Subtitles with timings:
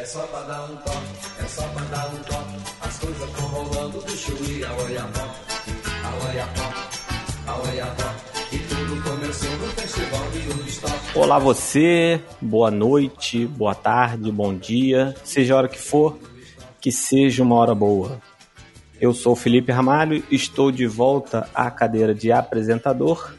[0.00, 2.56] É só pra dar um toque, é só pra dar um toque.
[2.80, 5.28] As coisas vão rolando do chuí a oiapó,
[6.02, 6.72] a oiapó,
[7.46, 8.14] a oiapó.
[8.50, 11.18] E tudo começou no festival de Woodstock.
[11.18, 16.18] Olá você, boa noite, boa tarde, bom dia, seja a hora que for,
[16.80, 18.22] que seja uma hora boa.
[18.98, 23.34] Eu sou Felipe Ramalho, estou de volta à cadeira de apresentador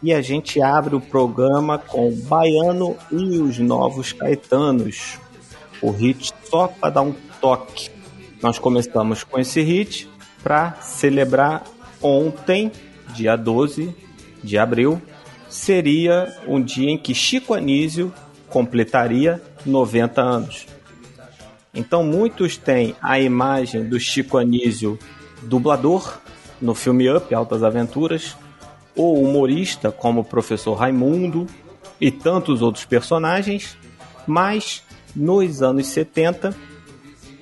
[0.00, 5.18] e a gente abre o programa com Baiano e os Novos Caetanos,
[5.80, 7.90] o hit só para dar um toque.
[8.42, 10.08] Nós começamos com esse hit
[10.42, 11.64] para celebrar
[12.00, 12.70] ontem,
[13.14, 13.94] dia 12
[14.42, 15.00] de abril,
[15.48, 18.12] seria um dia em que Chico Anísio
[18.48, 20.66] completaria 90 anos.
[21.74, 24.98] Então muitos têm a imagem do Chico Anísio
[25.42, 26.18] dublador
[26.60, 28.36] no filme Up, Altas Aventuras,
[28.96, 31.46] ou humorista como o professor Raimundo
[32.00, 33.76] e tantos outros personagens,
[34.26, 34.82] mas
[35.14, 36.54] nos anos 70,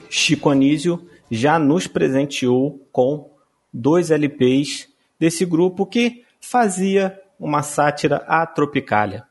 [0.08, 3.30] Chico Anísio já nos presenteou com
[3.72, 9.24] dois LPs desse grupo que fazia uma sátira à Tropicália.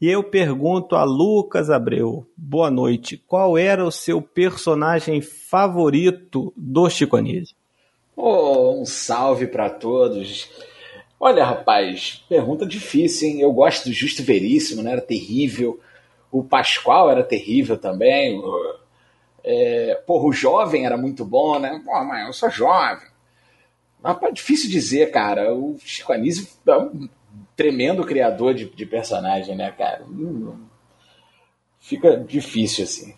[0.00, 6.88] E eu pergunto a Lucas Abreu, boa noite, qual era o seu personagem favorito do
[6.88, 7.56] Chico Anísio?
[8.16, 10.48] Oh, um salve para todos.
[11.18, 13.40] Olha, rapaz, pergunta difícil, hein?
[13.40, 14.92] Eu gosto do Justo Veríssimo, né?
[14.92, 15.80] Era terrível.
[16.34, 18.42] O Pascoal era terrível também.
[19.44, 21.80] É, porra, o jovem era muito bom, né?
[21.84, 23.06] Pô, mas eu sou jovem.
[24.02, 25.54] Rapaz, difícil dizer, cara.
[25.54, 27.08] O Chico Anísio é um
[27.54, 30.04] tremendo criador de, de personagem, né, cara?
[31.78, 33.14] Fica difícil, assim.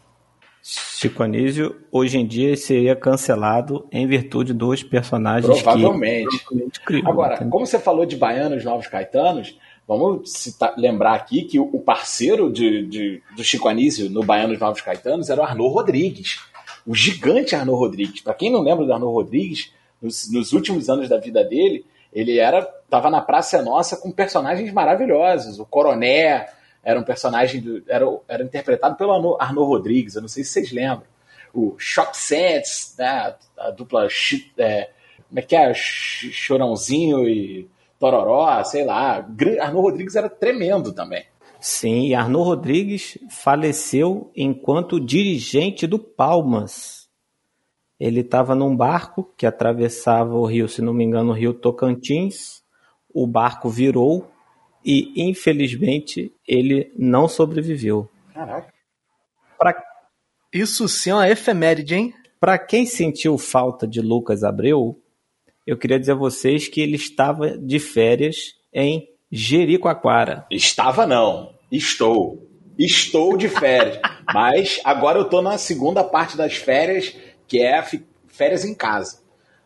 [0.61, 6.39] Chico Anísio, hoje em dia, seria cancelado em virtude dos personagens Provavelmente.
[6.47, 6.81] que...
[6.85, 11.79] Criou, Agora, como você falou de Baianos Novos Caetanos, vamos citar, lembrar aqui que o
[11.79, 16.41] parceiro de, de, do Chico Anísio no Baianos Novos Caetanos era o Arnaud Rodrigues.
[16.87, 18.21] O gigante Arnaud Rodrigues.
[18.21, 22.39] Para quem não lembra do Arnaud Rodrigues, nos, nos últimos anos da vida dele, ele
[22.39, 25.59] era tava na Praça Nossa com personagens maravilhosos.
[25.59, 26.49] O Coroné
[26.83, 30.15] era um personagem do, era, era interpretado pelo Arnaud Rodrigues.
[30.15, 31.07] Eu não sei se vocês lembram.
[31.53, 34.07] O Shop Sense, né, a dupla
[34.59, 34.91] é,
[35.29, 35.73] como é que é?
[35.75, 39.27] Chorãozinho e Tororó, sei lá.
[39.61, 41.25] Arnaud Rodrigues era tremendo também.
[41.61, 47.09] Sim, e Arnaud Rodrigues faleceu enquanto dirigente do Palmas.
[47.99, 52.63] Ele estava num barco que atravessava o rio, se não me engano, o rio Tocantins.
[53.13, 54.31] O barco virou
[54.85, 58.09] e, infelizmente, ele não sobreviveu.
[58.35, 58.73] Caraca.
[59.59, 59.83] Pra...
[60.53, 62.15] Isso sim é uma efeméride, hein?
[62.39, 65.01] Para quem sentiu falta de Lucas Abreu,
[65.67, 70.47] eu queria dizer a vocês que ele estava de férias em Jericoacoara.
[70.51, 72.49] Estava não, estou.
[72.79, 73.99] Estou de férias.
[74.33, 77.15] Mas agora eu estou na segunda parte das férias
[77.49, 77.83] que é
[78.29, 79.21] férias em casa.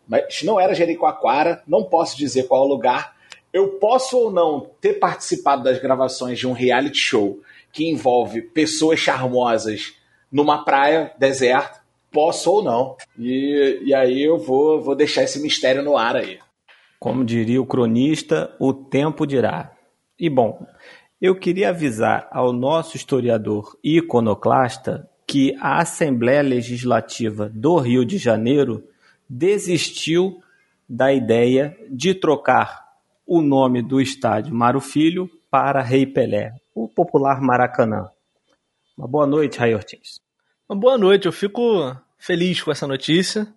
[0.09, 3.17] Mas não era Jericoacoara, não posso dizer qual é o lugar.
[3.53, 7.41] Eu posso ou não ter participado das gravações de um reality show
[7.73, 9.95] que envolve pessoas charmosas
[10.31, 12.97] numa praia deserta, posso ou não.
[13.19, 16.39] E, e aí eu vou, vou deixar esse mistério no ar aí.
[16.99, 19.73] Como diria o cronista, o tempo dirá.
[20.19, 20.67] E bom,
[21.21, 28.85] eu queria avisar ao nosso historiador iconoclasta que a Assembleia Legislativa do Rio de Janeiro
[29.29, 30.43] desistiu
[30.89, 32.85] da ideia de trocar
[33.25, 38.11] o nome do estádio Mário Filho para Rei Pelé, o popular Maracanã.
[38.99, 40.21] Uma boa noite, Ray Ortiz.
[40.71, 43.53] Uma boa noite, eu fico feliz com essa notícia.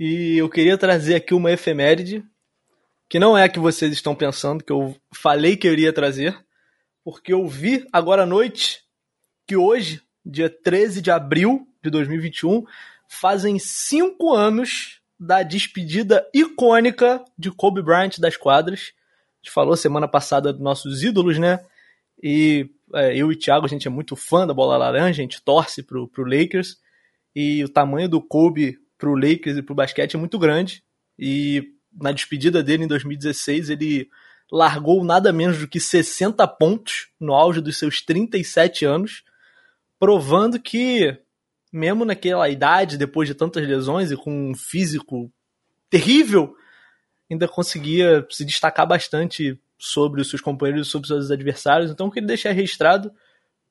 [0.00, 2.24] E eu queria trazer aqui uma efeméride,
[3.10, 6.34] que não é a que vocês estão pensando, que eu falei que eu iria trazer,
[7.04, 8.80] porque eu vi agora à noite
[9.46, 12.64] que hoje dia 13 de abril de 2021,
[13.06, 18.94] fazem cinco anos da despedida icônica de Kobe Bryant das quadras.
[19.42, 21.62] A gente falou semana passada dos nossos ídolos, né?
[22.22, 25.24] E é, eu e o Thiago, a gente é muito fã da bola laranja, a
[25.24, 26.76] gente torce pro, pro Lakers.
[27.34, 30.82] E o tamanho do Kobe pro Lakers e pro basquete é muito grande.
[31.18, 34.08] E na despedida dele em 2016, ele
[34.50, 39.22] largou nada menos do que 60 pontos no auge dos seus 37 anos
[39.98, 41.18] provando que,
[41.72, 45.30] mesmo naquela idade, depois de tantas lesões e com um físico
[45.90, 46.54] terrível,
[47.30, 51.90] ainda conseguia se destacar bastante sobre os seus companheiros e sobre os seus adversários.
[51.90, 53.12] Então, eu queria deixar registrado,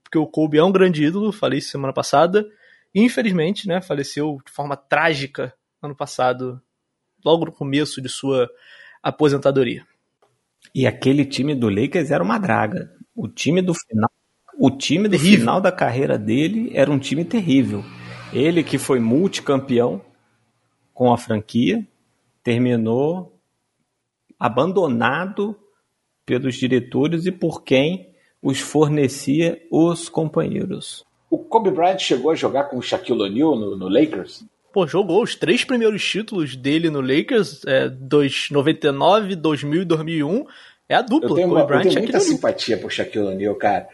[0.03, 2.47] porque o Kobe é um grande ídolo, falei isso semana passada,
[2.95, 6.61] e infelizmente, né, faleceu de forma trágica ano passado,
[7.23, 8.49] logo no começo de sua
[9.03, 9.85] aposentadoria.
[10.73, 12.91] E aquele time do Lakers era uma draga.
[13.15, 14.09] O time do final
[14.59, 15.39] o time do terrível.
[15.39, 17.83] final da carreira dele era um time terrível.
[18.33, 20.01] Ele que foi multicampeão
[20.93, 21.87] com a franquia,
[22.43, 23.39] terminou
[24.39, 25.55] abandonado
[26.27, 28.09] pelos diretores e por quem
[28.43, 31.05] os fornecia os companheiros.
[31.31, 34.43] O Kobe Bryant chegou a jogar com o Shaquille O'Neal no, no Lakers?
[34.73, 37.89] Pô, jogou os três primeiros títulos dele no Lakers, é,
[38.51, 40.45] 99, 2000 e 2001.
[40.89, 41.29] É a dupla.
[41.29, 43.87] Eu tenho, uma, eu tenho muita simpatia por Shaquille O'Neal, cara.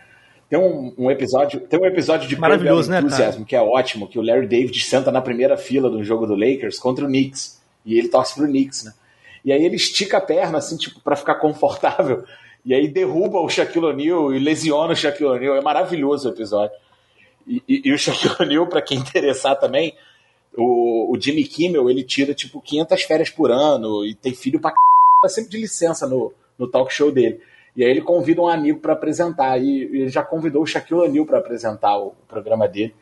[0.49, 4.19] Tem um, um, episódio, tem um episódio de Maravilhoso, né, Enthusiasm que é ótimo, que
[4.19, 7.61] o Larry David senta na primeira fila do jogo do Lakers contra o Knicks.
[7.85, 8.93] E ele torce pro Knicks, né?
[9.43, 12.23] E aí ele estica a perna, assim, tipo, para ficar confortável.
[12.65, 15.57] E aí derruba o Shaquille O'Neal e lesiona o Shaquille O'Neal.
[15.57, 16.75] É maravilhoso o episódio.
[17.45, 19.93] E, e, e o Shaquille O'Neal, para quem interessar também,
[20.55, 24.69] o, o, Jimmy Kimmel, ele tira, tipo, 500 férias por ano e tem filho pra
[24.71, 24.75] c...
[25.21, 27.41] tá sempre de licença no, no talk show dele.
[27.75, 29.57] E aí ele convida um amigo para apresentar.
[29.57, 32.93] E ele já convidou o Shaquille O'Neal para apresentar o, o programa dele.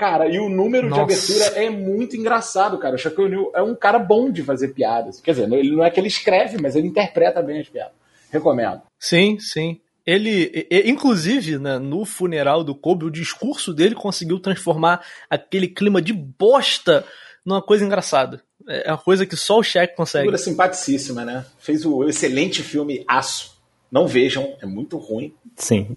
[0.00, 1.04] Cara, e o número Nossa.
[1.04, 2.94] de abertura é muito engraçado, cara.
[2.94, 5.20] O Shaquille O'Neal é um cara bom de fazer piadas.
[5.20, 7.92] Quer dizer, ele não é que ele escreve, mas ele interpreta bem as piadas.
[8.30, 8.80] Recomendo.
[8.98, 9.78] Sim, sim.
[10.06, 16.14] Ele, inclusive, né, no funeral do Kobe, o discurso dele conseguiu transformar aquele clima de
[16.14, 17.04] bosta
[17.44, 18.42] numa coisa engraçada.
[18.66, 20.22] É uma coisa que só o Shaq consegue.
[20.22, 21.44] Figura simpaticíssima, né?
[21.58, 23.54] Fez o excelente filme Aço.
[23.92, 25.34] Não vejam, é muito ruim.
[25.56, 25.94] Sim.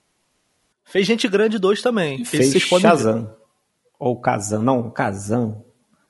[0.84, 2.26] Fez Gente Grande 2 também.
[2.26, 3.42] Fez Shazam.
[4.06, 5.56] Ou Kazan, não, Kazan.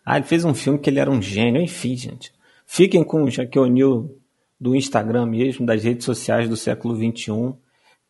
[0.04, 2.34] Ah, ele fez um filme que ele era um gênio, enfim, gente.
[2.66, 4.10] Fiquem com o Shaquille O'Neal
[4.60, 7.54] do Instagram mesmo, das redes sociais do século XXI,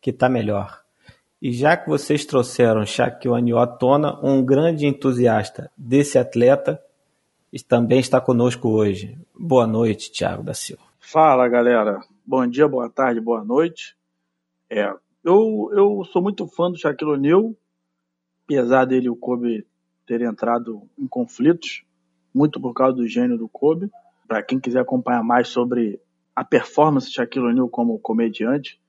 [0.00, 0.80] que tá melhor.
[1.40, 6.80] E já que vocês trouxeram Shaquille O'Neal à tona, um grande entusiasta desse atleta
[7.68, 9.18] também está conosco hoje.
[9.38, 10.82] Boa noite, Thiago da Silva.
[10.98, 12.00] Fala, galera.
[12.24, 13.94] Bom dia, boa tarde, boa noite.
[14.70, 14.90] É,
[15.22, 17.54] eu, eu sou muito fã do Shaquille O'Neal,
[18.46, 19.66] apesar dele o Kobe
[20.06, 21.84] ter entrado em conflitos,
[22.34, 23.90] muito por causa do gênio do Kobe.
[24.26, 26.00] Para quem quiser acompanhar mais sobre
[26.34, 28.80] a performance de Shaquille O'Neal como comediante,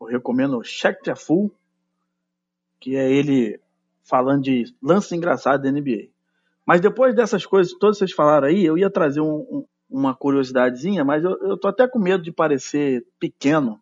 [0.00, 1.52] eu recomendo Shaq the Fool,
[2.80, 3.60] que é ele
[4.02, 6.08] falando de lance engraçado da NBA.
[6.66, 11.04] Mas depois dessas coisas todas vocês falaram aí, eu ia trazer um, um, uma curiosidadezinha,
[11.04, 13.80] mas eu, eu tô até com medo de parecer pequeno.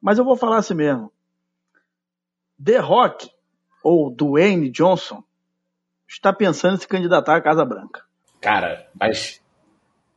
[0.00, 1.12] Mas eu vou falar assim mesmo.
[2.62, 3.30] The Rock,
[3.82, 5.22] ou Dwayne Johnson,
[6.14, 8.02] está pensando em se candidatar à Casa Branca.
[8.40, 9.40] Cara, mas.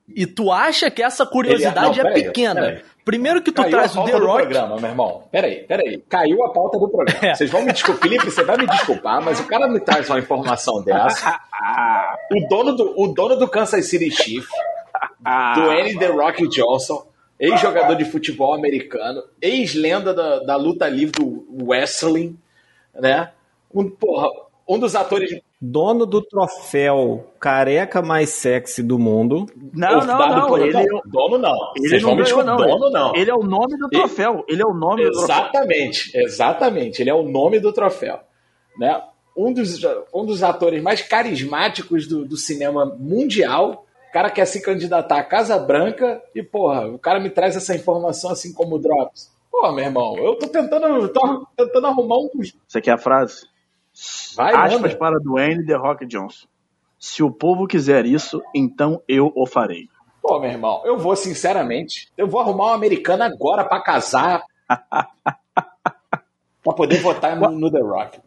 [0.07, 2.03] E tu acha que essa curiosidade Ele...
[2.03, 2.61] Não, é pequena?
[2.61, 4.43] Aí, Primeiro que tu Caiu traz o The Rock.
[4.43, 5.23] programa, meu irmão.
[5.29, 6.01] Peraí, peraí.
[6.07, 7.19] Caiu a pauta do programa.
[7.21, 7.35] É.
[7.35, 10.19] Vocês vão me desculpar, Felipe, você vai me desculpar, mas o cara me traz uma
[10.19, 11.37] informação dessa.
[12.31, 14.49] o, dono do, o dono do Kansas City Chiefs,
[15.55, 15.99] do N.
[15.99, 17.05] The Rock Johnson,
[17.37, 22.37] ex-jogador de futebol americano, ex-lenda da, da luta livre do wrestling,
[22.93, 23.31] né?
[23.73, 24.29] Um, porra,
[24.67, 29.45] um dos atores dono do troféu careca mais sexy do mundo.
[29.73, 30.47] Não, não, não.
[30.47, 30.61] Por...
[30.61, 30.77] Ele...
[30.77, 31.71] É dono não.
[31.77, 32.57] Ele não ganhou, não.
[32.57, 33.15] Dono não.
[33.15, 34.43] Ele é o nome do troféu.
[34.47, 36.27] Ele, ele é o nome exatamente, do troféu.
[36.27, 38.19] Exatamente, Ele é o nome do troféu.
[38.77, 39.01] Né?
[39.37, 39.79] Um, dos,
[40.13, 43.85] um dos atores mais carismáticos do, do cinema mundial.
[44.09, 47.73] O cara quer se candidatar à Casa Branca e, porra, o cara me traz essa
[47.73, 49.31] informação assim como o Drops.
[49.49, 52.29] Pô, meu irmão, eu tô tentando, tô tentando arrumar um.
[52.67, 53.52] Você quer a frase?
[54.35, 54.95] Vai, Aspas manda.
[54.97, 56.47] para Dwayne The Rock Johnson.
[56.99, 59.89] Se o povo quiser isso, então eu o farei.
[60.21, 64.43] Pô, meu irmão, eu vou sinceramente, eu vou arrumar uma americana agora para casar.
[66.63, 68.21] para poder votar no, no The Rock.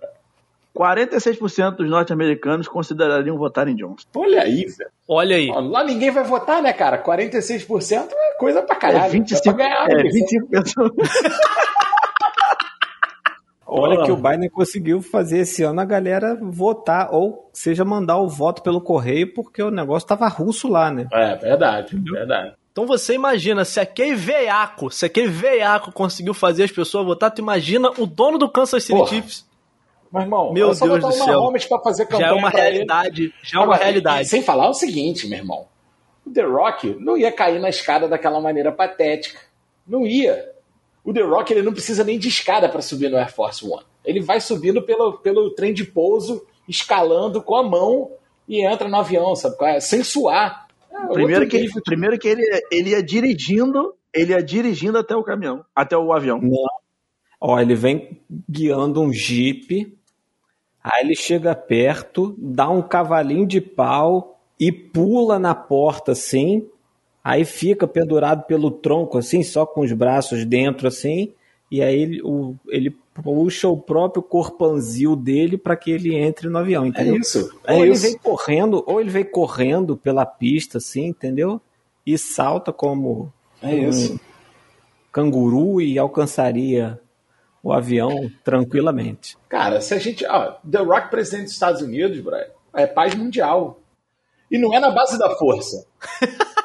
[0.76, 4.06] 46% dos norte-americanos considerariam votar em Johnson.
[4.14, 4.90] Olha aí, velho.
[5.08, 5.50] Olha aí.
[5.50, 7.02] Lá ninguém vai votar, né, cara?
[7.02, 9.06] 46% é coisa pra caralho.
[9.06, 10.92] É 25, ganhar, é, 25%.
[13.66, 18.28] Olha que o Biden conseguiu fazer esse ano a galera votar, ou seja, mandar o
[18.28, 21.08] voto pelo correio, porque o negócio tava russo lá, né?
[21.12, 22.14] É, verdade, Entendeu?
[22.14, 22.54] verdade.
[22.70, 27.40] Então você imagina, se aquele veiaco, se aquele veiaco conseguiu fazer as pessoas votar, tu
[27.40, 29.08] imagina o dono do Kansas City Porra.
[29.08, 29.46] Chiefs.
[30.12, 31.52] Meu irmão, meu Deus do céu.
[31.68, 33.34] Pra fazer já é uma realidade, ele.
[33.42, 34.28] já é uma realidade.
[34.28, 35.66] Sem falar o seguinte, meu irmão.
[36.24, 39.40] O The Rock não ia cair na escada daquela maneira patética.
[39.86, 40.55] Não ia
[41.06, 43.84] o The Rock ele não precisa nem de escada para subir no Air Force One.
[44.04, 48.10] Ele vai subindo pelo, pelo trem de pouso, escalando com a mão
[48.48, 49.54] e entra no avião, sabe?
[49.60, 49.78] É?
[49.78, 50.66] Sem suar.
[50.90, 55.22] É, primeiro, que ele, primeiro que ele, ele ia dirigindo, ele ia dirigindo até o
[55.22, 56.40] caminhão, até o avião.
[56.40, 56.66] Não.
[57.40, 58.20] Ó, ele vem
[58.50, 59.96] guiando um jipe,
[60.82, 66.68] aí ele chega perto, dá um cavalinho de pau e pula na porta assim,
[67.26, 71.32] Aí fica pendurado pelo tronco, assim, só com os braços dentro, assim,
[71.68, 76.56] e aí ele, o, ele puxa o próprio corpanzil dele para que ele entre no
[76.56, 77.16] avião, entendeu?
[77.16, 77.60] É isso.
[77.64, 78.02] É ou ele isso.
[78.04, 81.60] vem correndo, ou ele vem correndo pela pista, assim, entendeu?
[82.06, 84.20] E salta como É isso.
[85.10, 87.00] canguru e alcançaria
[87.60, 89.36] o avião tranquilamente.
[89.48, 90.24] Cara, se a gente.
[90.24, 92.36] Ó, The Rock presidente dos Estados Unidos, bro,
[92.72, 93.80] é paz mundial.
[94.50, 95.86] E não é na base da força.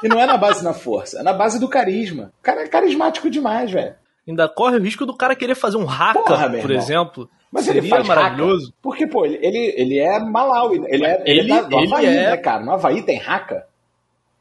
[0.03, 2.31] e não é na base da força, é na base do carisma.
[2.39, 3.95] O cara é carismático demais, velho.
[4.27, 6.77] Ainda corre o risco do cara querer fazer um haka, Porra, por irmão.
[6.77, 7.29] exemplo.
[7.51, 8.67] Mas Seria ele faz maravilhoso.
[8.67, 8.77] Haka.
[8.81, 9.37] Porque, pô, ele,
[9.75, 12.63] ele, é Malawi, ele é, ele, Ele- é do Havaí, é- né, cara?
[12.63, 13.65] No Havaí tem haka.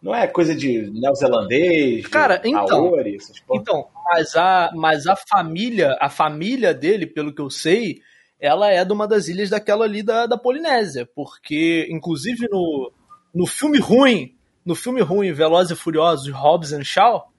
[0.02, 3.60] Não é coisa de neozelandês, Cara, então- Maori, essas porra.
[3.60, 8.00] Então, mas a, mas a família, a família dele, pelo que eu sei,
[8.40, 12.90] ela é de uma das ilhas daquela ali da, da Polinésia, porque inclusive no,
[13.34, 14.34] no filme ruim,
[14.64, 17.30] no filme ruim Velozes e Furiosos, Hobbs and Shaw,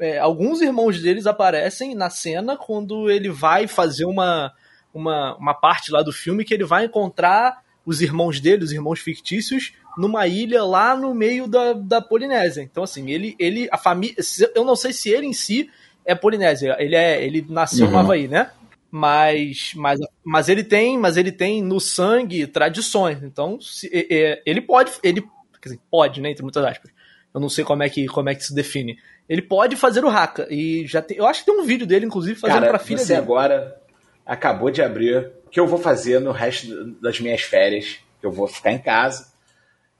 [0.00, 4.52] é, alguns irmãos deles aparecem na cena quando ele vai fazer uma,
[4.92, 9.00] uma, uma parte lá do filme que ele vai encontrar os irmãos dele, os irmãos
[9.00, 12.62] fictícios, numa ilha lá no meio da, da Polinésia.
[12.62, 14.16] Então, assim, ele, ele a família.
[14.54, 15.70] Eu não sei se ele em si
[16.04, 16.76] é Polinésia.
[16.78, 17.24] Ele é.
[17.24, 18.00] Ele nasceu no Uhum.
[18.00, 18.50] Havaí, né?
[18.90, 23.22] Mas, mas, mas ele tem, mas ele tem no sangue tradições.
[23.22, 25.20] Então, se- é- é, ele pode, ele
[25.60, 26.90] quer dizer, pode, né, entre muitas aspas.
[27.34, 28.98] Eu não sei como é que como é que se define.
[29.28, 32.06] Ele pode fazer o haka e já tem, eu acho que tem um vídeo dele
[32.06, 33.18] inclusive fazendo pra filha você dele.
[33.20, 33.76] agora
[34.24, 38.32] acabou de abrir o que eu vou fazer no resto das minhas férias, que eu
[38.32, 39.30] vou ficar em casa,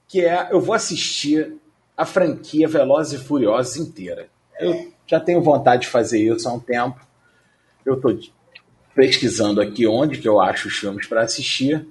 [0.07, 1.55] que é eu vou assistir
[1.95, 4.29] a franquia Velozes e Furiosos inteira.
[4.59, 7.05] Eu já tenho vontade de fazer isso há um tempo.
[7.85, 8.11] Eu tô
[8.97, 11.87] pesquisando aqui onde que eu acho os filmes para assistir,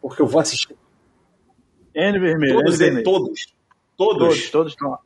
[0.00, 0.76] porque eu vou assistir
[1.92, 3.04] N vermelho, todos, vermelho.
[3.04, 3.54] todos,
[3.96, 4.18] todos.
[4.18, 4.98] Todos, todos estão lá.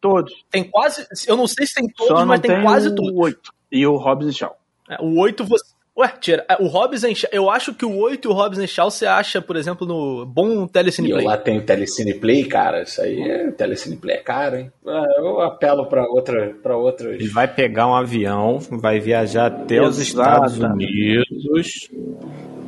[0.00, 0.44] Todos.
[0.50, 3.12] Tem quase, eu não sei se tem todos, mas tem, tem quase o todos.
[3.16, 3.52] 8.
[3.70, 4.58] E o Hobbs e Shaw.
[4.90, 5.77] É, O 8 você.
[5.98, 6.44] Ué, tira.
[6.48, 8.88] é, O Hobbs and Shaw, eu acho que o 8 e o Hobbs and Shaw
[8.88, 11.26] você acha, por exemplo, no bom Telecine E eu Play.
[11.26, 12.82] lá tenho Telecine Play, cara.
[12.82, 14.72] Isso aí é Telecine Play é caro, hein?
[14.86, 17.14] Ah, Eu apelo para outra, para outras.
[17.14, 20.56] Ele vai pegar um avião, vai viajar até os Estados.
[20.58, 21.90] Unidos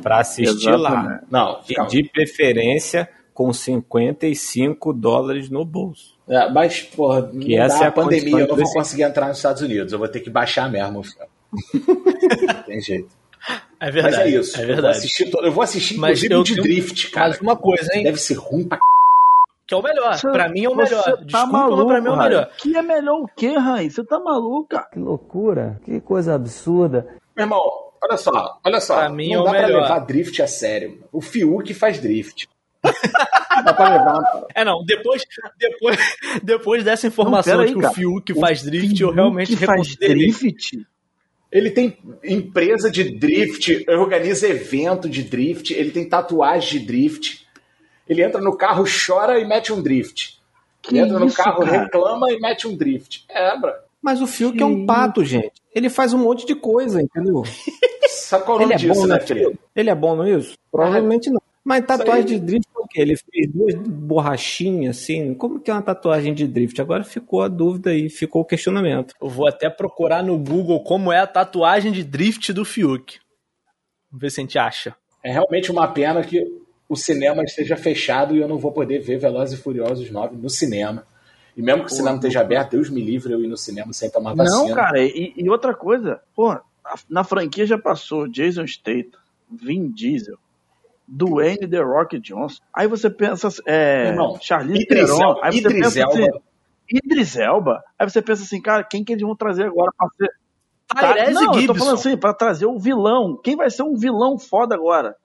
[0.03, 0.89] para assistir lá.
[0.89, 1.23] Exatamente.
[1.31, 6.15] Não, E de preferência com 55 dólares no bolso.
[6.27, 9.61] É, mas, porra, Que essa é a pandemia, eu não vou conseguir entrar nos Estados
[9.61, 9.93] Unidos.
[9.93, 11.27] Eu vou ter que baixar mesmo o filme.
[12.47, 13.09] Não Tem jeito.
[13.79, 14.15] É verdade.
[14.17, 14.57] mas é isso.
[14.57, 14.97] É Eu vou verdade.
[14.97, 17.29] assistir, eu vou assistir Mas inclusive eu o de tenho- Drift, cara.
[17.29, 18.03] Mas uma coisa, hein?
[18.03, 18.81] Deve ser ruim pra c...
[19.67, 20.13] Que é o melhor.
[20.17, 21.03] Você- pra mim é o você melhor.
[21.03, 22.51] Tá Desculpa, maluco, mas pra mim é o melhor.
[22.57, 23.89] Que é melhor o quê, Rai?
[23.89, 24.87] Você tá maluco, cara?
[24.91, 27.07] Que loucura, que coisa absurda.
[27.35, 27.61] Meu irmão,
[28.03, 28.95] olha só, olha só.
[28.95, 29.81] Pra mim não é o dá pra melhor.
[29.83, 30.89] levar Drift a sério.
[30.91, 31.03] mano.
[31.11, 32.47] O Fiuk faz Drift.
[32.83, 34.45] Não dá pra levar, cara.
[34.55, 35.23] É, não, depois,
[35.57, 35.97] depois,
[36.43, 37.93] depois dessa informação Não, pera de que aí, o cara.
[37.93, 40.15] Fiuk faz drift, eu Fiuk realmente faz reconsiderei.
[40.31, 40.85] drift?
[41.51, 47.45] Ele tem empresa de drift, organiza evento de drift, ele tem tatuagem de drift.
[48.07, 50.39] Ele entra no carro, chora e mete um drift.
[50.81, 51.83] Que ele entra no isso, carro, cara?
[51.83, 53.25] reclama e mete um drift.
[53.29, 53.71] É, bro.
[54.01, 55.51] Mas o Fiuk Que é um pato, gente.
[55.75, 57.43] Ele faz um monte de coisa, entendeu?
[58.09, 59.19] Sabe qual é o Ele nome é disso, bom né.
[59.19, 59.59] Felipe?
[59.75, 60.57] Ele é bom nisso?
[60.71, 61.41] Provavelmente não.
[61.63, 63.01] Mas tatuagem de drift é o quê?
[63.01, 65.33] Ele fez duas borrachinhas, assim.
[65.33, 66.81] Como que é uma tatuagem de drift?
[66.81, 69.13] Agora ficou a dúvida aí, ficou o questionamento.
[69.21, 73.19] Eu vou até procurar no Google como é a tatuagem de drift do Fiuk.
[74.09, 74.95] Vamos ver se a gente acha.
[75.23, 76.43] É realmente uma pena que
[76.89, 80.49] o cinema esteja fechado e eu não vou poder ver Velozes e Furiosos 9 no
[80.49, 81.05] cinema.
[81.55, 84.09] E mesmo que o cinema esteja aberto, Deus me livre eu ir no cinema sem
[84.09, 84.67] tomar vacina.
[84.67, 86.57] Não, cara, e, e outra coisa, pô,
[87.09, 90.37] na franquia já passou Jason Statham, Vin Diesel,
[91.13, 92.61] Dwayne The Rock Johnson.
[92.73, 96.11] Aí você pensa, é, Irmão, Charlize Idris Theron, Elba- aí você Idris pensa Elba.
[96.13, 96.29] assim,
[96.89, 97.83] Idris Elba.
[97.99, 100.29] Aí você pensa assim, cara, quem que eles vão trazer agora pra ser...
[100.87, 101.75] Tá, Tyrese não, eu tô Gibson.
[101.75, 103.39] falando assim, pra trazer o vilão.
[103.43, 105.15] Quem vai ser um vilão foda agora?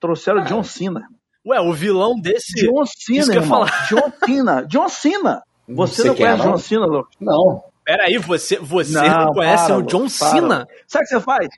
[0.00, 1.08] Trouxeram John Cena.
[1.46, 2.54] Ué, o vilão desse.
[2.66, 3.66] John Cena, eu ia irmão.
[3.66, 3.86] falar.
[3.88, 4.62] John Cena.
[4.66, 5.42] John Cena.
[5.66, 6.50] Você Você não conhece não?
[6.52, 7.10] John Cena, louco?
[7.20, 7.64] Não.
[7.84, 10.68] Peraí, você, você não, Não, conhece para, o John para, Cena?
[10.86, 11.48] Sabe o que você faz?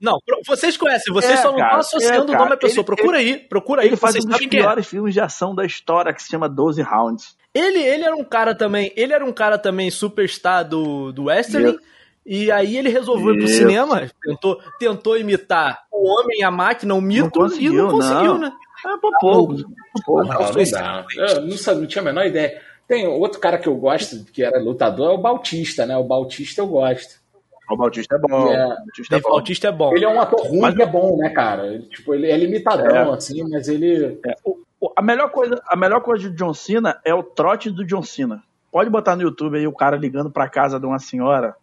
[0.00, 2.80] Não, vocês conhecem, vocês É, só não estão associando é, o nome à pessoa.
[2.80, 4.46] Ele- procura aí, procura aí, Ele faz vocês um dos é.
[4.48, 7.36] piores filmes de ação da história, que se chama 12 Rounds.
[7.52, 11.70] Ele, ele era um cara também, ele era um cara também superstar do, do Western,
[11.70, 11.80] Isso.
[12.24, 13.58] e aí ele resolveu ir pro Isso.
[13.58, 18.38] cinema, tentou, tentou imitar o homem, a máquina, o mito, e conseguiu, não conseguiu, não.
[18.38, 18.52] né?
[18.86, 19.54] É pra pouco.
[19.54, 19.64] Não,
[20.24, 21.04] não.
[21.16, 22.62] Eu não, sabia, não tinha a menor ideia.
[22.86, 25.96] Tem outro cara que eu gosto, que era lutador, é o Bautista, né?
[25.96, 27.17] O Bautista eu gosto.
[27.70, 28.52] O Bautista é bom.
[28.52, 28.64] É.
[28.66, 29.30] O Bautista é bom.
[29.30, 29.94] Bautista é bom.
[29.96, 31.66] Ele é um ator ruim Mas- que é bom, né, cara?
[31.66, 33.16] Ele, tipo, ele é limitadão, É.
[33.16, 34.18] assim, mas ele.
[34.26, 37.70] É, o- o- a, melhor coisa, a melhor coisa de John Cena é o trote
[37.70, 38.42] do John Cena.
[38.72, 41.54] Pode botar no YouTube aí o cara ligando pra casa de uma senhora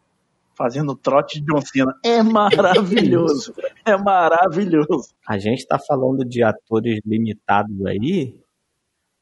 [0.57, 1.93] fazendo trote de John Cena.
[2.03, 3.53] É maravilhoso.
[3.85, 5.09] é maravilhoso.
[5.27, 8.35] A gente tá falando de atores limitados aí,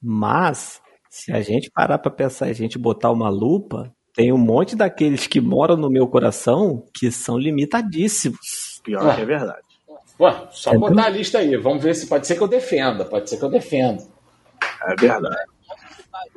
[0.02, 4.38] mas se a gente parar pra pensar e a gente botar uma lupa, tem um
[4.38, 8.82] monte daqueles que moram no meu coração que são limitadíssimos.
[8.84, 9.16] Pior ah.
[9.16, 9.64] que é verdade.
[10.20, 11.58] Ué, só é botar a lista aí.
[11.58, 13.04] Vamos ver se pode ser que eu defenda.
[13.06, 14.04] Pode ser que eu defenda.
[14.84, 15.36] É verdade.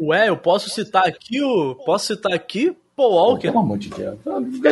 [0.01, 1.75] Ué, eu posso citar aqui o.
[1.85, 3.49] Posso citar aqui Paul Walker?
[3.49, 4.19] Pelo amor de Deus.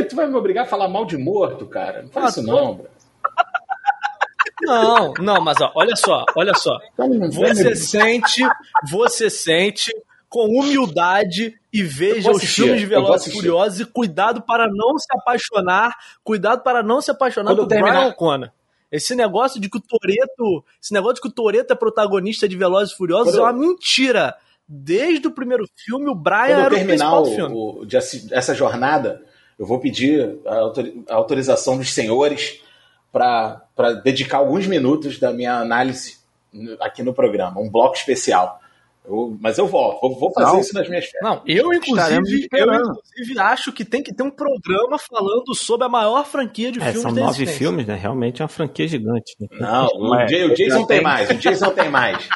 [0.09, 2.03] Tu vai me obrigar a falar mal de morto, cara.
[2.03, 2.89] Não faz ah, isso não, bro.
[4.63, 6.79] Não, não, mas ó, olha só, olha só.
[7.33, 8.43] Você sente,
[8.91, 9.93] você sente
[10.35, 15.07] com humildade e veja os filmes de Velozes e Furiosos e cuidado para não se
[15.13, 18.01] apaixonar, cuidado para não se apaixonar Quando por terminar...
[18.01, 18.51] Brian O'Connor.
[18.91, 22.57] Esse negócio de que o Toreto, esse negócio de que o Toreto é protagonista de
[22.57, 23.39] Velozes e Furiosos Quando...
[23.39, 24.35] é uma mentira.
[24.67, 27.55] Desde o primeiro filme, o Brian Quando era o principal o, filme.
[27.55, 29.23] O, de, essa jornada,
[29.57, 30.37] eu vou pedir
[31.09, 32.61] a autorização dos senhores
[33.13, 33.63] para
[34.03, 36.19] dedicar alguns minutos da minha análise
[36.81, 38.61] aqui no programa, um bloco especial.
[39.07, 41.23] Eu, mas eu volto, vou, vou fazer não, isso nas minhas férias.
[41.23, 45.91] Não, eu inclusive, eu inclusive acho que tem que ter um programa falando sobre a
[45.91, 47.03] maior franquia de é, filmes.
[47.03, 47.97] São nove filmes, né?
[47.97, 49.37] Realmente é uma franquia gigante.
[49.39, 49.49] Né?
[49.61, 52.27] Não, o, é, o Jason tem mais, o Jason tem mais.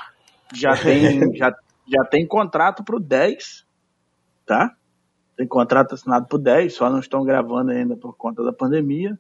[0.54, 1.54] Já tem, já,
[1.87, 3.64] já tem contrato pro 10,
[4.44, 4.75] tá?
[5.38, 9.18] Tem contrato assinado pro 10, só não estão gravando ainda por conta da pandemia.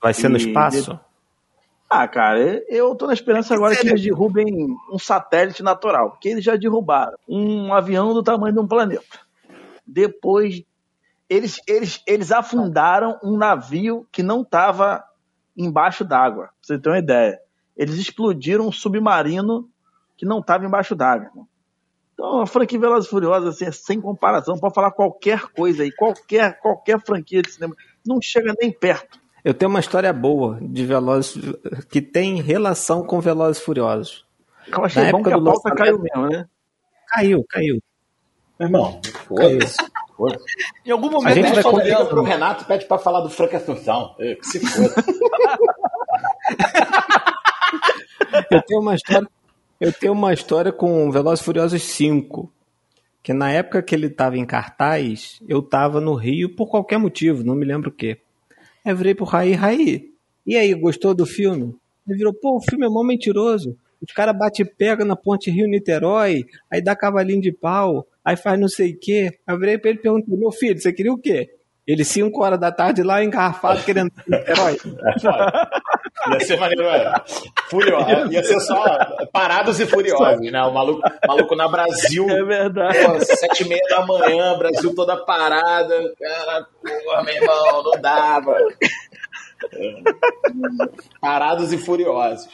[0.00, 0.98] Vai ser no espaço?
[1.94, 6.42] Ah, cara, eu tô na esperança agora que eles derrubem um satélite natural, porque eles
[6.42, 9.20] já derrubaram um avião do tamanho de um planeta.
[9.86, 10.64] Depois,
[11.28, 15.04] eles, eles, eles afundaram um navio que não estava
[15.54, 17.38] embaixo d'água, pra você ter uma ideia.
[17.76, 19.68] Eles explodiram um submarino
[20.16, 21.30] que não estava embaixo d'água.
[22.14, 26.58] Então, a franquia Velozes Furiosos, assim, é sem comparação, pode falar qualquer coisa aí, qualquer,
[26.58, 29.20] qualquer franquia de cinema, não chega nem perto.
[29.44, 31.36] Eu tenho uma história boa de Velozes
[31.90, 34.24] que tem relação com Velozes Furiosos.
[34.68, 36.46] Eu achei Na bom que a pauta caiu mesmo, né?
[37.08, 37.82] Caiu, caiu.
[38.58, 39.76] Meu irmão, foda-se.
[40.86, 44.14] Em algum momento a gente vai convidar pro Renato pede pra falar do Frank Assunção.
[44.42, 44.94] Se foda.
[48.50, 49.28] eu tenho uma história.
[49.80, 52.52] Eu tenho uma história com Velozes Furiosos 5.
[53.20, 57.42] Que na época que ele estava em cartaz, eu estava no Rio por qualquer motivo,
[57.42, 58.20] não me lembro o quê.
[58.84, 60.12] Aí virei pro Raí, Raí,
[60.44, 61.74] e aí, gostou do filme?
[62.06, 63.78] Ele virou, pô, o filme é mó mentiroso.
[64.00, 68.68] Os caras bate pega na ponte Rio-Niterói, aí dá cavalinho de pau, aí faz não
[68.68, 69.38] sei o quê.
[69.46, 71.48] Aí eu virei pra ele e perguntei, meu filho, você queria o quê?
[71.86, 74.78] Ele 5 horas da tarde lá engarrafado querendo Niterói.
[76.32, 77.12] Ia ser maneiro, é.
[77.68, 78.32] Furioso.
[78.32, 78.84] Ia ser só
[79.32, 80.62] parados e furiosos, né?
[80.62, 82.28] O maluco, maluco na Brasil.
[82.30, 82.98] É verdade.
[83.04, 86.14] Pô, sete e meia da manhã, Brasil toda parada.
[86.18, 88.56] Cara, porra, meu irmão, não dava.
[91.20, 92.48] Parados e furiosos.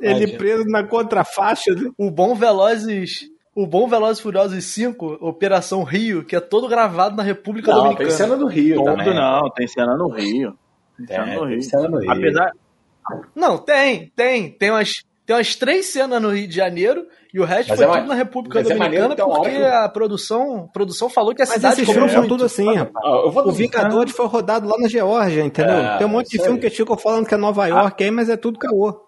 [0.00, 1.72] Ele preso na contrafaixa.
[1.96, 3.22] O bom Velozes
[3.58, 8.08] o bom Velozes Furiosos 5, Operação Rio, que é todo gravado na República não, Dominicana.
[8.08, 9.14] Tem cena no Rio todo também.
[9.14, 10.56] não, tem cena no Rio.
[10.96, 11.58] Tem cena, é, no, Rio.
[11.58, 12.10] Tem cena no Rio.
[12.12, 12.52] Apesar,
[13.34, 14.52] não, tem, tem.
[14.52, 17.88] Tem umas, tem umas três cenas no Rio de Janeiro e o resto mas foi
[17.88, 21.54] é tudo na República é Dominicana é porque a produção, produção falou que a mas
[21.54, 23.04] cidade esses filmes são tudo assim, rapaz.
[23.04, 25.78] o Vingadores foi rodado lá na Geórgia, entendeu?
[25.78, 28.06] É, tem um monte de filme que ficam falando que é Nova York, ah.
[28.06, 29.07] aí, mas é tudo caô.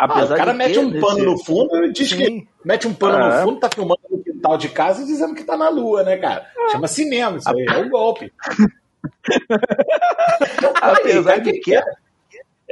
[0.00, 2.16] Apesar ah, o cara mete um pano no fundo e diz Sim.
[2.16, 5.44] que mete um pano no fundo, tá filmando no quintal de casa e dizendo que
[5.44, 6.46] tá na lua, né, cara?
[6.72, 8.32] Chama cinema, isso aí, é um golpe.
[10.80, 11.78] Apesar de que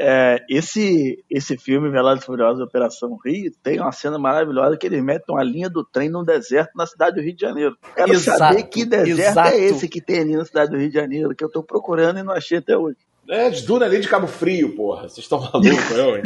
[0.00, 5.04] é, esse, esse filme, Velozes e Furiosos Operação Rio, tem uma cena maravilhosa que eles
[5.04, 7.76] metem uma linha do trem num deserto na cidade do Rio de Janeiro.
[7.94, 9.48] Quero exato, saber que deserto é exato.
[9.48, 12.20] é esse que tem ali na cidade do Rio de Janeiro, que eu tô procurando
[12.20, 12.96] e não achei até hoje.
[13.28, 15.02] É, de Duna ali de Cabo Frio, porra.
[15.02, 16.22] Vocês estão malucos, eu, hein?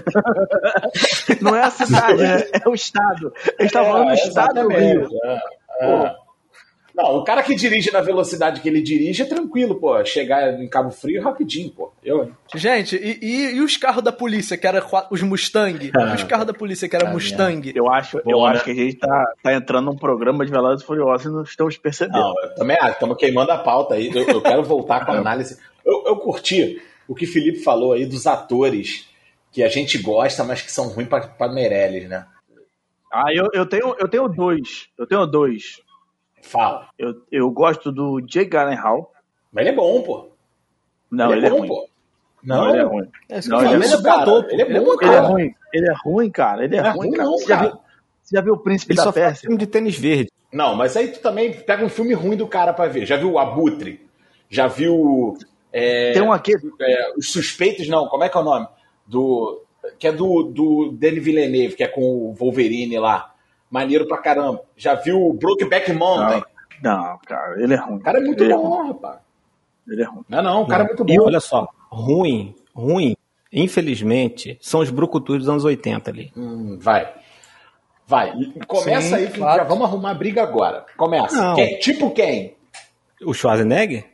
[1.43, 3.33] Não é a cidade, é, é o estado.
[3.59, 5.09] Eles estão é, falando do estado do Rio.
[5.25, 5.41] É,
[5.81, 6.17] é.
[6.95, 10.05] Não, o cara que dirige na velocidade que ele dirige é tranquilo, pô.
[10.05, 11.91] Chegar em Cabo Frio rapidinho, pô.
[12.05, 12.33] Eu, hein?
[12.55, 15.91] Gente, e, e, e os carros da polícia, que era os Mustang?
[15.97, 17.73] Ah, os carros da polícia, que era ah, Mustang?
[17.75, 18.55] Eu acho, Boa, eu né?
[18.55, 21.43] acho que a gente tá, tá entrando num programa de Velozes e Furiosos e não
[21.43, 22.21] estamos percebendo.
[22.21, 22.93] Não, eu também acho.
[22.93, 24.11] Estamos queimando a pauta aí.
[24.15, 25.59] Eu, eu quero voltar com a análise.
[25.85, 29.09] Eu, eu curti o que o Felipe falou aí dos atores
[29.51, 32.27] que a gente gosta, mas que são ruins para Meirelles, né?
[33.13, 34.89] Ah, eu, eu, tenho, eu tenho dois.
[34.99, 35.83] Eu tenho dois.
[36.41, 36.89] Fala.
[36.99, 39.13] Eu, eu gosto do Jay Gyllenhaal.
[39.53, 40.31] Mas ele é bom, pô.
[41.11, 41.89] Não, ele, é ele é, bom, pô.
[42.43, 43.09] Não, ele é ruim.
[43.29, 45.55] É, não, ele, é, ele, é bom, ele é bom, Ele é ruim.
[45.73, 46.65] Ele é ruim, cara.
[46.65, 47.25] Ele é, é ruim, cara.
[47.25, 47.63] Não, você, cara.
[47.63, 47.81] Já viu,
[48.23, 49.43] você já viu o Príncipe ele da Pérsia?
[49.43, 50.31] filme de tênis verde.
[50.51, 53.07] Não, mas aí tu também pega um filme ruim do cara pra ver.
[53.07, 54.07] Já viu o Abutre?
[54.49, 55.37] Já viu
[55.73, 56.53] É, Tem um aqui.
[56.81, 58.67] É, os suspeitos, não, como é que é o nome?
[59.07, 59.63] Do,
[59.99, 63.35] que é do, do Denis Villeneuve, que é com o Wolverine lá.
[63.71, 64.63] Maneiro pra caramba.
[64.77, 66.43] Já viu o Brokeback Mountain?
[66.83, 67.97] Não, não, cara, ele é ruim.
[67.97, 69.19] O cara é muito ele bom, é rapaz.
[69.89, 70.25] Ele é ruim.
[70.29, 70.91] Não, não, o cara Não.
[70.91, 71.25] é muito E bom.
[71.25, 73.17] olha só, ruim, ruim,
[73.53, 76.33] infelizmente, são os brucutus dos anos 80 ali.
[76.37, 77.13] Hum, vai.
[78.07, 78.33] Vai.
[78.67, 79.63] Começa Sim, aí, claro.
[79.63, 80.85] já vamos arrumar briga agora.
[80.97, 81.55] Começa.
[81.55, 81.79] Quem?
[81.79, 82.57] Tipo quem?
[83.25, 84.05] O Schwarzenegger?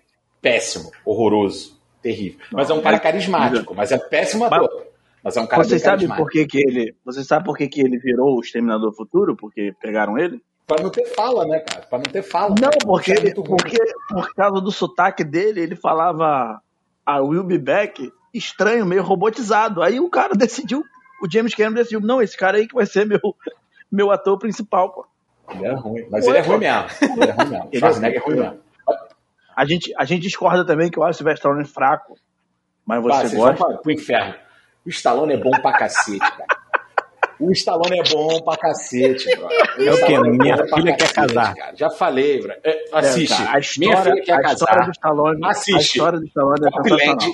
[0.41, 2.41] Péssimo, horroroso, terrível.
[2.53, 4.87] Mas é um cara carismático, mas é péssimo ator.
[5.23, 6.95] Mas é um cara Você sabe por que, que ele.
[7.05, 9.37] Você sabe por que, que ele virou o Exterminador Futuro?
[9.37, 10.41] Porque pegaram ele?
[10.67, 11.87] Pra não ter fala, né, cara?
[11.87, 12.51] Pra não ter fala.
[12.51, 12.79] Não, cara.
[12.85, 16.61] porque, é porque por causa do sotaque dele, ele falava
[17.05, 19.83] a Will Be Back estranho, meio robotizado.
[19.83, 20.85] Aí o cara decidiu,
[21.23, 23.21] o James Cameron decidiu, não, esse cara aí que vai ser meu,
[23.91, 25.07] meu ator principal, pô.
[25.51, 26.07] Ele é ruim.
[26.11, 26.89] Mas ele é ruim mesmo.
[27.01, 27.69] Ele é ruim mesmo.
[27.73, 28.37] É Schwarzenegger é ruim.
[28.37, 28.59] mesmo.
[29.61, 32.17] A gente, a gente discorda também que eu acho o Sylvester Stallone fraco.
[32.87, 33.65] Mas você vão gosta.
[33.67, 34.35] pra, pro inferno.
[34.87, 36.47] O Stallone é bom pra cacete, cara.
[37.41, 39.49] O Stallone é bom pra cacete, bro.
[39.85, 40.19] É o quê?
[40.21, 41.55] Minha filha quer casar.
[41.55, 41.77] Cara.
[41.77, 42.53] Já falei, bro.
[42.63, 43.37] É, É, assiste.
[43.37, 43.61] cara, a Minha
[43.95, 44.85] história, filha quer a história casar.
[44.87, 45.81] do Stallone, a Assiste.
[45.97, 46.71] história do Stallone é.
[46.71, 47.33] Copland,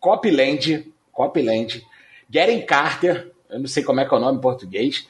[0.00, 1.86] Copland, Copland,
[2.30, 5.06] Garen Carter, eu não sei como é que é o nome em português,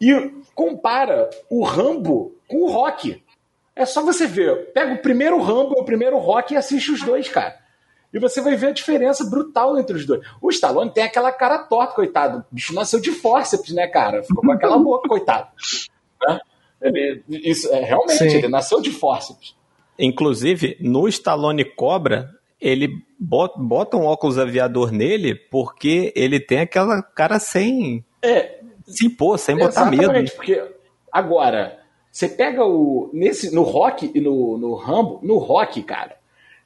[0.00, 3.22] e compara o Rambo com o Rock.
[3.76, 4.72] É só você ver.
[4.72, 7.54] Pega o primeiro Rambo e o primeiro Rock e assiste os dois, cara.
[8.12, 10.26] E você vai ver a diferença brutal entre os dois.
[10.40, 12.38] O Stallone tem aquela cara torta, coitado.
[12.38, 14.22] O bicho nasceu de fórceps, né, cara?
[14.22, 15.48] Ficou com aquela boca, coitado.
[16.26, 16.40] Né?
[16.80, 18.36] Ele, isso, é, realmente, Sim.
[18.38, 19.54] ele nasceu de fórceps.
[19.98, 27.02] Inclusive, no Stallone Cobra, ele bota, bota um óculos aviador nele porque ele tem aquela
[27.02, 30.30] cara sem É, se impor, sem botar Exatamente, medo.
[30.32, 30.62] porque
[31.12, 31.78] agora,
[32.16, 33.10] você pega o.
[33.12, 36.16] Nesse, no rock e no, no Rambo, no rock, cara,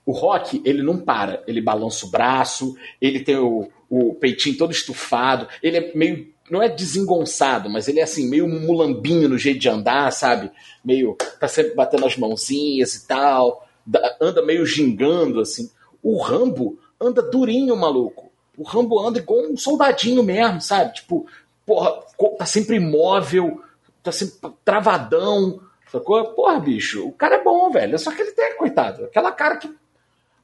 [0.07, 1.43] o rock, ele não para.
[1.45, 6.29] Ele balança o braço, ele tem o, o peitinho todo estufado, ele é meio.
[6.49, 10.53] Não é desengonçado, mas ele é assim, meio mulambinho no jeito de andar, sabe?
[10.85, 11.17] Meio.
[11.41, 13.67] tá sempre batendo as mãozinhas e tal.
[13.85, 15.69] da- anda meio gingando, assim.
[16.01, 18.31] O Rambo anda durinho, maluco.
[18.57, 20.95] O Rambo anda igual um soldadinho mesmo, sabe?
[20.95, 21.27] Tipo,
[21.67, 22.05] porra,
[22.39, 23.61] tá sempre imóvel,
[24.03, 25.61] tá sempre travadão,
[25.91, 26.25] sacou?
[26.35, 27.99] Porra, bicho, o cara é bom, velho.
[27.99, 29.73] Só que ele tem, coitado, aquela cara que.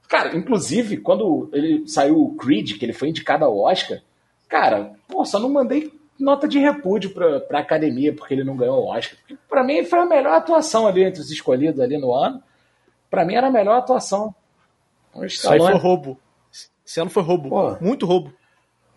[0.07, 3.99] Cara, inclusive, quando ele saiu o Creed, que ele foi indicado ao Oscar,
[4.47, 8.83] cara, pô, só não mandei nota de repúdio pra, pra academia porque ele não ganhou
[8.85, 9.17] o Oscar.
[9.19, 12.41] Porque pra mim foi a melhor atuação ali entre os escolhidos ali no ano.
[13.09, 14.33] Pra mim era a melhor atuação.
[15.13, 16.19] O Isso aí foi Stallone- roubo.
[16.85, 17.49] Esse ano foi roubo.
[17.49, 17.77] Pô.
[17.81, 18.33] Muito roubo.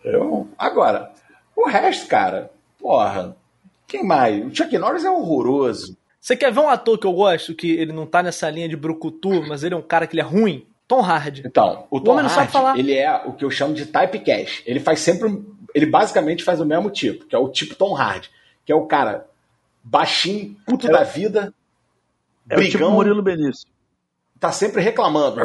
[0.03, 0.47] Eu...
[0.57, 1.11] Agora,
[1.55, 3.35] o resto, cara, porra,
[3.91, 4.45] quem mais?
[4.45, 5.97] O Chuck Norris é horroroso.
[6.19, 8.77] Você quer ver um ator que eu gosto, que ele não tá nessa linha de
[8.77, 10.65] brucutu, mas ele é um cara que ele é ruim?
[10.87, 11.43] Tom Hardy.
[11.45, 12.77] Então, o O Tom sabe Hardy, falar.
[12.77, 14.63] ele é o que eu chamo de typecast.
[14.65, 15.41] Ele faz sempre,
[15.73, 18.29] ele basicamente faz o mesmo tipo, que é o tipo Tom Hardy,
[18.65, 19.25] que é o cara
[19.83, 21.53] baixinho, puto da vida,
[22.49, 23.67] É o tipo brigão, Murilo Benício.
[24.39, 25.37] tá sempre reclamando,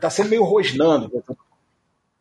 [0.00, 1.10] tá sempre meio rosnando.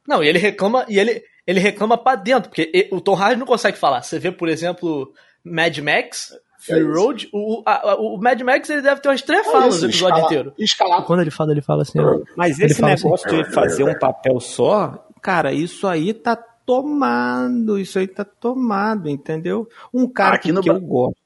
[0.07, 3.45] Não, e ele reclama, e ele, ele reclama pra dentro, porque o Tom Hardy não
[3.47, 4.01] consegue falar.
[4.03, 5.11] Você vê, por exemplo,
[5.43, 6.83] Mad Max, Fury É.
[6.83, 10.23] Road, o, a- o Mad Max ele deve ter umas três falas Isso, no episódio
[10.25, 10.53] inteiro.
[10.57, 11.05] Escalado.
[11.05, 11.97] Quando ele fala, ele fala assim.
[12.35, 16.35] Mas Ele esse fala assim, negócio de fazer um papel só, cara, isso aí tá
[16.35, 19.67] tomado, isso aí tá tomado, entendeu?
[19.93, 21.17] Um cara Aqui que, no que eu gosto,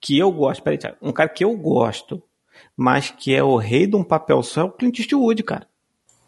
[0.00, 2.22] que eu gosto, peraí, Thiago, um cara que eu gosto,
[2.76, 5.66] mas que é o rei de um papel só é o Clint Eastwood, cara.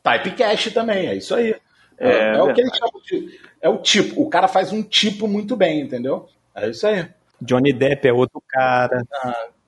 [0.03, 1.55] Typecast também, é isso aí.
[1.99, 3.41] É, É é o que ele chama de.
[3.61, 4.23] É o tipo.
[4.23, 6.29] O cara faz um tipo muito bem, entendeu?
[6.55, 7.09] É isso aí.
[7.41, 9.05] Johnny Depp é outro cara.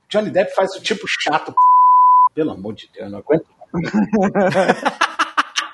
[0.08, 1.54] Johnny Depp faz o tipo chato.
[2.34, 3.46] Pelo amor de Deus, eu não aguento.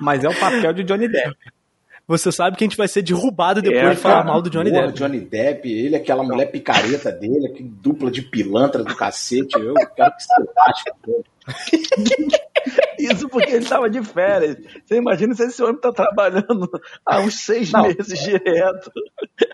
[0.01, 1.37] Mas é o papel de Johnny Depp.
[2.13, 4.51] Você sabe que a gente vai ser derrubado depois É, de falar cara, mal do
[4.51, 4.99] Johnny Porra, Depp.
[4.99, 9.59] Johnny Depp, ele, aquela mulher picareta dele, que dupla de pilantra do cacete.
[9.59, 10.91] Eu quero que lasque.
[12.99, 14.57] Isso porque ele tava de férias.
[14.85, 16.69] Você imagina se esse homem tá trabalhando
[17.05, 17.83] há uns seis Não.
[17.83, 18.93] meses direto.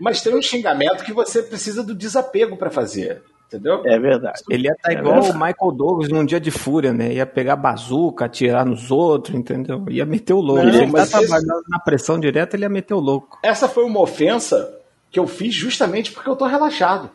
[0.00, 3.22] Mas tem um xingamento que você precisa do desapego pra fazer.
[3.48, 3.82] Entendeu?
[3.86, 4.42] É verdade.
[4.50, 5.38] Ele ia estar É igual o verdade.
[5.42, 7.14] Michael Douglas num dia de fúria, né?
[7.14, 9.86] Ia pegar bazuca, atirar nos outros, entendeu?
[9.88, 10.62] Ia meter o louco.
[10.64, 13.38] Não, ele tá mas esse- trabalhando na pressão direta, ele ia meter o louco.
[13.42, 14.78] Essa foi uma ofensa
[15.10, 17.10] que eu fiz justamente porque eu tô relaxado.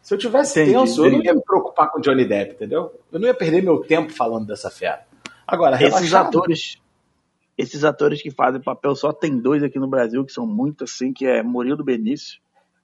[0.00, 1.26] Se eu tivesse Entendi, tenso, eu não entendi.
[1.26, 2.92] ia me preocupar com Johnny Depp, entendeu?
[3.10, 5.00] Eu não ia perder meu tempo falando dessa fera.
[5.44, 6.76] Agora, Esses relaxado, atores,
[7.58, 11.12] esses atores que fazem papel só tem dois aqui no Brasil que são muito assim,
[11.12, 12.38] que é Murilo Benício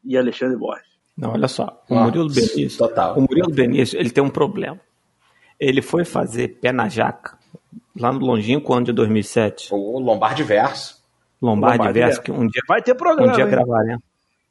[0.04, 0.89] e Alexandre Borges.
[1.20, 1.82] Não, olha só.
[1.88, 2.78] O Ah, Murilo Benício.
[2.78, 3.16] total.
[3.18, 4.80] O Murilo Benício, ele tem um problema.
[5.58, 7.38] Ele foi fazer pé na jaca
[7.98, 9.68] lá no longínquo ano de 2007.
[9.74, 10.98] O Lombardi Verso.
[11.42, 13.32] Lombardi, Lombardi Verso, que um dia vai ter programa.
[13.32, 14.02] Um dia gravaremos.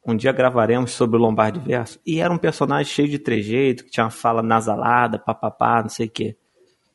[0.06, 1.98] Um dia gravaremos sobre o Lombardi Verso.
[2.06, 6.06] E era um personagem cheio de trejeito, que tinha uma fala nasalada, papapá, não sei
[6.06, 6.36] o quê.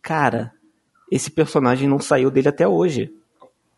[0.02, 0.52] Cara,
[1.12, 3.14] esse personagem não saiu dele até hoje.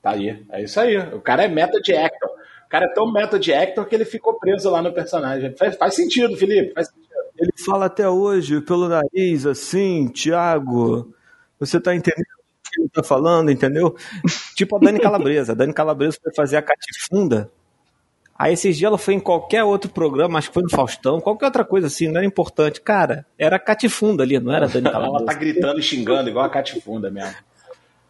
[0.02, 0.96] Tá aí, é isso aí.
[0.98, 2.30] O cara é method actor.
[2.68, 5.56] O cara é tão method actor que ele ficou preso lá no personagem.
[5.58, 7.08] Faz, faz sentido, Felipe, faz sentido.
[7.40, 11.14] Ele fala até hoje, pelo nariz, assim, Thiago,
[11.58, 13.96] você tá entendendo o que ele tá falando, entendeu?
[14.54, 15.54] tipo a Dani Calabresa.
[15.54, 17.50] A Dani Calabresa foi fazer a catifunda.
[18.38, 21.46] Aí esses dias ela foi em qualquer outro programa, acho que foi no Faustão, qualquer
[21.46, 22.82] outra coisa assim, não era importante.
[22.82, 25.18] Cara, era a catifunda ali, não era a Dani Calabresa.
[25.18, 27.34] ela tá gritando e xingando igual a catifunda mesmo.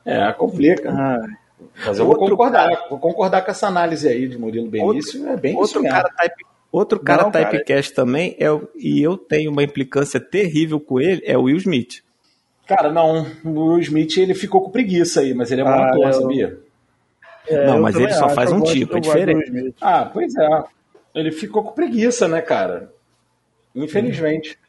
[0.04, 0.92] É, complica.
[0.92, 1.47] Ah.
[1.86, 2.90] Mas eu vou concordar, cara...
[2.90, 6.10] vou concordar com essa análise aí de Murilo Benício, outro, é bem outro isso cara
[6.10, 8.06] type, Outro cara não, typecast cara.
[8.06, 12.04] também, é, e eu tenho uma implicância terrível com ele, é o Will Smith.
[12.68, 15.90] Cara, não, o Will Smith ele ficou com preguiça aí, mas ele é bom ah,
[15.90, 16.14] ator, eu...
[16.14, 16.60] sabia?
[17.48, 19.74] É, não, mas ele só faz um gosto, tipo, é diferente.
[19.80, 20.64] Ah, pois é.
[21.16, 22.92] Ele ficou com preguiça, né, cara?
[23.74, 24.60] Infelizmente.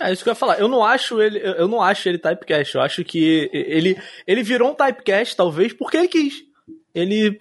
[0.00, 0.58] É isso que eu ia falar.
[0.58, 2.74] Eu não acho ele, eu não acho ele typecast.
[2.74, 6.42] Eu acho que ele, ele virou um typecast, talvez, porque ele quis.
[6.94, 7.38] Ele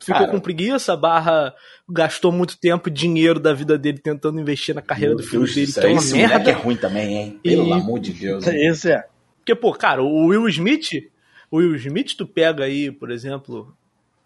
[0.00, 1.54] ficou Cara, com preguiça, barra
[1.88, 5.72] gastou muito tempo e dinheiro da vida dele tentando investir na carreira do filho dele,
[5.72, 6.50] que é uma merda.
[6.50, 7.40] é ruim também, hein?
[7.42, 7.72] Pelo e...
[7.72, 8.46] amor de Deus.
[8.46, 9.06] Isso é.
[9.38, 11.10] Porque, pô, cara, o Will Smith,
[11.50, 13.74] o Will Smith, tu pega aí, por exemplo,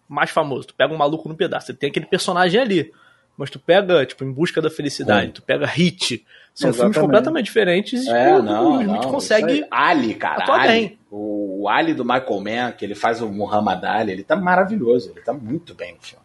[0.07, 2.91] mais famoso, tu pega um maluco no pedaço, você tem aquele personagem ali.
[3.37, 5.31] Mas tu pega, tipo, Em Busca da Felicidade, é.
[5.31, 6.23] tu pega Hit.
[6.53, 6.93] São Exatamente.
[6.93, 9.65] filmes completamente diferentes é, e o, não, Smith não, consegue.
[9.71, 10.45] Ali, cara.
[10.53, 10.67] Ali.
[10.67, 10.99] Bem.
[11.09, 15.11] O, o Ali do Michael Mann, que ele faz o Muhammad Ali, ele tá maravilhoso,
[15.11, 16.23] ele tá muito bem no filme.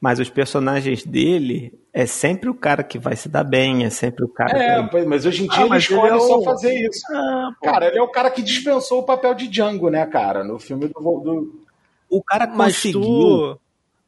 [0.00, 4.24] Mas os personagens dele é sempre o cara que vai se dar bem, é sempre
[4.24, 4.56] o cara.
[4.56, 5.02] É, que...
[5.04, 6.20] mas hoje em dia ah, ele escolhe ele é o...
[6.20, 7.00] só fazer isso.
[7.10, 10.44] Ah, cara, ele é o cara que dispensou o papel de Django, né, cara?
[10.44, 11.00] No filme do.
[11.00, 11.64] do...
[12.10, 13.00] O cara conseguiu.
[13.00, 13.60] Mas tu,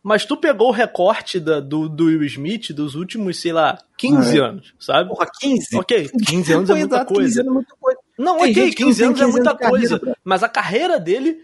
[0.07, 4.17] mas tu pegou o recorte da, do, do Will Smith dos últimos, sei lá, 15
[4.17, 4.49] ah, é.
[4.49, 5.09] anos, sabe?
[5.09, 5.77] Porra, 15?
[5.77, 7.23] Ok, 15 anos é muita coisa.
[7.25, 8.01] 15 anos é muita coisa.
[8.17, 9.99] Não, Tem ok, 15 anos 15 é muita coisa.
[9.99, 11.41] Carreira, mas a carreira dele.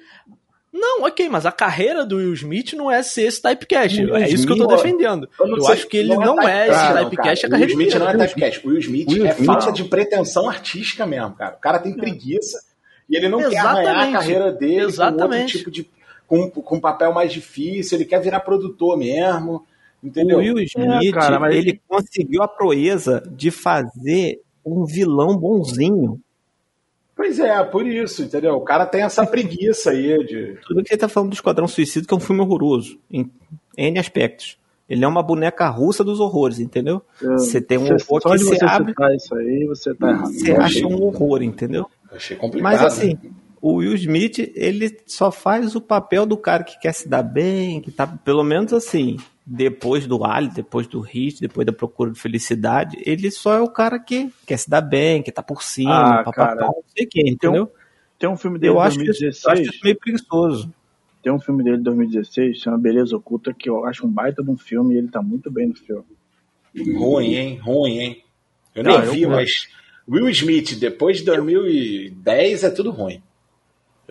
[0.73, 4.01] Não, ok, mas a carreira do Will Smith não é ser esse typecast.
[4.13, 5.29] É isso que eu tô defendendo.
[5.41, 7.89] Eu, eu acho que ele não, é, não é esse typecast, a carreira O Will
[7.89, 8.65] Smith não é typecast.
[8.65, 11.57] O Will Smith Will é falta de pretensão artística mesmo, cara.
[11.57, 12.63] O cara tem preguiça
[13.11, 13.61] e ele não Exatamente.
[13.61, 15.19] quer arranhar a carreira dele Exatamente.
[15.19, 16.02] com outro tipo de
[16.33, 19.67] com, com um papel mais difícil, ele quer virar produtor mesmo.
[20.03, 20.39] Entendeu?
[20.39, 21.55] O Will é, Smith, é, cara, mas...
[21.55, 26.19] ele conseguiu a proeza de fazer um vilão bonzinho.
[27.15, 28.55] Pois é, por isso, entendeu?
[28.55, 30.57] O cara tem essa preguiça aí de.
[30.67, 33.31] Tudo que você tá falando do Esquadrão Suicida, que é um filme horroroso, em
[33.77, 34.59] N aspectos.
[34.89, 37.03] Ele é uma boneca russa dos horrores, entendeu?
[37.23, 38.95] É, você tem um horror que você, você abre.
[39.15, 40.33] Isso aí, você tá errado.
[40.33, 41.87] Você acha um horror, entendeu?
[42.11, 42.73] Achei complicado.
[42.73, 43.19] Mas assim,
[43.63, 47.81] o Will Smith, ele só faz o papel do cara que quer se dar bem,
[47.81, 52.19] que tá, pelo menos assim, depois do Ali, depois do Hit, depois da procura de
[52.19, 55.95] felicidade, ele só é o cara que quer se dar bem, que tá por cima,
[55.95, 57.67] ah, papapá, cara, não sei quem, entendeu?
[57.67, 57.79] Tem um,
[58.19, 59.45] tem um filme dele de 2016.
[59.45, 60.75] eu acho isso meio preguiçoso.
[61.23, 64.51] Tem um filme dele de 2016, chama Beleza Oculta, que eu acho um baita de
[64.51, 66.05] um filme e ele tá muito bem no filme.
[66.97, 67.61] Ruim, hein?
[67.63, 68.25] Ruim, hein?
[68.75, 69.31] Eu não, nem vi, eu...
[69.31, 69.69] mas
[70.09, 73.23] Will Smith, depois de 2010, é tudo ruim.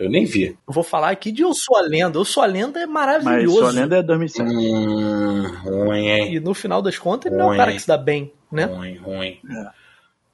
[0.02, 0.46] Eu nem vi.
[0.66, 2.18] Eu vou falar aqui de Eu Sou a Lenda.
[2.18, 3.34] Eu Sou a Lenda é maravilhoso.
[3.34, 4.50] Mas Eu Sou a Lenda é 2007.
[4.52, 6.34] Hum, ruim, hein?
[6.34, 8.64] E no final das contas, ele não é um cara que se dá bem, né?
[8.64, 9.40] Ruim, ruim.
[9.48, 9.70] É.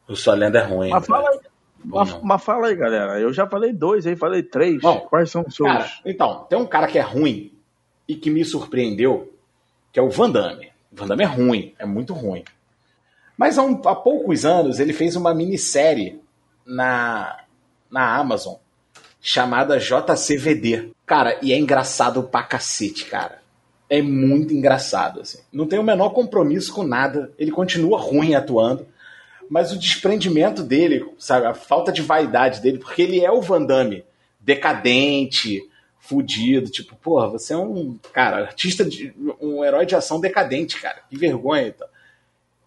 [0.09, 0.89] Eu Sou a Lenda é ruim.
[0.89, 1.39] Mas fala, aí,
[1.85, 3.21] mas, mas, fala aí, galera.
[3.21, 4.81] Eu já falei dois aí, falei três.
[4.81, 5.69] Bom, Quais são os seus?
[5.69, 7.53] Cara, então, tem um cara que é ruim
[8.09, 9.31] e que me surpreendeu,
[9.93, 10.71] que é o Van Damme.
[10.91, 12.43] O Van Damme é ruim, é muito ruim.
[13.37, 16.23] Mas há, um, há poucos anos ele fez uma minissérie
[16.65, 17.45] na,
[17.91, 18.55] na Amazon
[19.21, 20.91] chamada JCVD.
[21.07, 23.39] Cara, e é engraçado pra cacete, cara.
[23.91, 25.39] É muito engraçado, assim.
[25.53, 27.33] Não tem o menor compromisso com nada.
[27.39, 28.87] Ele continua ruim atuando.
[29.49, 31.47] Mas o desprendimento dele, sabe?
[31.47, 34.05] A falta de vaidade dele, porque ele é o Van Damme
[34.41, 35.61] decadente,
[35.99, 36.71] fudido.
[36.71, 39.13] Tipo, porra, você é um, cara, artista de.
[39.41, 41.03] um herói de ação decadente, cara.
[41.09, 41.87] Que vergonha, então.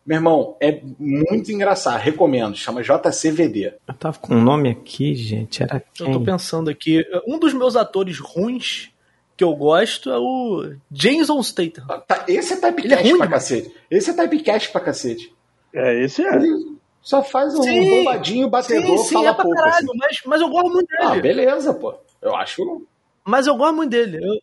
[0.06, 3.76] Meu irmão, é muito engraçado, recomendo, chama JCVD.
[3.88, 6.08] Eu tava com um nome aqui, gente, era quem?
[6.08, 8.92] Eu tô pensando aqui, um dos meus atores ruins
[9.38, 11.86] que eu gosto é o Jason Statham.
[11.90, 13.76] Ah, tá, esse é typecast é ruim, pra cacete.
[13.90, 15.34] Esse é typecast pra cacete.
[15.74, 16.36] É, esse é.
[16.36, 19.56] Ele só faz um sim, bombadinho, batedor, sim, sim, fala é pouco.
[19.56, 19.98] Caralho, assim.
[19.98, 21.04] mas, mas eu gosto muito dele.
[21.04, 21.96] Ah, beleza, pô.
[22.22, 22.86] Eu acho...
[23.26, 24.18] Mas eu gosto muito dele.
[24.18, 24.40] Eu,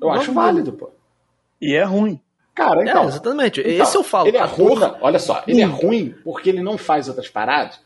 [0.00, 0.90] eu acho válido, pô.
[1.60, 2.18] E é ruim.
[2.54, 3.04] Cara, então.
[3.04, 3.60] É, exatamente.
[3.60, 4.28] Então, Esse eu falo.
[4.28, 7.80] Ele é ruim, olha só, ele é ruim porque ele não faz outras paradas.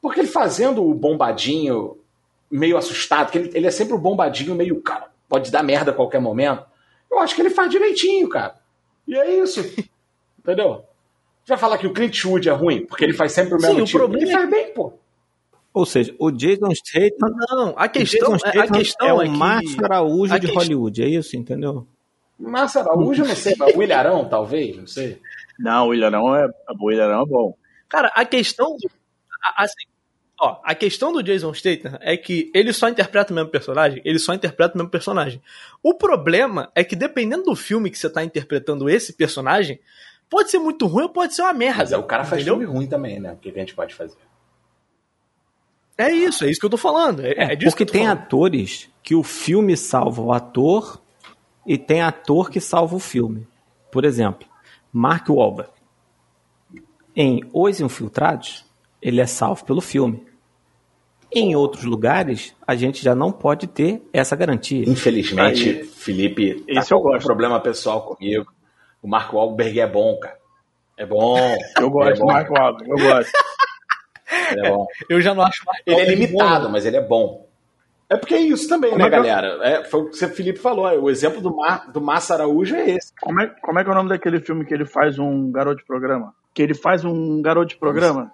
[0.00, 1.96] Porque ele fazendo o bombadinho
[2.50, 5.94] meio assustado, que ele, ele é sempre o bombadinho, meio, cara, pode dar merda a
[5.94, 6.64] qualquer momento.
[7.10, 8.54] Eu acho que ele faz direitinho, cara.
[9.06, 9.60] E é isso.
[10.38, 10.84] Entendeu?
[11.44, 13.76] Você vai falar que o Clint Eastwood é ruim, porque ele faz sempre o mesmo
[13.76, 13.98] Sim, o tipo.
[13.98, 14.92] problema Ele é- faz bem, pô.
[15.74, 19.22] Ou seja, o Jason Statham, Não, a o questão, Jason a Statham questão é o
[19.22, 19.30] é que...
[19.36, 21.86] Márcio Araújo a de questão- Hollywood, é isso, entendeu?
[22.38, 25.20] Massa Araújo, eu não sei, mas o William Arão, talvez, não sei.
[25.58, 26.48] Não, o Ilharão é,
[26.78, 27.56] o Ilharão é bom.
[27.88, 28.76] Cara, a questão.
[28.76, 28.90] do-
[29.56, 29.84] Assim,
[30.40, 34.18] ó, a questão do Jason Statham é que ele só interpreta o mesmo personagem, ele
[34.20, 35.42] só interpreta o mesmo personagem.
[35.82, 39.80] O problema é que dependendo do filme que você tá interpretando esse personagem,
[40.30, 41.78] pode ser muito ruim ou pode ser uma merda.
[41.78, 42.58] Mas é, o cara faz entendeu?
[42.60, 43.32] filme ruim também, né?
[43.32, 44.16] O que a gente pode fazer?
[45.96, 47.24] É isso, é isso que eu tô falando.
[47.24, 48.18] É, é disso Porque que eu tô tem falando.
[48.22, 51.00] atores que o filme salva o ator
[51.68, 53.46] e tem ator que salva o filme.
[53.92, 54.48] Por exemplo,
[54.90, 55.70] Mark Wahlberg.
[57.14, 58.64] Em Os Infiltrados,
[59.02, 60.26] ele é salvo pelo filme.
[61.30, 64.88] Em outros lugares, a gente já não pode ter essa garantia.
[64.88, 67.26] Infelizmente, Aí, Felipe, esse tá eu com um gosto.
[67.26, 68.50] problema pessoal comigo.
[69.02, 70.38] O Marco Wahlberg é bom, cara.
[70.96, 71.36] É bom.
[71.78, 72.26] Eu gosto é do bom.
[72.32, 73.32] Marco Wahlberg, eu gosto.
[74.50, 74.86] É bom.
[75.08, 75.82] Eu já não acho mais.
[75.86, 77.47] Ele é limitado, mas ele é bom.
[78.10, 79.58] É porque é isso também, Como né, é que eu- galera?
[79.68, 80.86] É, foi o que o Felipe falou.
[81.02, 83.12] O exemplo do, Mar, do Massa Araújo é esse.
[83.20, 85.76] Como é, como é que é o nome daquele filme que ele faz um garoto
[85.78, 86.34] de programa?
[86.54, 88.30] Que ele faz um garoto de programa?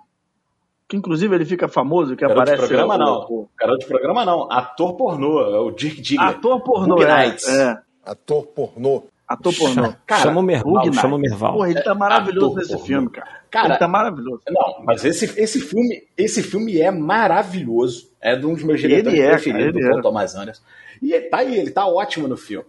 [0.86, 2.68] Que inclusive ele fica famoso, que Garoto de aparece.
[2.68, 3.18] programa, o- não.
[3.28, 4.52] o- Garoto de programa, não.
[4.52, 5.40] Ator pornô.
[5.40, 6.28] É o Dirk Diggler.
[6.30, 7.78] Ator pornô, é, é.
[8.04, 9.02] Ator pornô.
[9.26, 9.94] Ator pornô.
[10.06, 11.18] Cara, chama o Merval, chama o.
[11.18, 11.52] Merval.
[11.54, 12.84] Porra, ele tá maravilhoso Ator nesse pornô.
[12.86, 13.28] filme, cara.
[13.50, 14.42] Cara, ele tá maravilhoso.
[14.48, 18.12] Não, mas esse, esse filme esse filme é maravilhoso.
[18.24, 20.02] É de um dos meus diretores é, preferidos, cara, do é.
[20.02, 20.62] Thomas Anderson.
[21.02, 22.66] E ele tá aí, ele tá ótimo no filme.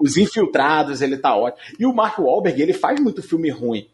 [0.00, 1.62] Os Infiltrados, ele tá ótimo.
[1.78, 3.86] E o Mark Wahlberg, ele faz muito filme ruim.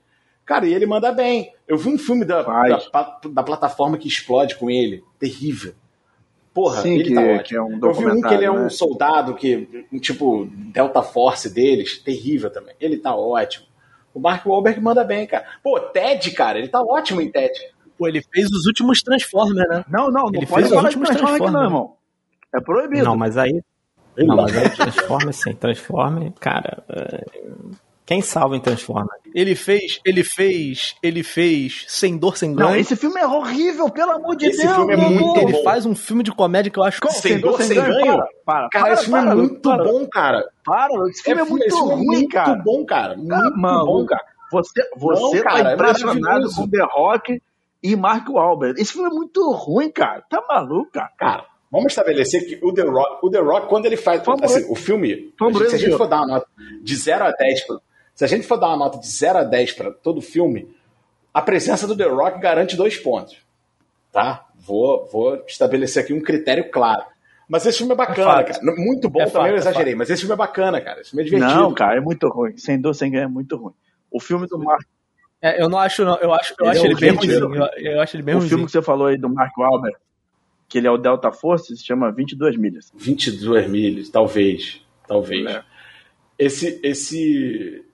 [0.44, 1.52] Cara, e ele manda bem.
[1.66, 5.02] Eu vi um filme da, da, da plataforma que explode com ele.
[5.18, 5.74] Terrível.
[6.54, 7.58] Porra, Sim, ele que- tá que ótimo.
[7.58, 8.68] é um Eu vi um que ele é um né?
[8.68, 11.98] soldado que, um tipo, Delta Force deles.
[11.98, 12.76] Terrível também.
[12.80, 13.66] Ele tá ótimo.
[14.14, 15.44] O Mark Wahlberg manda bem, cara.
[15.62, 17.52] Pô, Ted, cara, ele tá ótimo em Ted.
[17.98, 19.84] Pô, ele fez os últimos Transformers, né?
[19.88, 21.72] Não, não, não Ele pode fez os falar de últimos Transformers aqui, não, Transformers.
[21.72, 21.96] irmão.
[22.54, 23.04] É proibido.
[23.04, 23.62] Não, mas aí.
[24.18, 25.52] Não, mas aí Transforma sim.
[25.54, 26.82] Transforma, cara.
[26.88, 27.24] é,
[28.06, 29.08] Quem salva em Transforma?
[29.34, 32.80] Ele fez, ele fez, ele fez Sem Dor, Sem Não, Ganho.
[32.80, 34.74] esse filme é horrível, pelo amor de Esse Deus.
[34.76, 35.62] filme é muito ele bom.
[35.62, 37.12] faz um filme de comédia que eu acho Como?
[37.14, 38.16] Sem dor, sem ganho?
[38.16, 40.48] Para, para, Cara, para, esse filme é muito para, bom, cara.
[40.64, 42.54] Para, esse filme é, muito esse filme é ruim, muito cara.
[42.64, 43.16] bom, cara.
[43.16, 43.50] Muito Tá
[43.84, 44.22] bom, cara.
[44.52, 46.56] Você, você Não, cara, tá é impressionado maravilhoso.
[46.56, 47.42] com The Rock
[47.82, 48.80] e Mark Wahlberg.
[48.80, 50.22] Esse filme é muito ruim, cara.
[50.28, 51.12] Tá maluco, cara.
[51.18, 54.22] Cara, vamos estabelecer que o The Rock, o The Rock quando ele faz.
[54.24, 56.46] Vamos assim, o filme, a gente- se a gente for dar uma nota
[56.82, 57.78] de 0 a 10 pra,
[58.14, 60.68] se a gente for dar uma nota de 0 a 10 para todo filme,
[61.32, 63.36] a presença do The Rock garante dois pontos.
[64.12, 64.46] Tá?
[64.56, 67.04] Vou, vou estabelecer aqui um critério claro.
[67.48, 68.60] Mas esse filme é bacana, fato.
[68.60, 68.76] cara.
[68.76, 71.00] Muito bom É também, eu fato, é exagerei, mas esse filme é bacana, cara.
[71.02, 71.60] Esse filme é divertido.
[71.60, 72.56] Não, cara, é muito ruim.
[72.56, 73.74] Sem dor, sem ganho é muito ruim.
[74.10, 74.82] O filme do Mark,
[75.40, 76.16] É, eu não acho, não.
[76.16, 77.54] Eu acho, eu Ele acho é ele bem ruimzinho.
[77.54, 78.58] Eu, eu acho ele bem o ruimzinho.
[78.58, 79.96] filme que você falou aí do Mark Wahlberg,
[80.68, 82.92] que ele é o Delta Force, se chama 22 milhas.
[82.94, 84.84] 22 milhas, talvez.
[85.06, 85.46] Talvez.
[85.46, 85.64] É.
[86.38, 87.84] Esse, esse.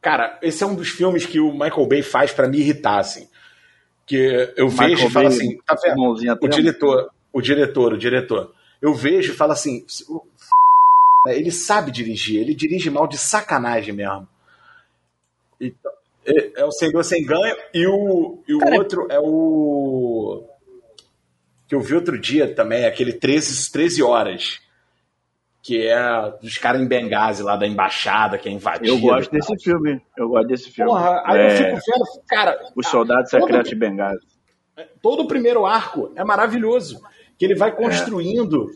[0.00, 3.28] Cara, esse é um dos filmes que o Michael Bay faz pra me irritar, assim.
[4.06, 6.02] Que eu Michael vejo e falo assim, tá vendo?
[6.02, 8.54] O diretor, o diretor, o diretor.
[8.80, 10.22] Eu vejo e falo assim, o
[11.26, 14.26] né, ele sabe dirigir, ele dirige mal de sacanagem mesmo.
[15.60, 15.92] Então,
[16.26, 20.44] é, é o Sem Dor Sem Ganho e o, e o Cara, outro é o
[21.66, 24.58] que eu vi outro dia também, aquele 13, 13 horas,
[25.62, 25.96] que é
[26.42, 28.88] dos caras em Benghazi lá da embaixada que é invadida.
[28.88, 29.38] Eu gosto tal.
[29.38, 30.02] desse filme.
[30.18, 30.90] Eu gosto desse filme.
[30.90, 34.18] Porra, aí eu É, fico vendo, cara, Os Soldados todo- Secretos de Benghazi.
[35.00, 37.00] todo o primeiro arco é maravilhoso.
[37.38, 37.56] Que ele É.
[37.56, 38.66] vai construindo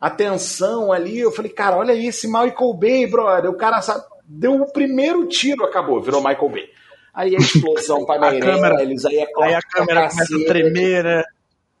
[0.00, 1.18] a tensão ali.
[1.18, 3.50] Eu falei, cara, olha aí esse Michael Bay, brother.
[3.50, 6.68] O cara sabe, deu o primeiro tiro, acabou, virou Michael Bay.
[7.20, 10.46] Aí a explosão para A câmera- Meirelles, aí, é Aí a câmera começa a cacete.
[10.46, 11.24] tremer, né?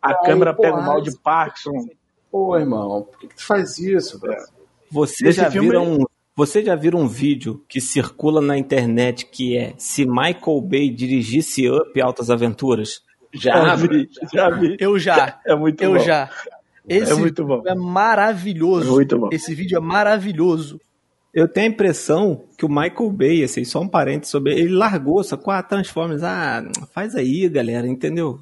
[0.02, 1.88] A Aí, câmera pega o mal de Parkinson.
[2.30, 4.36] Pô, irmão, por que, que tu faz isso, velho?
[4.90, 9.26] Você Nesse já filme viram um, você já viram um vídeo que circula na internet
[9.26, 13.00] que é se Michael Bay dirigisse Up Altas Aventuras?
[13.32, 14.76] Já, Já vi, já vi.
[14.80, 15.38] Eu já.
[15.46, 15.98] É muito eu bom.
[16.00, 16.30] já.
[16.88, 17.62] Esse É muito bom.
[17.66, 18.88] é maravilhoso.
[18.88, 19.28] É muito bom.
[19.30, 20.80] Esse vídeo é maravilhoso.
[21.32, 25.22] Eu tenho a impressão que o Michael Bay, assim, só um parênteses sobre ele, largou,
[25.22, 25.52] sacou?
[25.52, 28.40] Ah, Transformers, ah, faz aí, galera, entendeu?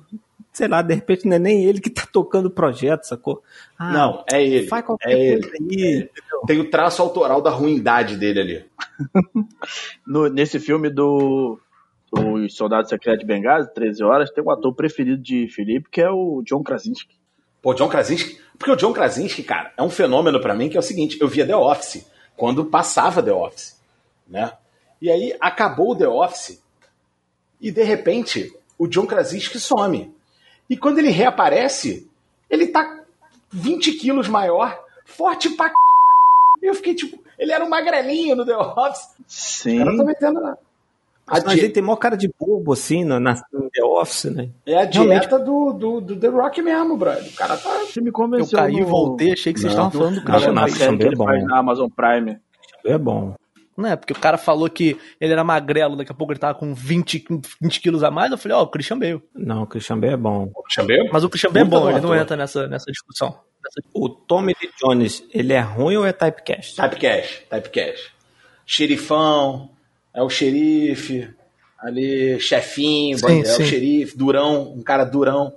[0.52, 3.42] Sei lá, de repente não é nem ele que tá tocando o projeto, sacou?
[3.78, 4.66] Ah, Não, é ele.
[4.68, 5.42] Faz qualquer é ele.
[5.42, 6.08] coisa aí.
[6.46, 8.64] Tem o traço autoral da ruindade dele ali.
[10.06, 11.58] No- nesse filme do
[12.12, 16.10] Os Soldados Secretos de Benghazi, 13 horas, tem um ator preferido de Felipe, que é
[16.10, 17.14] o John Krasinski.
[17.60, 18.38] Pô, John Krasinski.
[18.56, 21.28] Porque o John Krasinski, cara, é um fenômeno para mim que é o seguinte: eu
[21.28, 22.06] via The Office
[22.36, 23.80] quando passava The Office,
[24.26, 24.52] né?
[25.00, 26.62] E aí acabou o The Office
[27.60, 30.14] e de repente o John Krasinski some.
[30.68, 32.10] E quando ele reaparece,
[32.50, 33.04] ele tá
[33.50, 35.74] 20 quilos maior, forte pra c...
[36.62, 39.08] Eu fiquei tipo, ele era um magrelinho no The Office.
[39.26, 39.78] Sim.
[39.78, 40.58] Eu não tô metendo nada.
[41.28, 44.50] A ele tem maior cara de bobo, assim, na, na The Office, né?
[44.64, 47.26] É a dieta do, do, do, The Rock mesmo, brother.
[47.26, 47.70] O cara tá.
[47.84, 48.56] Você me convenceu.
[48.56, 48.86] Eu caí, no...
[48.86, 50.52] voltei, achei que vocês estavam falando do cara.
[50.52, 51.26] Não, série que é bom.
[51.26, 52.38] na Amazon Prime.
[52.84, 53.34] É bom.
[53.76, 56.54] Não é, porque o cara falou que ele era magrelo, daqui a pouco ele tava
[56.54, 57.24] com 20,
[57.60, 58.30] 20 quilos a mais.
[58.30, 59.20] Eu falei, ó, oh, o Christian Bale.
[59.34, 60.50] Não, o Christian Bale é bom.
[60.54, 61.10] O Christian Bale?
[61.12, 63.38] Mas o Christian Bale é bom, ele não entra nessa, nessa discussão.
[63.92, 66.76] O Tommy Lee Jones, ele é ruim ou é typecast?
[66.76, 68.14] Typecast, typecast.
[68.64, 69.70] Xerifão,
[70.16, 71.28] é o xerife,
[71.78, 73.62] ali, chefinho, sim, é sim.
[73.62, 75.54] o xerife, durão, um cara durão.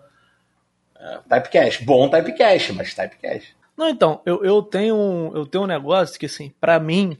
[0.99, 3.55] É, typecast, bom typecast, mas typecast.
[3.77, 7.17] Não, então, eu, eu, tenho, eu tenho um negócio que, assim, para mim,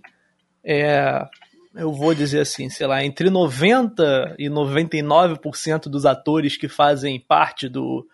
[0.62, 1.26] é,
[1.74, 7.70] eu vou dizer assim, sei lá, entre 90% e 99% dos atores que fazem parte
[7.70, 8.06] do,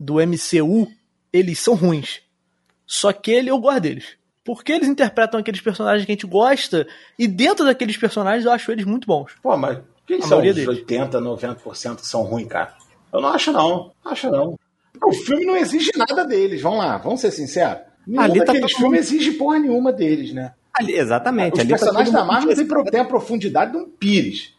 [0.00, 0.90] do MCU,
[1.30, 2.22] eles são ruins.
[2.86, 4.16] Só que ele, eu gosto deles.
[4.44, 6.86] Porque eles interpretam aqueles personagens que a gente gosta,
[7.18, 9.32] e dentro daqueles personagens eu acho eles muito bons.
[9.42, 10.68] Pô, mas quem a são os deles.
[10.68, 12.74] 80, 90% que são ruins, cara?
[13.12, 14.58] Eu não acho não, não acho não.
[15.02, 17.82] O filme não exige nada deles, vamos lá, vamos ser sinceros.
[18.06, 20.52] Nenhum Ali tá daqueles filmes exige porra nenhuma deles, né?
[20.74, 21.54] Ali, exatamente.
[21.54, 24.52] Os ali tá personagens tá da Marvel têm, têm a profundidade de um Pires.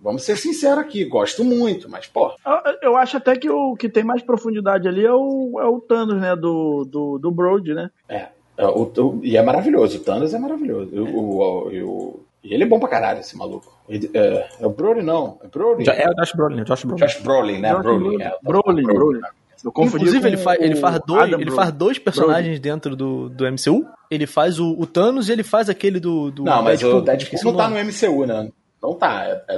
[0.00, 2.32] Vamos ser sinceros aqui, gosto muito, mas, pô.
[2.46, 5.80] Eu, eu, acho até que o que tem mais profundidade ali é o, é o
[5.80, 6.36] Thanos, né?
[6.36, 7.90] Do, do, do Brody, né?
[8.08, 8.28] É.
[8.56, 10.96] é o, o, e é maravilhoso, o Thanos é maravilhoso.
[10.96, 11.00] É.
[11.00, 11.40] O,
[11.84, 13.72] o, e ele é bom pra caralho, esse maluco.
[13.88, 15.38] Ele, é, é, o Brody, não.
[15.42, 15.88] É Brody?
[15.90, 17.00] É o Josh Brolin, Josh Brolin.
[17.00, 17.70] Josh Brolin, né?
[17.72, 18.22] Josh Brolin.
[18.22, 18.82] É, Brolin.
[18.82, 19.20] Brolin.
[19.64, 23.86] Inclusive, ele, fa ele, faz dois, ele faz dois personagens dentro do, do MCU.
[24.10, 26.30] Ele faz o, o, Thanos e ele faz aquele do.
[26.30, 28.48] do não, mas Deadpool, o Deadpool não tá no MCU, né?
[28.80, 29.24] Não tá.
[29.24, 29.56] É, é,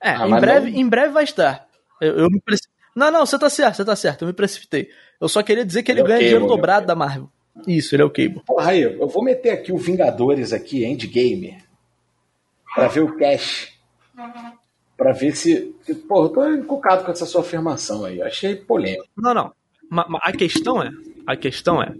[0.00, 0.78] é ah, em, breve, não...
[0.78, 1.66] em breve vai estar.
[2.00, 2.68] Eu, eu me preci...
[2.94, 4.22] Não, não, você tá certo, você tá certo.
[4.22, 4.90] Eu me precipitei.
[5.20, 7.28] Eu só queria dizer que ele, ganha dinheiro dobrado da Marvel.
[7.66, 8.42] Isso, ele é o Cable.
[8.46, 11.58] Porra, aí, eu vou meter aqui o Vingadores aqui, Endgame.
[12.74, 13.78] Pra ver o cash
[14.98, 15.72] para ver se.
[16.08, 18.18] Pô, eu tô encucado com essa sua afirmação aí.
[18.18, 19.06] Eu achei polêmico.
[19.16, 19.54] Não, não.
[20.20, 20.90] A questão é.
[21.24, 21.94] A questão é.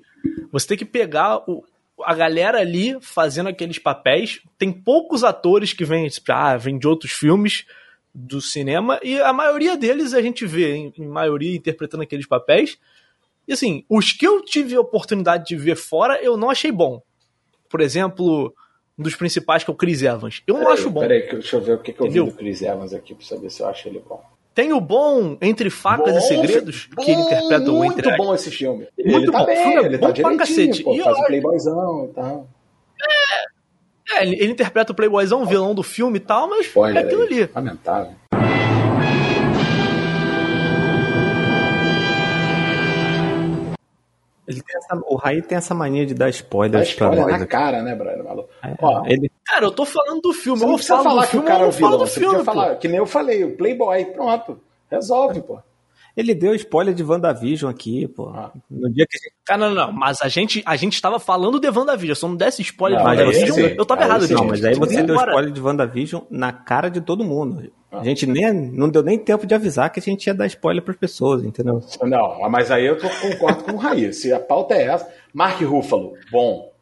[0.50, 1.64] Você tem que pegar o,
[2.04, 4.40] a galera ali fazendo aqueles papéis.
[4.58, 7.64] Tem poucos atores que vêm, tipo, ah, vêm de outros filmes
[8.12, 12.76] do cinema, e a maioria deles a gente vê, em, em maioria, interpretando aqueles papéis.
[13.48, 17.00] E assim, os que eu tive a oportunidade de ver fora, eu não achei bom.
[17.70, 18.54] Por exemplo,
[18.98, 20.42] um dos principais, que é o Chris Evans.
[20.46, 21.00] Eu não acho bom.
[21.00, 23.48] Peraí, deixa eu ver o que, que eu vi do Chris Evans aqui pra saber
[23.48, 24.22] se eu acho ele bom.
[24.54, 28.22] Tem o bom Entre Facas bom, e Segredos, bom, que ele interpreta o Entre Muito
[28.22, 28.86] bom esse filme.
[28.98, 29.46] Muito ele tá bom.
[29.46, 30.82] Bem, ele, ele tá bom pra cacete.
[30.82, 32.48] Pô, e faz o playboyzão e tal.
[34.10, 37.02] É, é ele, ele, interpreta o playboyzão, o vilão do filme e tal, mas Spoiler
[37.02, 37.28] é aquilo aí.
[37.28, 37.50] ali.
[37.54, 38.12] Lamentável.
[44.48, 47.40] Essa, o Raí tem essa mania de dar spoilers Dá spoiler pra nós.
[47.40, 48.24] na cara, né, brother?
[48.24, 48.48] Maluco.
[48.62, 49.30] É, Ó, ele...
[49.44, 50.58] Cara, eu tô falando do filme.
[50.58, 51.98] Você não precisa falar que filme, o cara é o vilão.
[51.98, 54.04] Você filme, falar, que nem eu falei, o Playboy.
[54.06, 54.60] Pronto.
[54.90, 55.58] Resolve, pô.
[56.18, 58.30] Ele deu spoiler de WandaVision aqui, pô.
[58.30, 58.50] Ah.
[58.68, 59.34] No dia que a gente...
[59.44, 62.16] Cara, não, não, mas a gente, a gente tava falando de WandaVision.
[62.16, 64.28] Se eu não desse spoiler não, de WandaVision, eu, eu tava errado.
[64.28, 67.70] Não, mas aí você deu spoiler de WandaVision na cara de todo mundo.
[67.92, 70.82] A gente nem, não deu nem tempo de avisar que a gente ia dar spoiler
[70.82, 71.80] para as pessoas, entendeu?
[72.02, 74.12] Não, mas aí eu tô, concordo com o Raí.
[74.12, 76.72] Se a pauta é essa, Mark Ruffalo, bom.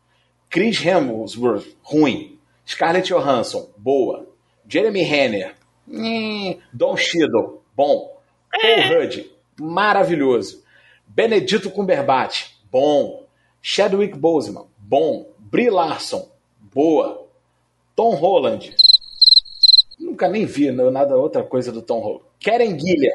[0.49, 2.39] Chris Hemsworth, ruim.
[2.67, 4.27] Scarlett Johansson, boa.
[4.67, 5.55] Jeremy Renner,
[5.87, 8.16] hum, Don Cheadle, bom.
[8.61, 9.31] Paul Rudd,
[9.61, 10.63] maravilhoso.
[11.07, 13.27] Benedito Cumberbatch, bom.
[13.63, 15.33] Chadwick Boseman, bom.
[15.39, 16.29] Brie Larson,
[16.61, 17.27] boa.
[17.95, 18.75] Tom Holland,
[19.99, 22.25] nunca nem vi nada outra coisa do Tom Holland.
[22.43, 23.15] Karen Gillian.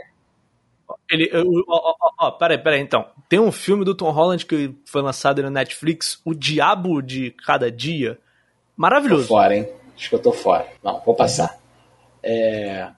[1.10, 1.30] Ele,
[1.68, 3.06] ó, ó, ó, peraí, peraí, então.
[3.30, 7.72] Tem um filme do Tom Holland que foi lançado no Netflix, O Diabo de Cada
[7.72, 8.20] Dia.
[8.76, 9.24] Maravilhoso.
[9.24, 9.70] Tô fora, hein?
[9.96, 10.68] Acho que eu tô fora.
[10.84, 11.60] Não, vou passar.
[12.24, 12.90] É...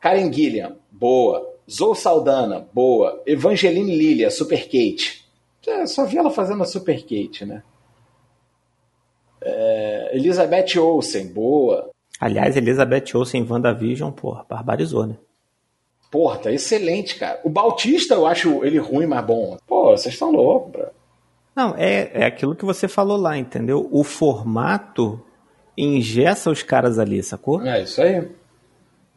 [0.00, 1.53] Karen Gillian, boa.
[1.70, 3.22] Zoe Saldana, boa.
[3.26, 5.24] Evangeline Lilly, a Super Kate.
[5.66, 7.62] É, só vi ela fazendo a Super Kate, né?
[9.42, 10.16] É...
[10.16, 11.90] Elizabeth Olsen, boa.
[12.20, 15.16] Aliás, Elizabeth Olsen em WandaVision, porra, barbarizou, né?
[16.10, 17.40] Porra, tá excelente, cara.
[17.42, 19.56] O Bautista eu acho ele ruim, mas bom.
[19.66, 20.86] Pô, vocês estão loucos, bro.
[21.56, 23.88] Não, é, é aquilo que você falou lá, entendeu?
[23.90, 25.20] O formato
[25.76, 27.62] ingessa os caras ali, sacou?
[27.62, 28.28] É isso aí.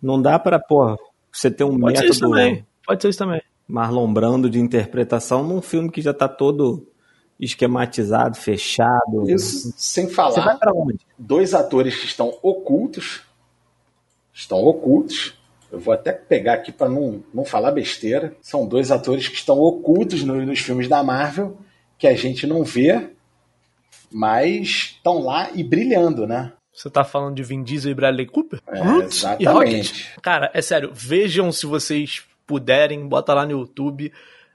[0.01, 0.97] Não dá pra, porra,
[1.37, 1.99] você ter um Pode método.
[1.99, 2.65] Ser isso também.
[2.85, 3.41] Pode ser isso também.
[3.67, 6.87] Marlon Brando de interpretação num filme que já tá todo
[7.39, 9.29] esquematizado, fechado.
[9.29, 10.31] Isso sem falar.
[10.31, 10.99] Você vai pra onde?
[11.17, 13.21] Dois atores que estão ocultos.
[14.33, 15.37] Estão ocultos.
[15.71, 18.35] Eu vou até pegar aqui para não, não falar besteira.
[18.41, 21.57] São dois atores que estão ocultos no, nos filmes da Marvel,
[21.97, 23.09] que a gente não vê,
[24.09, 26.53] mas estão lá e brilhando, né?
[26.77, 28.61] Você tá falando de Vin Diesel e Bradley Cooper?
[28.67, 30.13] É, exatamente.
[30.21, 34.13] Cara, é sério, vejam se vocês puderem, bota lá no YouTube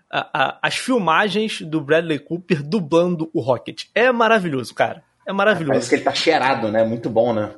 [0.09, 3.87] a, a, as filmagens do Bradley Cooper dublando o Rocket.
[3.93, 5.03] É maravilhoso, cara.
[5.27, 5.73] É maravilhoso.
[5.73, 6.85] Parece que ele tá cheirado, né?
[6.85, 7.57] Muito bom, né?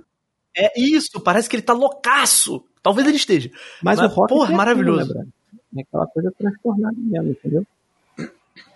[0.56, 2.64] É isso, parece que ele tá loucaço.
[2.82, 3.50] Talvez ele esteja.
[3.82, 5.10] Mas, Mas o Rocket porra, é maravilhoso.
[5.10, 5.30] Assim,
[5.74, 7.66] né, é aquela coisa transtornada mesmo, entendeu?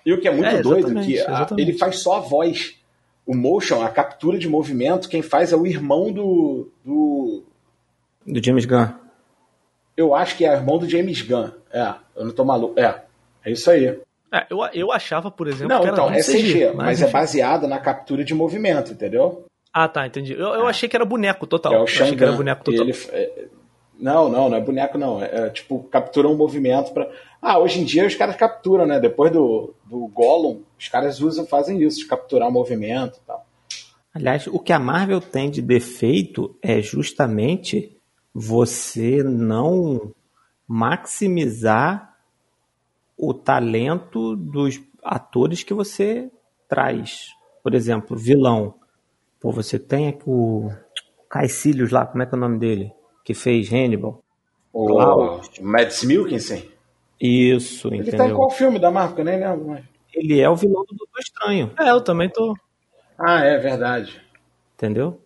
[0.05, 2.78] E o que é muito é, doido, que a, ele faz só a voz
[3.29, 6.73] o motion, a captura de movimento, quem faz é o irmão do.
[6.83, 7.45] Do,
[8.27, 8.89] do James Gunn.
[9.95, 11.51] Eu acho que é o irmão do James Gunn.
[11.71, 12.81] É, eu não tô maluco.
[12.81, 13.03] É,
[13.45, 14.01] é isso aí.
[14.33, 15.69] É, eu, eu achava, por exemplo.
[15.69, 19.45] Não, então, é CG, CG mas, mas é baseado na captura de movimento, entendeu?
[19.75, 20.33] Ah, tá, entendi.
[20.33, 20.71] Eu, eu é.
[20.71, 21.75] achei que era boneco total.
[21.75, 22.81] É o Shang que era boneco total.
[22.81, 23.47] Ele, é,
[23.99, 25.23] não, não, não é boneco, não.
[25.23, 27.11] É, é, tipo, captura um movimento para.
[27.43, 29.01] Ah, hoje em dia os caras capturam, né?
[29.01, 33.47] Depois do, do Gollum, os caras usam, fazem isso, de capturar o movimento e tal.
[34.15, 37.97] Aliás, o que a Marvel tem de defeito é justamente
[38.33, 40.13] você não
[40.67, 42.17] maximizar
[43.17, 46.31] o talento dos atores que você
[46.69, 47.29] traz.
[47.63, 48.75] Por exemplo, vilão.
[49.41, 50.71] Pô, você tem o
[51.29, 52.93] Caecilius lá, como é que é o nome dele?
[53.29, 54.25] Que fez Hannibal.
[54.73, 56.67] O Mads Mikkelsen.
[57.21, 58.17] Isso, Ele entendeu?
[58.17, 59.23] tá em qual filme da Marvel?
[59.23, 59.79] Nem lembro
[60.15, 61.71] Ele é o vilão do Doutor Estranho.
[61.79, 62.57] É, eu também tô.
[63.19, 64.19] Ah, é verdade.
[64.75, 65.21] Entendeu?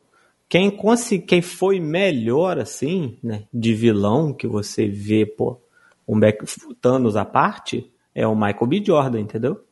[0.48, 5.60] Quem, consegui, quem foi melhor, assim, né, de vilão, que você vê, pô,
[6.08, 6.44] um back,
[6.80, 8.82] Thanos à parte, é o Michael B.
[8.84, 9.62] Jordan, entendeu?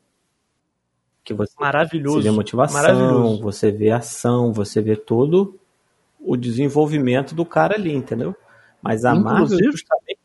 [1.24, 2.22] Que você, Maravilhoso.
[2.22, 3.42] Você vê motivação, Maravilhoso.
[3.42, 5.58] você vê ação, você vê todo
[6.20, 8.34] o desenvolvimento do cara ali, entendeu?
[8.82, 10.18] Mas a Marvel justamente...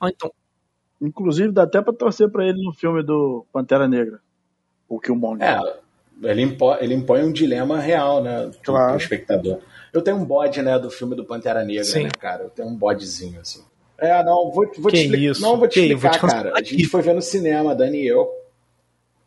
[0.00, 0.30] Ah, então,
[1.00, 4.18] Inclusive, dá até pra torcer pra ele no filme do Pantera Negra.
[4.88, 5.46] O Killmonger.
[5.46, 5.60] É,
[6.22, 8.50] ele impõe, ele impõe um dilema real, né?
[8.64, 8.94] Claro.
[8.94, 9.58] Pro espectador.
[9.92, 12.04] Eu tenho um bode, né, do filme do Pantera Negra, Sim.
[12.04, 12.44] né, cara?
[12.44, 13.62] Eu tenho um bodezinho, assim.
[13.96, 15.40] É, não, vou, vou te explicar.
[15.40, 16.52] Não, vou te que explicar, vou te cara.
[16.56, 18.28] A gente foi ver no cinema, Dani e eu.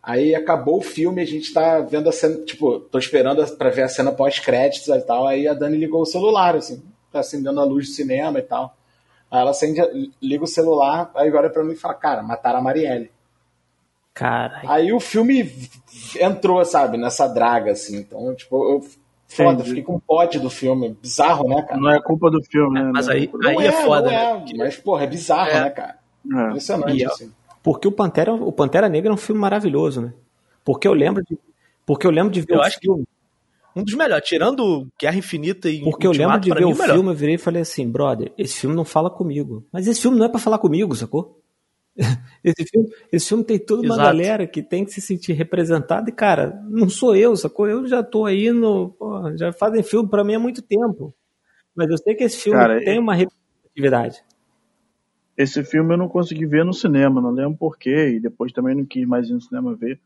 [0.03, 3.83] Aí acabou o filme, a gente tá vendo a cena, tipo, tô esperando pra ver
[3.83, 5.27] a cena pós-créditos e tal.
[5.27, 6.81] Aí a Dani ligou o celular, assim,
[7.11, 8.75] tá acendendo a luz do cinema e tal.
[9.29, 9.81] Aí ela acende,
[10.21, 13.11] liga o celular, aí olha pra mim e fala, cara, mataram a Marielle.
[14.13, 14.61] Cara.
[14.67, 15.49] Aí o filme
[16.19, 17.97] entrou, sabe, nessa draga, assim.
[17.97, 18.81] Então, tipo, eu.
[19.27, 20.97] Foda, fiquei com pote do filme.
[21.01, 21.79] Bizarro, né, cara?
[21.79, 22.91] Não é culpa do filme, né?
[22.93, 24.45] Mas aí, aí é, é, foda, é, né?
[24.57, 25.61] Mas, porra, é bizarro, é.
[25.61, 25.97] né, cara?
[26.29, 26.47] É.
[26.49, 27.31] Impressionante, e, assim.
[27.63, 30.13] Porque o Pantera, o Pantera Negra é um filme maravilhoso, né?
[30.63, 31.37] Porque eu lembro de.
[31.85, 33.03] Porque eu lembro de ver eu o acho filme.
[33.03, 33.11] Que
[33.75, 37.09] um dos melhores, tirando Guerra Infinita e Porque eu lembro de ver o, o filme,
[37.09, 39.65] eu virei e falei assim, brother, esse filme não fala comigo.
[39.71, 41.39] Mas esse filme não é para falar comigo, sacou?
[42.43, 44.07] esse, filme, esse filme tem toda uma Exato.
[44.07, 47.67] galera que tem que se sentir representada e, cara, não sou eu, sacou?
[47.67, 48.89] Eu já tô aí no.
[48.89, 51.13] Pô, já fazem filme para mim há muito tempo.
[51.73, 54.21] Mas eu sei que esse filme cara, tem uma representatividade.
[55.37, 58.85] Esse filme eu não consegui ver no cinema, não lembro porquê, e depois também não
[58.85, 59.99] quis mais ir no cinema ver.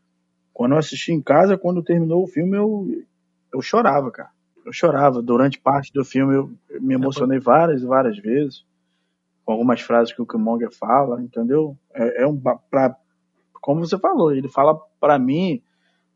[0.52, 3.04] Quando eu assisti em casa, quando terminou o filme, eu
[3.52, 4.30] eu chorava, cara.
[4.64, 5.22] Eu chorava.
[5.22, 8.64] Durante parte do filme eu me emocionei várias e várias vezes
[9.46, 11.78] com algumas frases que o Killmonger fala, entendeu?
[11.94, 12.36] É, é um
[12.68, 12.96] pra,
[13.62, 15.62] como você falou, ele fala para mim,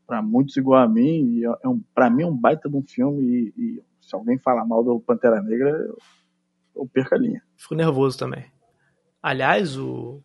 [0.05, 2.83] para muitos igual a mim, e é um, para mim é um baita de um
[2.83, 5.97] filme e, e se alguém falar mal do Pantera Negra, eu,
[6.75, 7.41] eu perco a linha.
[7.55, 8.43] Fico nervoso também.
[9.21, 10.21] Aliás, o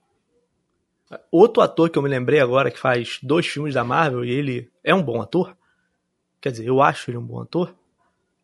[1.30, 4.70] outro ator que eu me lembrei agora que faz dois filmes da Marvel e ele
[4.82, 5.56] é um bom ator
[6.46, 7.74] quer dizer, eu acho ele um bom ator,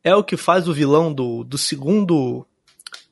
[0.03, 2.45] é o que faz o vilão do, do segundo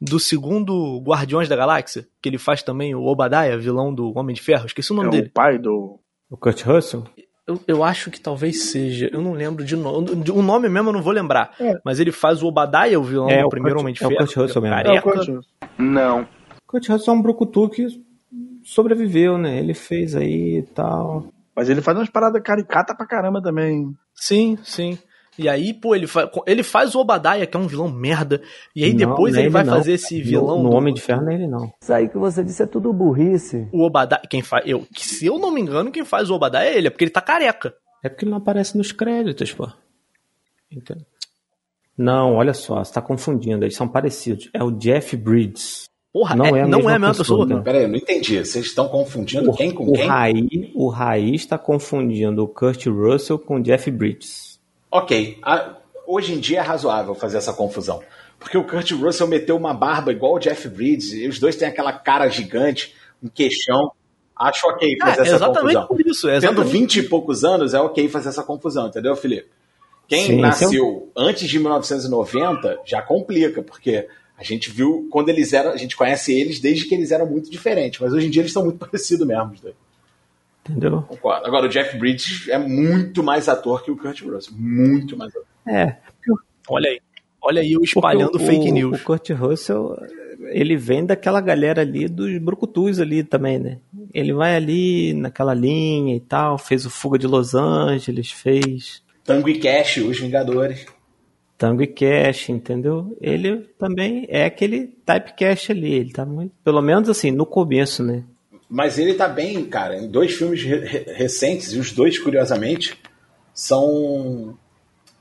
[0.01, 4.43] do segundo Guardiões da Galáxia, que ele faz também o Obadiah, vilão do Homem de
[4.43, 5.27] Ferro, esqueci o nome é dele.
[5.29, 7.05] o pai do o Kurt Russell?
[7.47, 10.93] Eu, eu, acho que talvez seja, eu não lembro de nome, o nome mesmo eu
[10.93, 11.75] não vou lembrar, é.
[11.85, 14.13] mas ele faz o Obadiah, o vilão é, do primeiro Kurt, Homem de Ferro.
[14.13, 14.77] É o Kurt Russell mesmo.
[14.77, 15.41] É o Kurt Russell.
[15.79, 16.29] Não.
[16.71, 17.85] Kurt Russell é um brucutu que
[18.63, 19.59] sobreviveu, né?
[19.59, 21.27] Ele fez aí e tal.
[21.55, 23.93] Mas ele faz umas paradas caricatas pra caramba também.
[24.15, 24.97] Sim, sim.
[25.37, 28.41] E aí, pô, ele, fa ele faz o Obadiah, que é um vilão merda.
[28.75, 29.75] E aí não, depois ele vai não.
[29.75, 30.59] fazer esse vilão.
[30.59, 30.77] No, no do...
[30.77, 31.73] Homem de Ferro, não é ele não.
[31.83, 33.69] Isso aí que você disse é tudo burrice.
[33.73, 34.65] O Obadiah, quem faz.
[34.65, 37.11] Eu, se eu não me engano, quem faz o Obadiah é ele, é porque ele
[37.11, 37.75] tá careca.
[38.01, 39.69] É porque ele não aparece nos créditos, pô.
[40.71, 41.05] Entendeu?
[41.99, 44.49] Não, olha só, você tá confundindo, eles são parecidos.
[44.55, 45.90] É o Jeff Bridges.
[46.13, 47.47] Porra, não é, é não é a mesma pessoa.
[47.47, 47.63] pessoa.
[47.63, 48.45] Peraí, eu não entendi.
[48.45, 50.07] Vocês estão confundindo o, quem com o quem?
[50.07, 54.59] Raí, o Raí está confundindo o Kurt Russell com o Jeff Bridges.
[54.91, 55.39] Ok.
[55.43, 58.03] A, hoje em dia é razoável fazer essa confusão.
[58.41, 61.69] Porque o Kurt Russell meteu uma barba igual o Jeff Bridges, e os dois têm
[61.69, 62.93] aquela cara gigante,
[63.23, 63.93] um queixão.
[64.35, 65.87] Acho ok fazer é, essa exatamente confusão.
[65.87, 69.49] Por isso, é Tendo 20 e poucos anos, é ok fazer essa confusão, entendeu, Felipe?
[70.09, 74.09] Quem Sim, nasceu antes de 1990 já complica, porque
[74.41, 75.71] a gente viu quando eles eram.
[75.73, 78.53] A gente conhece eles desde que eles eram muito diferentes, mas hoje em dia eles
[78.53, 79.53] são muito parecidos mesmo.
[80.67, 81.03] Entendeu?
[81.03, 81.47] Concordo.
[81.47, 84.55] Agora, o Jeff Bridges é muito mais ator que o Kurt Russell.
[84.57, 85.47] Muito mais ator.
[85.69, 85.97] É.
[86.69, 87.01] Olha aí.
[87.43, 89.01] Olha aí eu espalhando o, fake news.
[89.01, 89.97] O Kurt Russell,
[90.49, 93.79] ele vem daquela galera ali dos brucutus ali também, né?
[94.13, 99.03] Ele vai ali naquela linha e tal, fez o Fuga de Los Angeles, fez...
[99.25, 100.87] Tango e Cash, Os Vingadores.
[101.61, 103.15] Tango e Cash, entendeu?
[103.21, 108.25] Ele também é aquele typecast ali, ele tá muito, pelo menos assim, no começo, né?
[108.67, 112.99] Mas ele tá bem, cara, em dois filmes re recentes, e os dois, curiosamente,
[113.53, 114.57] são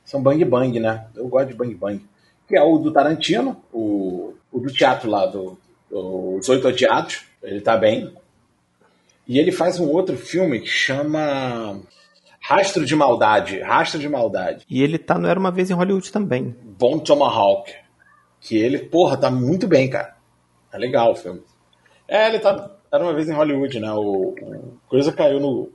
[0.05, 1.07] são Bang Bang, né?
[1.13, 2.01] Eu gosto de Bang Bang.
[2.47, 5.59] Que é o do Tarantino, o, o do teatro lá, do,
[5.91, 8.13] do Os Oito Odiados, ele tá bem.
[9.27, 11.81] E ele faz um outro filme que chama
[12.49, 13.59] Rastro de Maldade.
[13.59, 14.65] Rastro de Maldade.
[14.67, 16.55] E ele tá no Era Uma Vez em Hollywood também.
[16.63, 17.71] Bom Tomahawk.
[18.41, 20.15] Que ele, porra, tá muito bem, cara.
[20.71, 21.43] Tá legal o filme.
[22.07, 22.71] É, ele tá.
[22.91, 23.93] Era uma vez em Hollywood, né?
[23.93, 25.69] O, o coisa caiu no.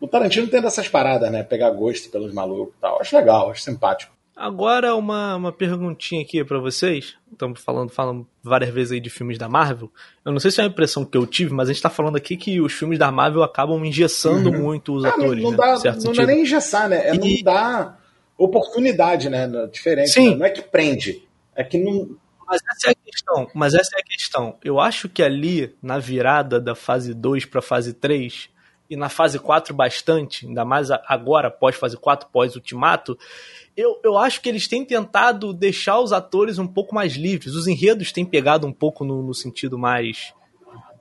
[0.00, 1.44] O Tarantino tem dessas paradas, né?
[1.44, 3.00] Pegar gosto pelos malucos e tal.
[3.00, 4.12] Acho legal, acho simpático.
[4.36, 7.14] Agora uma, uma perguntinha aqui para vocês.
[7.32, 9.90] Estamos falando, falando várias vezes aí de filmes da Marvel.
[10.22, 12.16] Eu não sei se é a impressão que eu tive, mas a gente tá falando
[12.16, 14.58] aqui que os filmes da Marvel acabam engessando uhum.
[14.62, 15.42] muito os ah, atores.
[15.42, 17.08] Não, não, dá, não, não é nem engessar, né?
[17.08, 17.18] É e...
[17.18, 17.98] não dar
[18.36, 19.48] oportunidade, né?
[19.72, 20.10] Diferente.
[20.10, 20.32] Sim.
[20.32, 20.36] Né?
[20.36, 21.26] Não é que prende.
[21.54, 22.14] É que não.
[22.46, 23.50] Mas essa é a questão.
[23.54, 24.58] Mas essa é a questão.
[24.62, 28.50] Eu acho que ali, na virada da fase 2 para fase 3,
[28.88, 33.18] e na fase 4 bastante, ainda mais agora, pós fase 4, pós ultimato,
[33.76, 37.54] eu, eu acho que eles têm tentado deixar os atores um pouco mais livres.
[37.54, 40.34] Os enredos têm pegado um pouco no, no sentido mais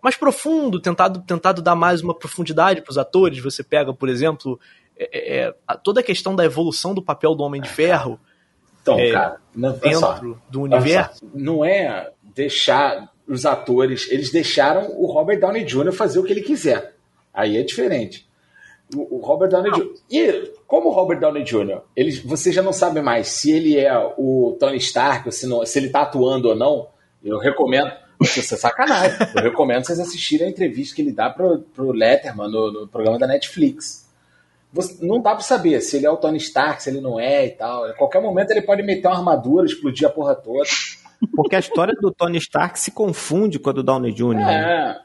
[0.02, 3.40] mais profundo, tentado, tentado dar mais uma profundidade para os atores.
[3.40, 4.60] Você pega, por exemplo,
[4.96, 5.54] é, é, é,
[5.84, 8.20] toda a questão da evolução do papel do Homem de Ferro.
[8.84, 11.26] Então, é, cara, não, dentro só, do universo.
[11.34, 15.92] Não é deixar os atores, eles deixaram o Robert Downey Jr.
[15.92, 16.94] fazer o que ele quiser.
[17.34, 18.28] Aí é diferente.
[18.94, 19.94] O, o Robert Downey Jr.
[20.12, 23.98] E como o Robert Downey Jr., ele, você já não sabe mais se ele é
[24.18, 26.88] o Tony Stark, se, não, se ele tá atuando ou não.
[27.24, 27.92] Eu recomendo.
[28.22, 29.18] Isso é sacanagem.
[29.36, 33.20] Eu recomendo vocês assistirem a entrevista que ele dá pro, pro Letterman no, no programa
[33.20, 34.06] da Netflix.
[34.72, 37.46] Você, não dá pra saber se ele é o Tony Stark, se ele não é
[37.46, 37.86] e tal.
[37.86, 40.64] A qualquer momento ele pode meter uma armadura, explodir a porra toda.
[41.34, 44.34] Porque a história do Tony Stark se confunde com a do Downey Jr.
[44.34, 44.38] É.
[44.38, 45.00] Né?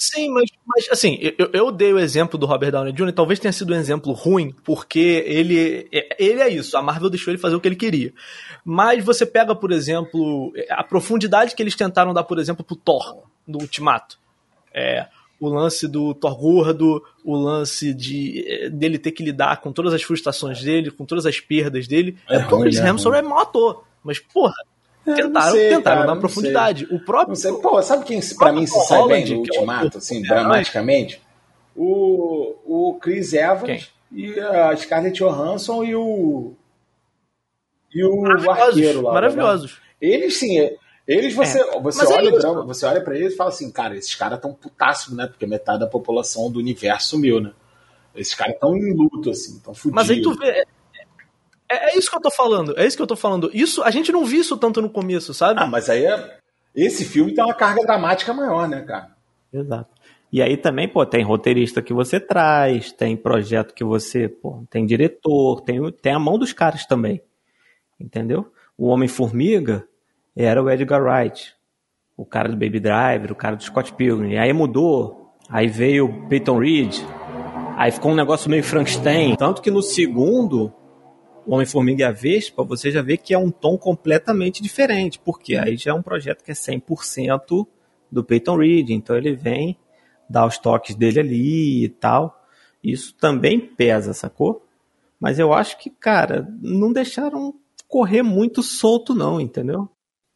[0.00, 3.52] Sim, mas, mas assim, eu, eu dei o exemplo do Robert Downey Jr., talvez tenha
[3.52, 7.60] sido um exemplo ruim, porque ele, ele é isso, a Marvel deixou ele fazer o
[7.60, 8.10] que ele queria.
[8.64, 13.24] Mas você pega, por exemplo, a profundidade que eles tentaram dar, por exemplo, pro Thor,
[13.46, 14.18] no Ultimato.
[14.72, 15.06] É,
[15.38, 20.02] o lance do Thor gordo, o lance de dele ter que lidar com todas as
[20.02, 22.16] frustrações dele, com todas as perdas dele.
[22.26, 22.88] É, é porque o Chris né?
[22.88, 24.54] Hemsworth é mau ator, mas porra,
[25.14, 26.86] Tentaram, sei, tentaram cara, dar profundidade.
[26.86, 26.96] Sei.
[26.96, 27.36] O próprio.
[27.36, 27.52] Sei.
[27.52, 31.20] Pô, sabe quem pra mim se sai bem no Ultimato, assim, dramaticamente?
[31.76, 33.80] O, o Chris Evans quem?
[34.12, 36.52] e a Scarlett Johansson e o.
[37.92, 39.14] E o arqueiro lá.
[39.14, 39.72] Maravilhosos.
[39.72, 39.78] Né?
[40.00, 40.70] Eles sim.
[41.06, 41.80] Eles você, é.
[41.80, 44.54] você, olha é drama, você olha pra eles e fala assim, cara, esses caras tão
[44.54, 45.26] putássimo, né?
[45.26, 47.52] Porque metade da população do universo sumiu, né?
[48.14, 49.94] Esses caras tão em luto, assim, tão fudidos.
[49.94, 50.64] Mas aí tu vê,
[51.70, 52.74] é, é, isso que eu tô falando.
[52.76, 53.50] É isso que eu tô falando.
[53.54, 55.60] Isso, a gente não viu isso tanto no começo, sabe?
[55.62, 56.38] Ah, mas aí é...
[56.74, 59.14] esse filme tem uma carga dramática maior, né, cara?
[59.52, 59.90] Exato.
[60.32, 64.86] E aí também, pô, tem roteirista que você traz, tem projeto que você, pô, tem
[64.86, 67.20] diretor, tem, tem a mão dos caras também.
[67.98, 68.52] Entendeu?
[68.78, 69.86] O Homem-Formiga
[70.36, 71.54] era o Edgar Wright,
[72.16, 74.30] o cara do Baby Driver, o cara do Scott Pilgrim.
[74.30, 76.96] E aí mudou, aí veio o Peyton Reed,
[77.76, 79.34] aí ficou um negócio meio Frankenstein.
[79.36, 80.72] Tanto que no segundo,
[81.46, 85.56] o Homem-Formiga e a Vespa, você já vê que é um tom completamente diferente, porque
[85.56, 87.66] aí já é um projeto que é 100%
[88.10, 89.78] do Peyton Reed, então ele vem
[90.28, 92.44] dar os toques dele ali e tal.
[92.82, 94.66] Isso também pesa, sacou?
[95.18, 97.54] Mas eu acho que, cara, não deixaram
[97.86, 99.88] correr muito solto não, entendeu?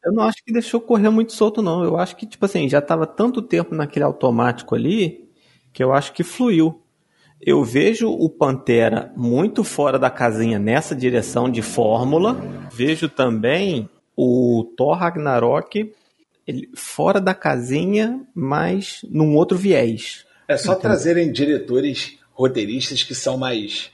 [0.05, 1.83] Eu não acho que deixou correr muito solto não.
[1.83, 5.31] Eu acho que, tipo assim, já tava tanto tempo naquele automático ali,
[5.73, 6.84] que eu acho que fluiu.
[7.47, 12.41] Eu vejo o Pantera muito fora da casinha nessa direção de fórmula.
[12.73, 15.93] Vejo também o Thor Ragnarok
[16.47, 20.25] ele fora da casinha, mas num outro viés.
[20.47, 23.91] É só trazerem diretores roteiristas que são mais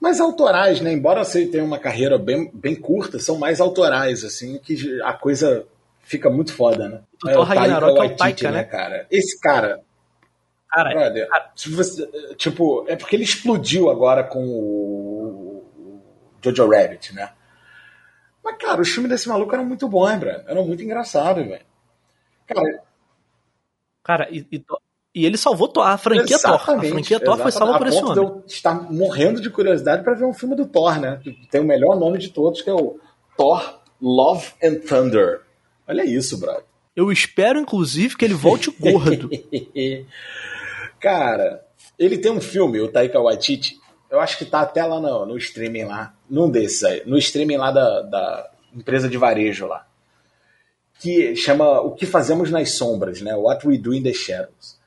[0.00, 0.92] mais autorais, né?
[0.92, 5.66] Embora você tenha uma carreira bem, bem curta, são mais autorais, assim, que a coisa
[6.02, 7.00] fica muito foda, né?
[7.24, 8.64] O Thor Ragnarok é o Taika, né?
[8.64, 9.06] cara?
[9.10, 9.80] Esse cara...
[10.70, 11.50] Cara, brother, cara.
[11.56, 12.06] Você,
[12.36, 15.64] tipo, é porque ele explodiu agora com o
[16.42, 17.30] Jojo Rabbit, né?
[18.44, 20.42] Mas, cara, os filmes desse maluco eram muito bons, velho.
[20.46, 21.64] Eram muito engraçados, velho.
[22.46, 22.82] Cara,
[24.02, 24.64] cara e, e,
[25.14, 26.54] e, ele salvou a franquia Thor.
[26.54, 28.16] A franquia Thor foi salva por esse homem.
[28.16, 31.20] Eu estar morrendo de curiosidade para ver um filme do Thor, né?
[31.50, 32.98] Tem o melhor nome de todos, que é o
[33.36, 35.42] Thor Love and Thunder.
[35.86, 36.64] Olha isso, brother.
[36.94, 39.30] Eu espero, inclusive, que ele volte gordo.
[41.00, 41.64] Cara,
[41.98, 43.78] ele tem um filme, o Taika Waititi,
[44.10, 47.56] eu acho que tá até lá no, no streaming lá, num desses aí, no streaming
[47.56, 49.86] lá da, da empresa de varejo lá,
[51.00, 53.34] que chama O que Fazemos nas Sombras, né?
[53.36, 54.78] What We Do in the Shadows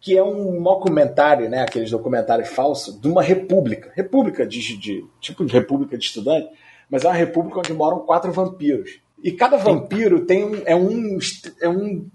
[0.00, 3.92] que é um documentário, né, aqueles documentários falsos, de uma república.
[3.94, 6.48] República de, de, tipo de república de estudante,
[6.88, 8.98] mas é uma república onde moram quatro vampiros.
[9.22, 11.18] E cada vampiro tem um, é um,
[11.60, 12.08] é um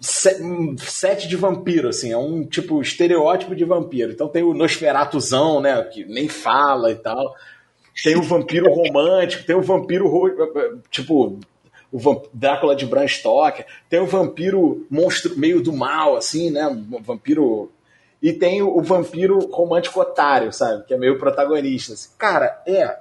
[0.00, 4.12] set de vampiro, assim, é um tipo estereótipo de vampiro.
[4.12, 7.34] Então tem o Nosferatuzão, né, que nem fala e tal.
[8.02, 10.08] Tem o vampiro romântico, tem o vampiro
[10.90, 11.38] tipo
[11.94, 16.68] o Drácula de Bram Stoker, tem o vampiro monstro meio do mal, assim, né?
[17.00, 17.70] Vampiro.
[18.20, 20.84] E tem o, vampiro romântico otário, sabe?
[20.86, 21.92] Que é meio protagonista.
[21.92, 22.08] Assim.
[22.18, 22.98] Cara, é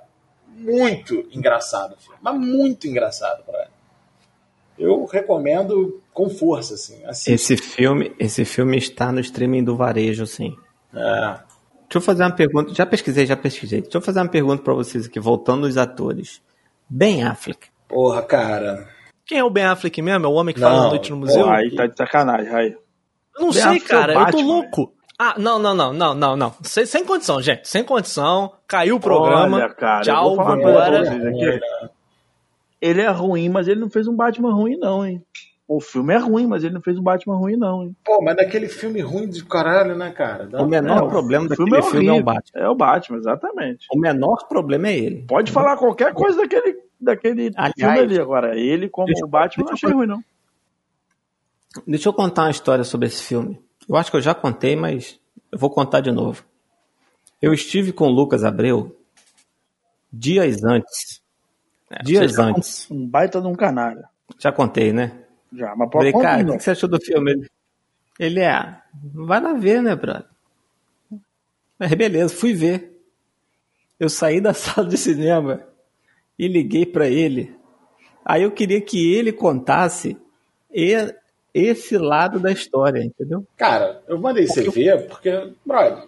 [0.47, 2.17] muito engraçado, filho.
[2.21, 3.67] mas muito engraçado, pra
[4.77, 7.01] eu recomendo com força, assim.
[7.31, 10.55] Esse filme, esse filme está no streaming do varejo, sim.
[10.93, 11.39] É.
[11.93, 12.73] Deixa eu fazer uma pergunta.
[12.73, 13.81] Já pesquisei, já pesquisei.
[13.81, 16.41] Deixa eu fazer uma pergunta para vocês aqui, voltando aos atores.
[16.89, 17.67] Ben Affleck.
[17.87, 18.87] Porra, cara.
[19.25, 20.25] Quem é o Ben Affleck mesmo?
[20.25, 21.43] É o homem que fala noite no museu?
[21.43, 22.75] Porra, aí tá de sacanagem, aí.
[23.35, 24.13] Eu não ben sei, Affleck é cara.
[24.13, 24.93] eu tô louco.
[25.19, 26.53] Ah, não, não, não, não, não, não.
[26.63, 27.67] Sem, sem condição, gente.
[27.67, 28.51] Sem condição.
[28.67, 29.57] Caiu o programa.
[29.57, 31.03] Olha, cara, Tchau, vambora.
[32.83, 35.23] Ele é ruim, mas ele não fez um Batman ruim, não, hein?
[35.65, 37.95] O filme é ruim, mas ele não fez um Batman ruim, não, hein?
[38.03, 40.45] Pô, mas daquele filme ruim de caralho, né, cara?
[40.47, 40.61] Dá...
[40.61, 42.61] O menor é, problema daquele filme é, filme é o Batman.
[42.61, 43.87] É o Batman, exatamente.
[43.89, 45.25] O menor problema é ele.
[45.25, 48.59] Pode falar qualquer coisa daquele, daquele Aliás, filme ali agora.
[48.59, 50.21] Ele, como o Batman, não achei ruim, não.
[51.87, 53.57] Deixa eu contar uma história sobre esse filme.
[53.87, 55.17] Eu acho que eu já contei, mas
[55.49, 56.43] eu vou contar de novo.
[57.41, 58.93] Eu estive com o Lucas Abreu
[60.11, 61.22] dias antes.
[61.93, 62.89] É, dias antes.
[62.89, 64.09] Um baita de um canalha.
[64.39, 65.11] Já contei, né?
[65.51, 67.47] Já, mas pode Falei, cara, o que você achou do filme?
[68.19, 68.77] Ele, é,
[69.13, 70.25] vai lá ver, né, brother?
[71.77, 72.99] Mas beleza, fui ver.
[73.99, 75.61] Eu saí da sala de cinema
[76.37, 77.55] e liguei para ele.
[78.25, 80.17] Aí eu queria que ele contasse
[81.53, 83.45] esse lado da história, entendeu?
[83.55, 86.07] Cara, eu mandei porque você ver porque, brother,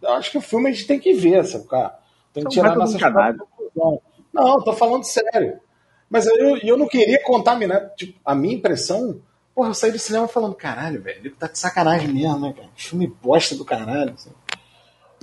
[0.00, 1.98] eu acho que o filme a gente tem que ver, sabe, cara?
[2.32, 4.00] Tem que tirar nossas conclusões.
[4.32, 5.60] Não, tô falando sério.
[6.08, 7.90] Mas eu, eu não queria contaminar.
[7.96, 9.20] Tipo, a minha impressão.
[9.54, 12.68] Porra, eu saí do cinema falando, caralho, velho, tá de sacanagem mesmo, né, cara?
[12.74, 14.14] Filme bosta do caralho.
[14.14, 14.30] Assim.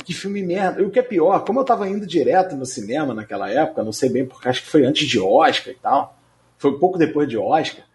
[0.04, 0.82] Que filme merda.
[0.82, 3.92] E o que é pior, como eu tava indo direto no cinema naquela época, não
[3.92, 6.18] sei bem porque acho que foi antes de Oscar e tal,
[6.58, 7.86] foi pouco depois de Oscar,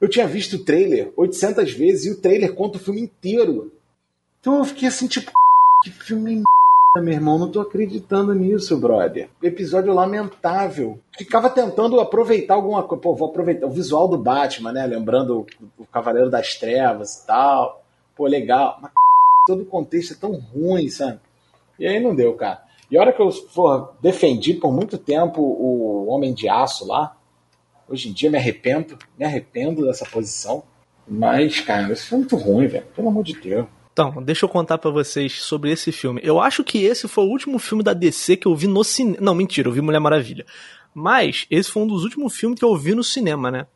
[0.00, 3.72] eu tinha visto o trailer 800 vezes e o trailer conta o filme inteiro.
[4.40, 5.30] Então eu fiquei assim, tipo,
[5.82, 6.42] que filme
[7.02, 9.28] meu irmão, não tô acreditando nisso, brother.
[9.42, 11.00] Episódio lamentável.
[11.18, 13.02] Ficava tentando aproveitar alguma coisa.
[13.02, 14.86] Pô, vou aproveitar o visual do Batman, né?
[14.86, 15.44] Lembrando
[15.76, 17.84] o Cavaleiro das Trevas e tal.
[18.14, 18.78] Pô, legal.
[18.80, 18.92] Mas
[19.44, 21.18] todo o contexto é tão ruim, sabe?
[21.80, 22.62] E aí não deu, cara.
[22.88, 27.16] E a hora que eu for, defendi por muito tempo o Homem de Aço lá,
[27.88, 30.62] hoje em dia me arrependo, me arrependo dessa posição.
[31.08, 32.86] Mas, cara, isso foi muito ruim, velho.
[32.94, 33.66] Pelo amor de Deus.
[33.94, 36.20] Então, deixa eu contar para vocês sobre esse filme.
[36.24, 39.18] Eu acho que esse foi o último filme da DC que eu vi no cinema.
[39.20, 40.44] Não, mentira, eu vi Mulher Maravilha.
[40.92, 43.68] Mas esse foi um dos últimos filmes que eu vi no cinema, né?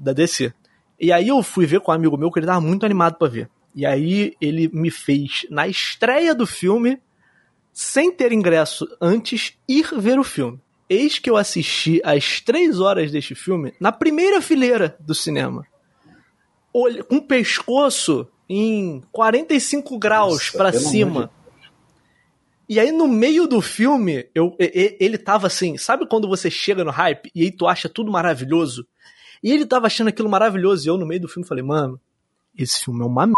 [0.00, 0.54] Da DC.
[1.00, 3.26] E aí eu fui ver com um amigo meu que ele tava muito animado para
[3.26, 3.50] ver.
[3.74, 7.00] E aí ele me fez, na estreia do filme,
[7.72, 10.60] sem ter ingresso antes, ir ver o filme.
[10.88, 15.66] Eis que eu assisti às três horas deste filme na primeira fileira do cinema.
[17.08, 21.30] Com o pescoço em 45 graus para cima.
[22.68, 26.90] E aí no meio do filme, eu, ele tava assim, sabe quando você chega no
[26.90, 28.86] hype e aí tu acha tudo maravilhoso?
[29.42, 32.00] E ele tava achando aquilo maravilhoso e eu no meio do filme falei, mano,
[32.58, 33.32] esse filme é uma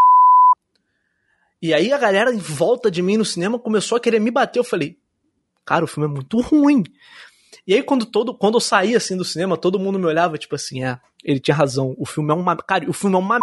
[1.61, 4.59] E aí a galera em volta de mim no cinema começou a querer me bater,
[4.59, 4.97] eu falei,
[5.65, 6.83] cara, o filme é muito ruim.
[7.67, 10.55] E aí quando todo, quando eu saí assim do cinema, todo mundo me olhava tipo
[10.55, 11.95] assim, é, Ele tinha razão.
[11.99, 12.57] O filme é uma.
[12.57, 13.39] Cara, o filme é uma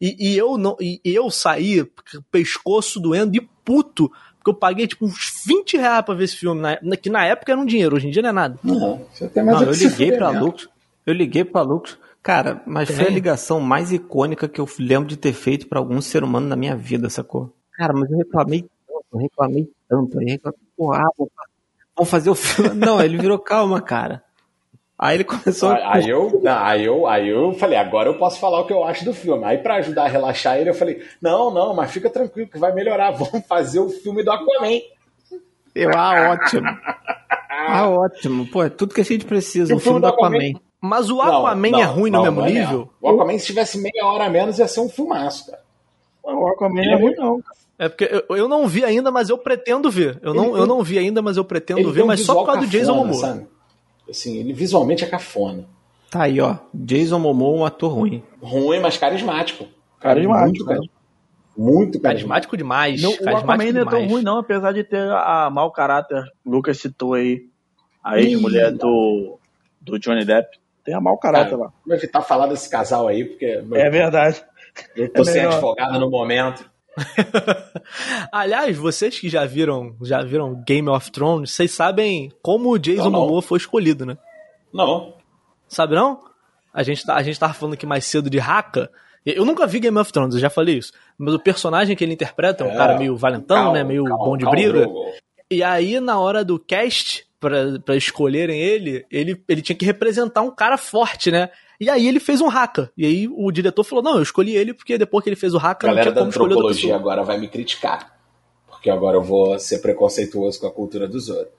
[0.00, 0.76] e, e, eu não.
[0.80, 1.86] E eu saí,
[2.30, 4.10] pescoço doendo e puto.
[4.38, 6.60] Porque eu paguei tipo uns 20 reais pra ver esse filme.
[6.60, 8.58] Na, que na época era um dinheiro, hoje em dia não é nada.
[8.64, 10.68] Não, você tem mais não, eu liguei pra Lux.
[11.04, 11.98] Eu liguei pra Lux.
[12.22, 16.00] Cara, mas foi a ligação mais icônica que eu lembro de ter feito para algum
[16.00, 17.52] ser humano na minha vida, sacou?
[17.72, 20.20] Cara, mas eu reclamei tanto, eu reclamei tanto.
[20.20, 21.02] Eu reclamei, porra,
[21.96, 22.74] vamos fazer o filme.
[22.74, 24.22] Não, ele virou calma, cara.
[25.02, 25.94] Aí ele começou aí, a...
[25.94, 29.02] aí, eu, aí, eu, aí eu falei, agora eu posso falar o que eu acho
[29.02, 29.42] do filme.
[29.46, 32.70] Aí para ajudar a relaxar ele, eu falei, não, não, mas fica tranquilo que vai
[32.74, 33.12] melhorar.
[33.16, 34.78] Vamos fazer o filme do Aquaman.
[35.74, 36.68] Eu, ah, ótimo.
[37.48, 38.46] ah, ótimo.
[38.48, 40.36] Pô, é tudo que a gente precisa, o, o filme, do Aquaman.
[40.36, 40.60] Aquaman.
[40.82, 42.90] Mas o Aquaman não, não, é ruim não, no mesmo é nível?
[43.02, 43.06] É.
[43.06, 45.62] O Aquaman, se tivesse meia hora a menos, ia ser um filmaço, cara.
[46.22, 47.42] O Aquaman é ruim, não,
[47.78, 50.18] É porque eu, eu não vi ainda, mas eu pretendo ver.
[50.20, 52.66] Eu, não, eu não vi ainda, mas eu pretendo ver, mas só por causa do
[52.66, 53.48] Jason Momoa.
[54.10, 55.66] Assim, ele visualmente é cafona.
[56.10, 56.56] Tá aí, ó.
[56.74, 58.22] Jason Momoa, um ator ruim.
[58.42, 59.66] Ruim, mas carismático.
[60.00, 60.90] Carismático, muito,
[61.56, 63.02] muito carismático demais.
[63.02, 65.70] Não, carismático o Aquaman não é tão ruim, não, apesar de ter a, a mau
[65.70, 66.24] caráter.
[66.44, 67.46] Lucas citou aí
[68.02, 69.38] a ex-mulher do,
[69.80, 70.58] do Johnny Depp.
[70.84, 71.72] Tem a mau caráter Cara, lá.
[71.86, 73.62] Vou evitar falar desse casal aí, porque.
[73.62, 74.42] Meu, é verdade.
[74.96, 76.69] Eu tô é sem advogado no momento.
[78.32, 83.10] Aliás, vocês que já viram, já viram Game of Thrones, vocês sabem como o Jason
[83.10, 84.16] Momoa foi escolhido, né?
[84.72, 85.14] Não.
[85.68, 86.20] Sabe não?
[86.72, 88.90] A gente, tá, a gente tava falando aqui mais cedo de Haka.
[89.24, 90.92] Eu nunca vi Game of Thrones, eu já falei isso.
[91.18, 93.84] Mas o personagem que ele interpreta é um é, cara meio valentão, calma, né?
[93.84, 94.84] Meio calma, bom de briga.
[94.84, 95.10] Calma,
[95.50, 100.50] e aí, na hora do cast, para escolherem ele, ele, ele tinha que representar um
[100.54, 101.50] cara forte, né?
[101.80, 102.92] E aí ele fez um haka.
[102.94, 105.58] E aí o diretor falou: não, eu escolhi ele porque depois que ele fez o
[105.58, 108.14] haka, a galera da antropologia agora vai me criticar.
[108.68, 111.54] Porque agora eu vou ser preconceituoso com a cultura dos outros.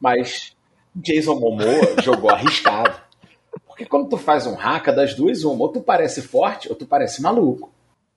[0.00, 0.56] Mas
[0.94, 2.96] Jason Momoa jogou arriscado.
[3.66, 6.86] Porque quando tu faz um haka, das duas, uma, ou tu parece forte ou tu
[6.86, 7.70] parece maluco.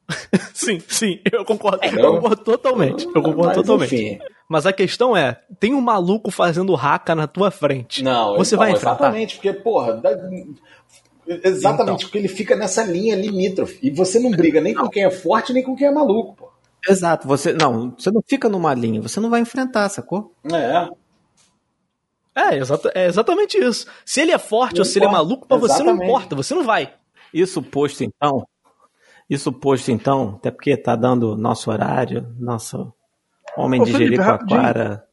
[0.53, 1.80] sim, sim, eu concordo.
[1.82, 3.05] É, eu concordo totalmente.
[3.05, 3.95] Eu concordo Mas, totalmente.
[3.95, 4.20] Enfim.
[4.47, 8.03] Mas a questão é, tem um maluco fazendo haka na tua frente.
[8.03, 8.95] Não, você então, vai enfrentar.
[8.95, 10.01] Exatamente, porque, porra,
[11.43, 11.97] Exatamente, então.
[11.97, 13.77] porque ele fica nessa linha limítrofe.
[13.82, 16.49] E você não briga nem com quem é forte, nem com quem é maluco, pô.
[16.88, 20.34] Exato, você não, você não fica numa linha, você não vai enfrentar, sacou?
[20.51, 20.89] É.
[22.36, 23.86] É, exata, é exatamente isso.
[24.05, 26.55] Se ele é forte não ou se ele é maluco, pra você não importa, você
[26.55, 26.93] não vai.
[27.34, 28.47] Isso posto então,
[29.30, 32.91] isso posto então, até porque tá dando nosso horário, nosso
[33.57, 35.05] homem Ô, de Jericoacoara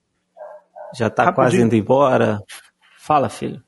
[0.94, 1.34] já tá rapidinho.
[1.34, 2.42] quase indo embora.
[2.98, 3.62] Fala, filho.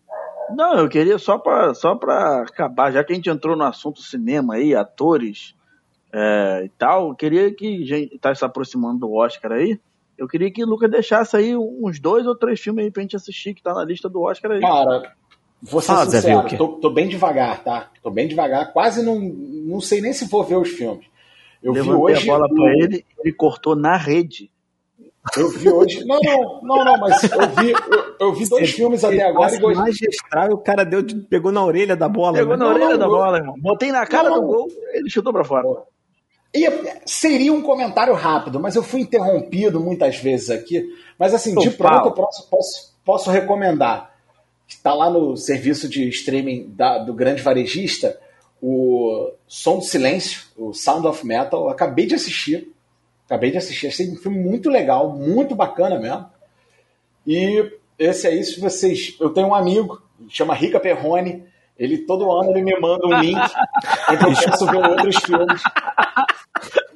[0.50, 4.00] Não, eu queria só para só pra acabar, já que a gente entrou no assunto
[4.00, 5.54] cinema aí, atores
[6.12, 9.78] é, e tal, eu queria que a gente tá se aproximando do Oscar aí.
[10.16, 13.14] Eu queria que o Lucas deixasse aí uns dois ou três filmes aí pra gente
[13.14, 14.60] assistir, que tá na lista do Oscar aí.
[14.60, 15.14] Cara,
[15.62, 17.90] vou ser Fala, sincero, tô, tô, bem devagar, tá?
[18.02, 21.06] Tô bem devagar, quase não, não sei nem se vou ver os filmes.
[21.62, 22.30] Eu Levantei vi hoje.
[22.30, 24.50] a bola pra ele, ele cortou na rede.
[25.36, 26.04] Eu vi hoje.
[26.04, 29.58] Não, não, não, não, mas eu vi, eu, eu vi dois filmes até agora e
[29.58, 29.82] gostei.
[29.82, 32.38] magistral o cara deu, pegou na orelha da bola.
[32.38, 32.58] Pegou né?
[32.58, 33.54] na não, orelha não, da bola, irmão.
[33.58, 35.66] Botei na cara do gol, ele chutou pra fora.
[36.54, 36.66] E
[37.04, 40.82] seria um comentário rápido, mas eu fui interrompido muitas vezes aqui.
[41.18, 44.14] Mas assim, Tô de pronto eu posso, posso, posso recomendar.
[44.66, 48.18] Está lá no serviço de streaming da, do grande varejista,
[48.62, 51.64] o Som do Silêncio, o Sound of Metal.
[51.64, 52.72] Eu acabei de assistir.
[53.28, 56.26] Acabei de assistir, achei um filme muito legal, muito bacana mesmo.
[57.26, 59.14] E esse aí, se vocês.
[59.20, 60.00] Eu tenho um amigo,
[60.30, 61.44] chama Rica Perrone.
[61.78, 63.38] Ele todo ano ele me manda um link
[64.08, 65.62] onde eu posso ver outros filmes.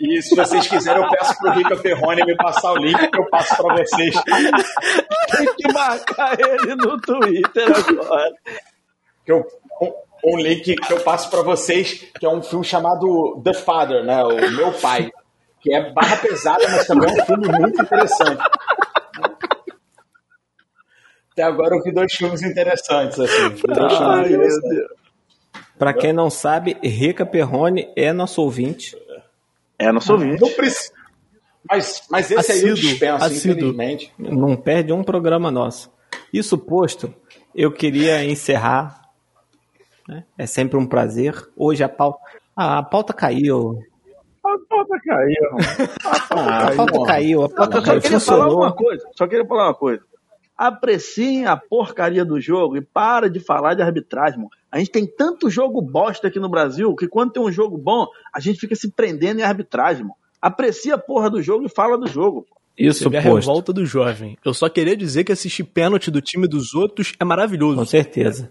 [0.00, 3.28] E se vocês quiserem, eu peço pro Rica Perrone me passar o link que eu
[3.28, 4.14] passo para vocês.
[5.36, 8.32] Tem que marcar ele no Twitter agora.
[9.24, 9.46] Que eu,
[9.82, 14.02] um, um link que eu passo para vocês, que é um filme chamado The Father,
[14.02, 14.24] né?
[14.24, 15.12] O Meu Pai
[15.62, 18.42] que é barra pesada, mas também é um filme muito interessante.
[21.32, 23.56] Até agora eu vi dois filmes interessantes, assim.
[23.66, 24.54] Dois filmes.
[25.78, 28.96] Pra quem não sabe, Rica Perrone é nosso ouvinte.
[29.78, 30.40] É nosso ouvinte.
[30.40, 30.92] Não precisa.
[31.68, 33.52] Mas, mas esse assíduo, aí eu dispenso, assíduo.
[33.52, 34.12] infelizmente.
[34.18, 35.90] Não perde um programa nosso.
[36.32, 37.14] Isso posto,
[37.54, 39.00] eu queria encerrar.
[40.08, 40.24] Né?
[40.36, 41.34] É sempre um prazer.
[41.56, 42.18] Hoje a pauta.
[42.54, 43.78] Ah, a pauta caiu.
[44.52, 45.56] A pauta caiu.
[46.04, 47.42] A pauta caiu.
[47.42, 48.00] A pauta caiu.
[48.00, 49.08] Só queria falar uma coisa.
[49.16, 50.02] Só queria falar uma coisa.
[50.56, 54.50] Apreciem a porcaria do jogo e para de falar de arbitragem, mano.
[54.70, 58.06] A gente tem tanto jogo bosta aqui no Brasil que quando tem um jogo bom,
[58.32, 60.14] a gente fica se prendendo em arbitragem, mano.
[60.40, 62.46] Aprecia a porra do jogo e fala do jogo.
[62.76, 64.36] Isso, é a revolta do jovem.
[64.44, 67.76] Eu só queria dizer que assistir pênalti do time dos outros é maravilhoso.
[67.76, 68.50] Com certeza.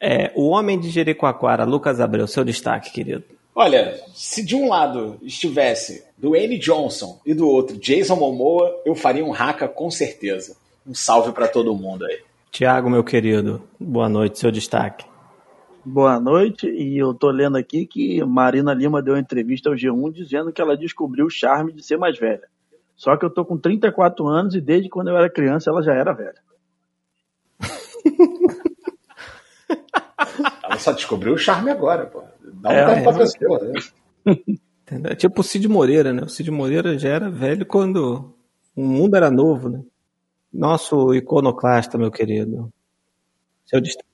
[0.00, 3.24] É, o homem de Jericoacoara, Lucas Abreu, seu destaque, querido.
[3.60, 9.24] Olha, se de um lado estivesse Dwayne Johnson e do outro Jason Momoa, eu faria
[9.24, 10.56] um raca com certeza.
[10.86, 12.20] Um salve para todo mundo aí.
[12.52, 15.04] Tiago, meu querido, boa noite, seu destaque.
[15.84, 20.12] Boa noite, e eu tô lendo aqui que Marina Lima deu uma entrevista ao G1
[20.12, 22.46] dizendo que ela descobriu o charme de ser mais velha.
[22.94, 25.94] Só que eu tô com 34 anos e desde quando eu era criança ela já
[25.94, 26.40] era velha.
[30.62, 32.22] ela só descobriu o charme agora, pô.
[32.60, 33.72] Dá um é, tempo é, pra pessoa,
[34.90, 35.14] né?
[35.16, 36.22] Tipo o Cid Moreira, né?
[36.22, 38.34] O Cid Moreira já era velho quando
[38.74, 39.82] o mundo era novo, né?
[40.52, 42.72] Nosso iconoclasta, meu querido.
[43.66, 44.08] Seu destaque.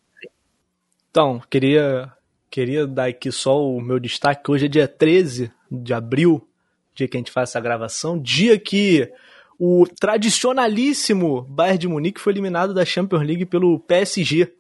[1.11, 2.13] Então, queria,
[2.51, 4.51] queria dar aqui só o meu destaque.
[4.51, 6.45] Hoje é dia 13 de abril,
[6.93, 8.19] dia que a gente faz essa gravação.
[8.19, 9.13] Dia que
[9.59, 14.53] o tradicionalíssimo Bayern de Munique foi eliminado da Champions League pelo PSG.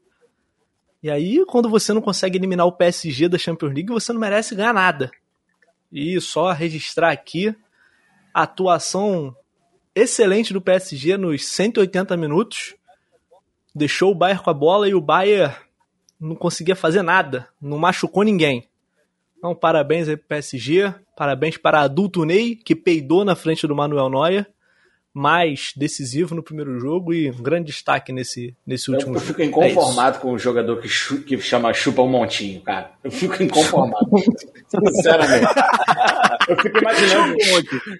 [1.04, 4.54] E aí, quando você não consegue eliminar o PSG da Champions League, você não merece
[4.54, 5.10] ganhar nada.
[5.92, 7.54] E só registrar aqui
[8.32, 9.36] a atuação
[9.94, 12.74] excelente do PSG nos 180 minutos.
[13.74, 15.54] Deixou o Bayern com a bola e o Bayern
[16.18, 18.66] não conseguia fazer nada, não machucou ninguém.
[19.36, 24.08] Então, parabéns aí pro PSG, parabéns para Adulto Ney, que peidou na frente do Manuel
[24.08, 24.53] Neuer
[25.14, 29.42] mais decisivo no primeiro jogo e um grande destaque nesse, nesse último eu, eu fico
[29.42, 32.90] inconformado é com o jogador que, chu, que chama chupa um montinho, cara.
[33.04, 34.04] Eu fico inconformado.
[34.66, 35.54] Sinceramente.
[36.48, 37.36] eu fico imaginando.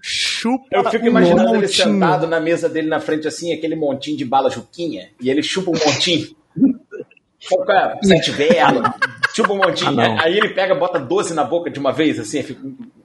[0.03, 4.17] chupa eu fico imaginando um ele sentado na mesa dele na frente, assim, aquele montinho
[4.17, 6.35] de bala juquinha, e ele chupa um montinho.
[7.49, 8.93] Foca sete vela,
[9.33, 10.01] chupa um montinho.
[10.01, 12.61] Ah, aí ele pega, bota 12 na boca de uma vez, assim, fica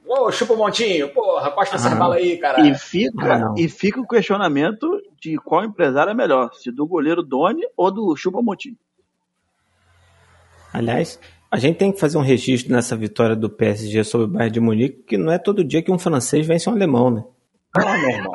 [0.10, 2.68] Ô, oh, chupa o um montinho, porra, costa essa bala aí, cara.
[2.68, 7.22] E fica, ah, e fica o questionamento de qual empresário é melhor, se do goleiro
[7.22, 8.76] Doni ou do chupa montinho.
[10.74, 11.20] Aliás,
[11.52, 14.60] a gente tem que fazer um registro nessa vitória do PSG sobre o Bayern de
[14.60, 17.24] Munique, que não é todo dia que um francês vence um alemão, né?
[17.78, 18.34] Ah, meu irmão.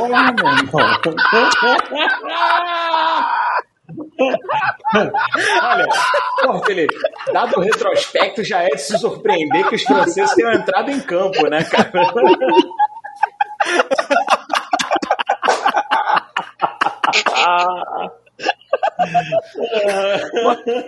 [0.00, 0.82] Olá, meu irmão.
[5.62, 5.86] Olha,
[6.42, 6.94] porra, Felipe,
[7.32, 11.48] dado o retrospecto, já é de se surpreender que os franceses tenham entrado em campo,
[11.48, 11.90] né, cara?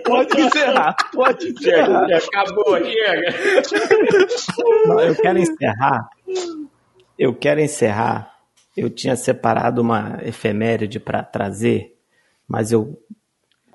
[0.05, 2.07] pode encerrar, pode encerrar.
[2.13, 3.35] Acabou, chega.
[5.05, 6.09] eu quero encerrar.
[7.17, 8.31] Eu quero encerrar.
[8.75, 11.91] Eu tinha separado uma efeméride para trazer
[12.51, 12.99] mas eu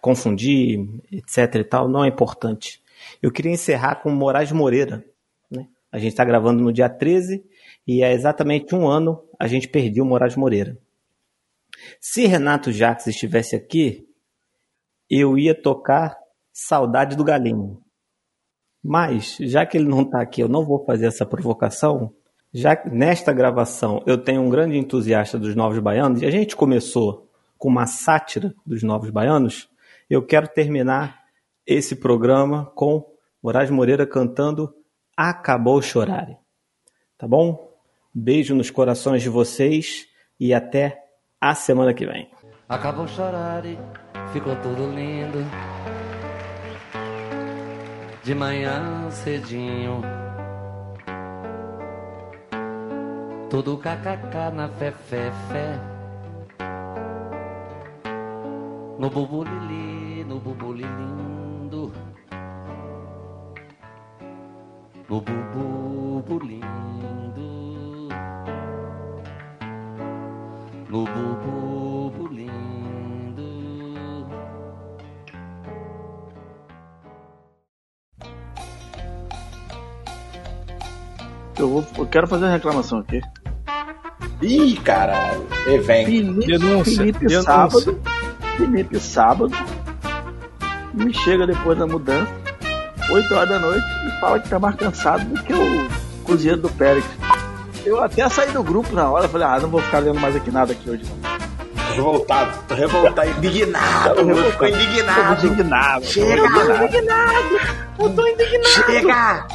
[0.06, 2.80] confundi, etc e tal, não é importante.
[3.20, 5.04] Eu queria encerrar com Moraes Moreira.
[5.50, 5.66] Né?
[5.90, 7.44] A gente está gravando no dia 13
[7.84, 10.78] e há exatamente um ano a gente perdeu Moraes Moreira.
[12.00, 14.06] Se Renato Jacques estivesse aqui,
[15.10, 16.16] eu ia tocar
[16.52, 17.82] Saudade do Galinho.
[18.82, 22.14] Mas, já que ele não está aqui, eu não vou fazer essa provocação.
[22.54, 27.28] Já nesta gravação eu tenho um grande entusiasta dos Novos Baianos e a gente começou
[27.58, 29.68] com uma sátira dos Novos Baianos,
[30.08, 31.20] eu quero terminar
[31.66, 33.04] esse programa com
[33.42, 34.72] Moraes Moreira cantando
[35.16, 36.28] Acabou Chorar.
[37.18, 37.66] Tá bom?
[38.14, 40.06] Beijo nos corações de vocês
[40.38, 41.02] e até
[41.40, 42.30] a semana que vem.
[42.68, 43.62] Acabou chorar,
[44.32, 45.38] ficou tudo lindo.
[48.24, 50.02] De manhã cedinho.
[53.48, 55.78] Tudo kkk na fé, fé, fé.
[58.98, 59.95] No bubulili, no
[65.08, 66.66] No bububulindo
[70.90, 72.56] No bububulindo
[81.58, 83.20] Eu, vou, eu quero fazer uma reclamação aqui.
[84.42, 85.46] Ih, caralho.
[85.66, 86.04] E vem.
[86.04, 87.42] Felipe, denúncia, Felipe denúncia.
[87.42, 88.02] sábado
[88.56, 89.54] Felipe sábado
[90.92, 92.32] me chega depois da mudança,
[93.10, 95.88] 8 horas da noite, e fala que tá mais cansado do que o
[96.24, 97.04] cozinheiro do Pérez.
[97.84, 100.50] Eu até saí do grupo na hora, falei, ah, não vou ficar lendo mais aqui
[100.50, 101.36] nada aqui hoje não.
[101.94, 105.40] Revoltado, tô revoltado, indignado, eu ficou indignado.
[105.40, 106.04] Tô indignado.
[106.04, 107.60] Chega, tô indignado.
[107.98, 108.66] Eu tô indignado.
[108.66, 109.46] Chega!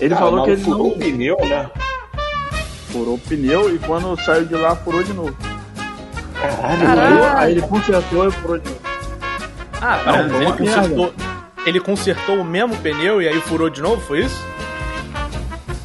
[0.00, 0.86] Ele falou que ele furou não...
[0.88, 1.70] o pneu, né?
[2.90, 5.36] Furou o pneu e quando saiu de lá, furou de novo.
[6.34, 7.38] Caralho, Caralho.
[7.38, 8.80] Aí ele consertou e furou de novo.
[9.80, 11.14] Ah, não, não ele consertou.
[11.66, 14.44] Ele consertou o mesmo pneu e aí furou de novo, foi isso?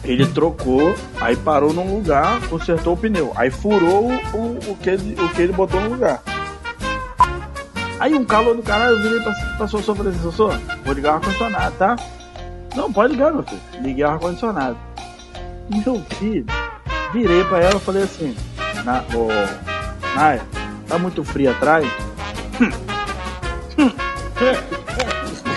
[0.04, 3.32] Ele trocou, aí parou num lugar, consertou o pneu.
[3.36, 6.22] Aí furou o, o, que, ele, o que ele botou no lugar.
[8.00, 10.50] Aí um calor do caralho, eu virei pra, pra Sossô e falei assim, Sossô,
[10.84, 11.96] vou ligar o ar-condicionado, tá?
[12.76, 13.62] Não, pode ligar, meu filho.
[13.82, 14.78] Liguei o ar-condicionado.
[15.70, 16.46] Meu filho,
[17.14, 18.36] virei pra ela e falei assim,
[18.84, 19.28] na, ô,
[20.16, 20.42] Naya,
[20.88, 21.86] tá muito frio atrás?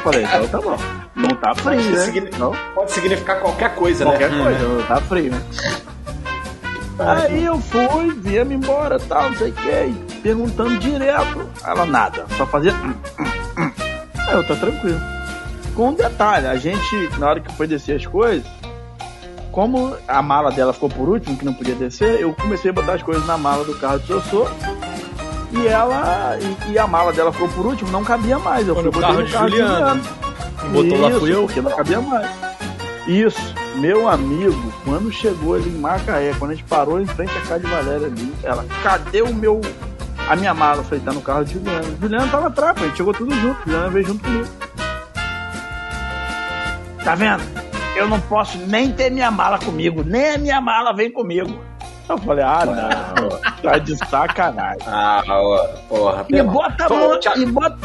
[0.05, 0.77] eu falei, então tá bom.
[1.15, 1.99] Não tá frio, Pode, né?
[2.05, 2.53] signi- Não?
[2.75, 4.43] pode significar qualquer coisa, Qualquer né?
[4.43, 5.43] coisa, não tá frio, né?
[6.99, 11.49] Aí eu fui, viemos embora, tal, não sei o que, perguntando direto.
[11.67, 12.73] Ela nada, só fazia.
[12.75, 13.25] hum, hum,
[13.59, 13.71] hum.
[14.29, 15.01] Aí eu, tá tranquilo.
[15.75, 18.47] Com um detalhe, a gente, na hora que foi descer as coisas,
[19.51, 22.95] como a mala dela ficou por último, que não podia descer, eu comecei a botar
[22.95, 24.47] as coisas na mala do carro de Sossô.
[25.53, 26.39] E ela.
[26.41, 28.67] E, e a mala dela ficou por último, não cabia mais.
[28.67, 30.03] Eu Foi fui no botei carro de Juliana.
[30.73, 31.45] Botou lá, Isso, fui eu.
[31.45, 32.31] Porque não cabia mais.
[33.07, 37.41] Isso, meu amigo, quando chegou ali em Macaé, quando a gente parou em frente à
[37.41, 39.61] casa de Valéria ali, ela, cadê o meu.
[40.29, 40.79] A minha mala?
[40.79, 41.97] Eu falei, tá no carro de Juliana.
[42.01, 43.61] Juliana tava atrás, a gente chegou tudo junto.
[43.65, 44.49] Juliana veio junto comigo.
[47.03, 47.43] Tá vendo?
[47.97, 51.61] Eu não posso nem ter minha mala comigo, nem a minha mala vem comigo.
[52.09, 53.29] Eu falei, ah, não,
[53.63, 54.83] tá de sacanagem.
[54.87, 56.27] Ah, ó, porra.
[56.29, 57.79] E bota a mão, e bota.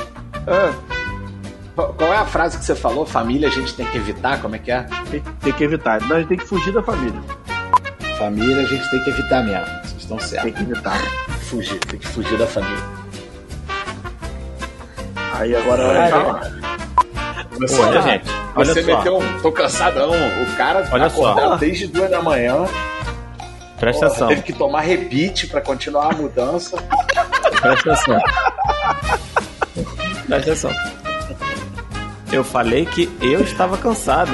[0.48, 0.74] Ah,
[1.76, 3.06] Qual é a frase que você falou?
[3.06, 4.42] Família a gente tem que evitar?
[4.42, 4.86] Como é que é?
[5.12, 6.02] tem, tem que evitar.
[6.02, 7.20] Nós tem que fugir da família.
[8.18, 9.66] Família a gente tem que evitar mesmo.
[9.84, 10.54] Vocês estão Tem certos.
[10.54, 10.98] que evitar.
[11.50, 12.84] Fugir, tem que fugir da família.
[15.36, 16.42] Aí agora vai lá.
[17.60, 18.98] Você, Olha, gente, olha você só.
[18.98, 19.40] meteu um.
[19.40, 20.12] Tô cansadão.
[20.12, 21.56] O cara Olha acordado só.
[21.58, 22.66] desde duas da manhã.
[23.80, 26.78] Presta porra, atenção, teve que tomar rebite pra continuar a mudança.
[27.62, 28.20] presta atenção.
[30.28, 30.72] Presta atenção.
[32.32, 34.32] Eu falei que eu estava cansado.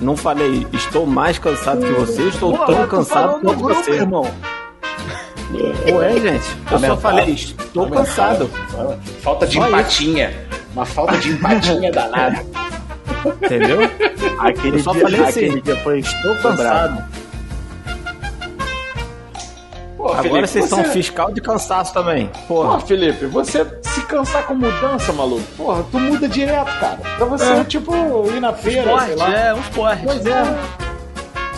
[0.00, 3.90] Não falei, estou mais cansado que você, estou tão cansado quanto você.
[3.92, 4.30] irmão.
[5.52, 8.50] Ué, gente, eu só falei, estou cansado.
[9.22, 9.68] Falta de Só isso.
[9.68, 10.48] empatinha.
[10.72, 12.44] Uma falta de empatinha danada.
[13.42, 13.80] Entendeu?
[14.38, 17.04] Aquele Eu só dia, falei assim, dia foi Estou cansado.
[19.98, 22.30] Pô, Agora Felipe, vocês são você- fiscal de cansaço também.
[22.46, 22.80] Pô, Porra.
[22.80, 26.98] Felipe, você se cansar com mudança, maluco, porra, tu muda direto, cara.
[27.16, 27.64] Pra você, É.
[27.64, 27.92] tipo,
[28.30, 29.34] ir na feira, sei Esporte, lá.
[29.36, 30.02] é, um esporte.
[30.04, 30.42] Pois é.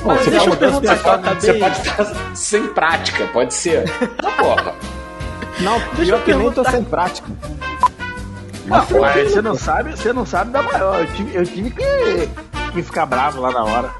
[0.02, 2.66] Pô, Mas você deixa eu mudando perguntar, de pessoa, cara, acabei- você pode estar sem
[2.68, 3.84] prática, pode ser.
[4.22, 4.74] Mas, porra.
[5.60, 7.28] Não, Deixa eu pior que nem tô sem prática.
[8.64, 11.00] Não, mas você não sabe, você não sabe da maior.
[11.00, 12.28] Eu tive, eu tive que,
[12.72, 13.90] que ficar bravo lá na hora.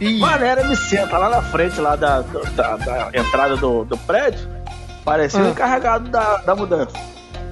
[0.00, 2.20] Ih, Valéria me senta lá na frente lá da,
[2.54, 4.48] da, da entrada do, do prédio,
[5.04, 5.50] parecendo Ah.
[5.50, 6.92] encarregado da, da mudança.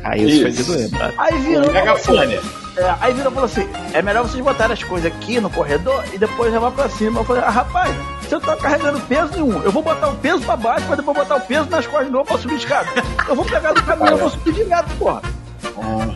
[0.04, 0.90] Aí isso foi de doer.
[1.18, 2.34] Aí virou, Megafone.
[2.76, 6.04] é, aí virou e falou assim: é melhor vocês botarem as coisas aqui no corredor
[6.12, 7.20] e depois levar pra cima.
[7.20, 7.92] Eu falei, ah, rapaz,
[8.22, 9.60] você não tá carregando peso nenhum.
[9.64, 12.12] Eu vou botar o peso pra baixo, mas depois botar o peso nas costas de
[12.12, 12.88] novo pra subir escada.
[13.28, 15.22] Eu vou pegar do caminhão, eu vou subir direto, porra.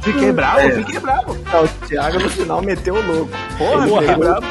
[0.03, 0.71] Fiquei bravo, É.
[0.71, 1.37] fiquei bravo.
[1.53, 3.31] Não, o Thiago no final meteu o louco.
[3.59, 4.47] Porra, fiquei bravo.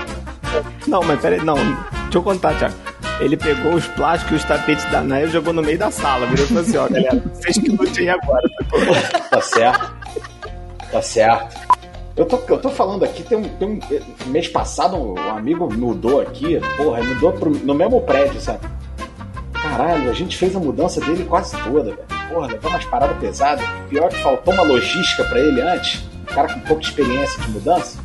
[0.87, 1.55] Não, mas peraí, não.
[1.55, 2.75] Deixa eu contar, Thiago.
[3.19, 6.25] Ele pegou os plásticos e os tapetes da Naya e jogou no meio da sala.
[6.27, 8.49] Virou e falou assim: ó, galera, vocês que lutem agora.
[9.29, 9.93] Tá certo.
[10.91, 11.69] Tá certo.
[12.15, 13.79] Eu tô, eu tô falando aqui, tem um, tem um-
[14.29, 18.59] Mês passado, um, amigo mudou aqui, porra, mudou pro, no mesmo prédio, sabe?
[19.53, 21.97] Caralho, a gente fez a mudança dele quase toda, velho.
[22.29, 23.65] Porra, levou umas paradas pesadas.
[23.89, 26.01] Pior que faltou uma logística pra ele antes.
[26.21, 27.97] Um cara com pouca experiência de mudança.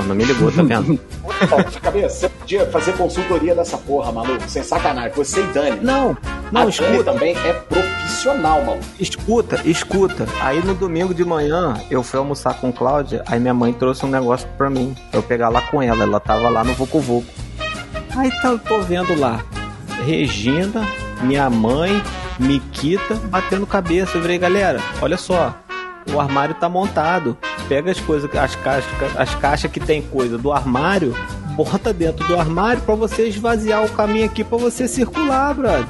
[0.00, 0.96] Pô, não me ligou, tá vendo?
[0.96, 4.48] Puta, cabeça, você podia fazer consultoria dessa porra, maluco.
[4.48, 5.12] Sem sacanagem.
[5.14, 5.80] Você e Dani.
[5.82, 8.84] Não, a não, Dani escuta, também é profissional, maluco.
[8.98, 10.26] escuta, escuta.
[10.40, 14.08] Aí no domingo de manhã eu fui almoçar com Cláudia, aí minha mãe trouxe um
[14.08, 14.96] negócio pra mim.
[15.10, 17.26] pra Eu pegar lá com ela, ela tava lá no Voco Voco.
[18.16, 19.44] Aí tá, eu tô vendo lá,
[20.04, 20.82] Regina,
[21.22, 22.02] minha mãe,
[22.38, 24.16] Miquita batendo cabeça.
[24.16, 25.54] Eu falei, galera, olha só,
[26.12, 27.36] o armário tá montado.
[27.70, 31.14] Pega as coisas, as caixas, as caixas que tem coisa do armário,
[31.54, 35.86] bota dentro do armário pra você esvaziar o caminho aqui pra você circular, brother.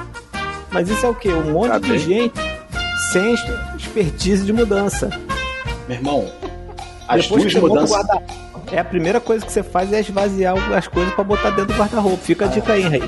[0.70, 1.30] Mas isso é o quê?
[1.30, 2.38] Um monte Tá de gente
[3.10, 3.34] sem
[3.78, 5.08] expertise de mudança.
[5.88, 6.30] Meu irmão,
[7.08, 8.06] as Depois duas mudanças.
[8.70, 11.78] É a primeira coisa que você faz é esvaziar as coisas pra botar dentro do
[11.78, 12.22] guarda-roupa.
[12.22, 13.02] Fica a dica aí, Rei.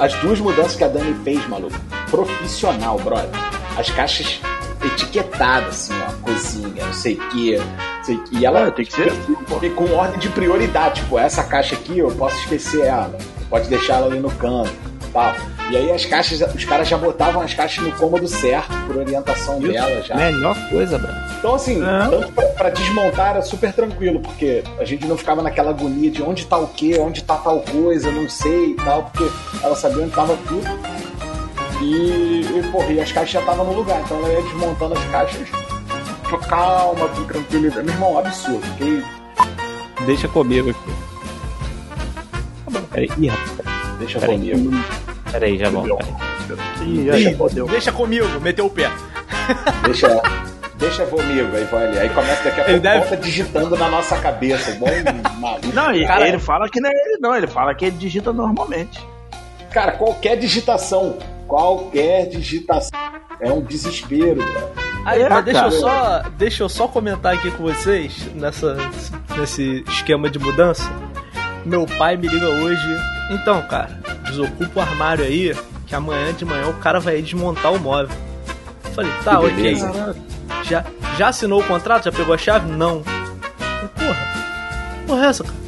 [0.00, 1.78] As duas mudanças que a Dani fez, maluco.
[2.10, 3.30] Profissional, brother.
[3.78, 4.40] As caixas
[4.88, 6.12] etiquetadas, assim, ó.
[6.22, 7.60] Coisinha, não sei o quê.
[7.60, 8.36] não sei o quê.
[8.38, 9.34] E ela É, tem que ser assim,
[9.74, 11.00] com ordem de prioridade.
[11.02, 13.16] Tipo, essa caixa aqui eu posso esquecer ela.
[13.48, 14.70] Pode deixar ela ali no canto.
[15.12, 15.34] Tal.
[15.70, 19.58] E aí as caixas, os caras já botavam as caixas no cômodo certo, por orientação
[19.58, 20.14] dela já.
[20.16, 21.22] Melhor coisa, brother.
[21.38, 22.08] Então, assim, É.
[22.10, 26.22] tanto pra, pra desmontar era super tranquilo, porque a gente não ficava naquela agonia de
[26.22, 29.30] onde tá o quê, onde tá tal coisa, não sei e tal, porque
[29.62, 30.62] ela sabia onde tava tudo.
[31.80, 35.04] E, e porra, e as caixas já estavam no lugar, então ela ia desmontando as
[35.06, 35.48] caixas
[36.36, 37.86] calma, com tranquilidade.
[37.86, 38.60] Meu irmão, absurdo.
[38.62, 39.02] Fiquei...
[40.04, 40.90] Deixa comigo aqui.
[42.64, 43.10] Tá bom, peraí.
[43.18, 43.98] Ih, rapaz.
[43.98, 44.36] Deixa peraí.
[44.36, 44.84] comigo.
[45.30, 46.06] Peraí, já volto.
[46.82, 47.36] Ih, Ih,
[47.70, 48.90] deixa comigo, meteu o pé.
[49.84, 50.08] Deixa.
[50.78, 52.98] Deixa comigo, aí vai Aí começa daqui a pouco deve...
[53.00, 55.66] volta digitando na nossa cabeça, igual um maluco.
[55.74, 58.32] Não, e, cara, ele fala que não é ele, não, ele fala que ele digita
[58.32, 59.04] normalmente.
[59.72, 61.18] Cara, qualquer digitação,
[61.48, 62.90] qualquer digitação
[63.40, 64.72] é um desespero, cara.
[65.04, 68.76] Aí, é, mas deixa eu, só, deixa eu só comentar aqui com vocês nessa,
[69.36, 70.84] nesse esquema de mudança.
[71.64, 72.86] Meu pai me liga hoje.
[73.30, 75.56] Então, cara, desocupa o armário aí,
[75.86, 78.14] que amanhã de manhã o cara vai desmontar o móvel.
[78.84, 79.76] Eu falei, tá, ok.
[80.64, 80.84] Já,
[81.16, 82.04] já assinou o contrato?
[82.04, 82.70] Já pegou a chave?
[82.70, 83.02] Não.
[83.02, 84.26] Porra,
[85.06, 85.58] porra é essa, cara?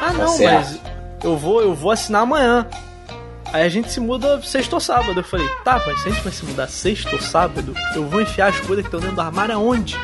[0.00, 0.80] Ah, tá não, mas
[1.24, 2.66] eu vou, eu vou assinar amanhã.
[3.52, 5.18] Aí a gente se muda sexta ou sábado.
[5.18, 8.20] Eu falei, tá, mas se a gente vai se mudar sexta ou sábado, eu vou
[8.20, 9.98] enfiar as coisas que estão dentro do armário aonde?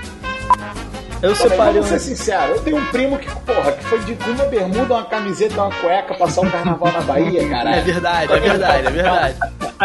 [1.22, 1.74] Eu separei.
[1.74, 5.04] Vamos ser sincero, eu tenho um primo que, porra, que foi de uma bermuda, uma
[5.06, 7.76] camiseta, uma cueca, passar um carnaval na Bahia, caralho.
[7.76, 9.38] É verdade, é verdade, é verdade.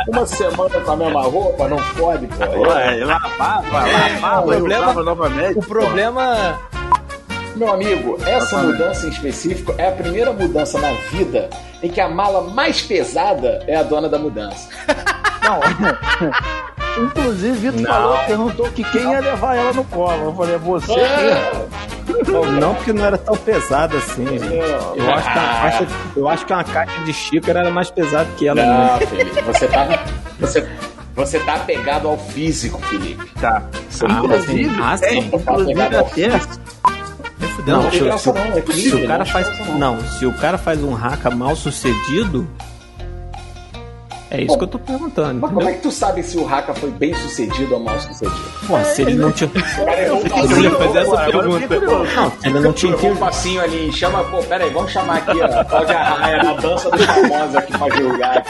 [0.09, 2.43] Uma semana com a mesma roupa, não pode, pô.
[2.43, 5.59] Ué, lavava, lavava, o problema, novamente.
[5.59, 6.59] O problema.
[7.59, 11.49] Meu amigo, essa mudança em específico é a primeira mudança na vida
[11.83, 14.69] em que a mala mais pesada é a dona da mudança.
[15.43, 15.59] Não,
[17.03, 20.23] Inclusive, Vitor falou, perguntou que quem ia levar ela no colo.
[20.25, 21.67] Eu falei, é você é.
[22.59, 24.25] Não, porque não era tão pesada assim.
[24.95, 28.29] Eu acho, que a caixa, eu acho que uma caixa de xícara era mais pesada
[28.37, 28.65] que ela.
[28.65, 30.03] Não, Felipe, você tá.
[30.39, 30.67] Você,
[31.15, 33.23] você tá apegado ao físico, Felipe.
[33.39, 33.63] Tá.
[33.63, 35.29] ah, inclusive, ah, sim.
[35.31, 35.99] inclusive até.
[37.65, 39.47] Não, não, se, se, se, se, o cara faz.
[39.77, 42.47] Não, se o cara faz um hack mal sucedido,
[44.31, 45.39] é isso Bom, que eu tô perguntando.
[45.41, 48.39] Mas como é que tu sabe se o Haka foi bem sucedido ou mal sucedido?
[48.67, 49.49] Pô, se ele não tinha.
[49.55, 51.79] eu ia fazer essa pergunta.
[52.15, 52.95] Não, se ele não tinha.
[52.95, 56.91] Um passinho ali, chama, pô, pera aí, vamos chamar aqui a Cláudia Raia, a dança
[56.91, 58.45] dos famosos aqui pra julgar.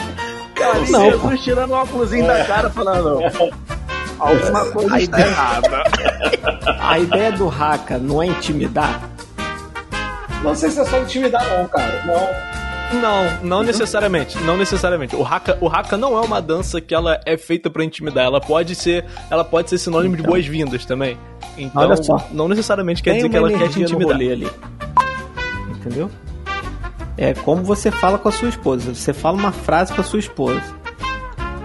[0.54, 3.20] Cara, não, Jesus tirando o óculos da cara falando.
[4.20, 5.82] Alguma coisa a está errada.
[6.80, 9.08] A ideia do Haka não é intimidar?
[10.42, 12.04] Não sei se é só intimidar, não, cara.
[12.06, 12.50] Não.
[13.00, 14.36] Não, não necessariamente.
[14.42, 15.14] Não necessariamente.
[15.14, 18.24] O haka, o haka não é uma dança que ela é feita para intimidar.
[18.24, 20.24] Ela pode ser, ela pode ser sinônimo então.
[20.24, 21.16] de boas-vindas também.
[21.56, 22.26] Então, Olha só.
[22.32, 24.16] não necessariamente quer Tem dizer que ela quer te intimidar.
[24.16, 24.50] ali.
[25.70, 26.10] Entendeu?
[27.16, 28.94] É como você fala com a sua esposa.
[28.94, 30.79] Você fala uma frase com a sua esposa.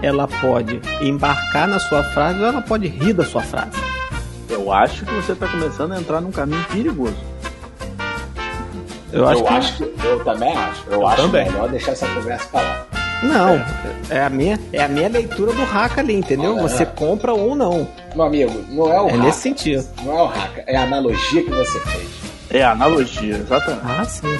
[0.06, 3.76] Ela pode embarcar na sua frase ou ela pode rir da sua frase.
[4.48, 7.16] Eu acho que você está começando a entrar num caminho perigoso.
[9.12, 9.52] Eu, acho, eu que...
[9.52, 10.06] acho que...
[10.06, 10.84] Eu também acho.
[10.86, 11.46] Eu, eu acho também.
[11.46, 12.86] melhor deixar essa conversa pra lá.
[13.24, 14.18] Não, é.
[14.18, 16.56] é a minha, é a minha leitura do hack ali, entendeu?
[16.56, 17.88] você compra ou não.
[18.14, 19.84] Meu amigo, não é o É nesse sentido.
[20.04, 22.08] Não é o hack, é a analogia que você fez.
[22.50, 23.82] É a analogia, exatamente.
[23.84, 24.38] Ah, sim.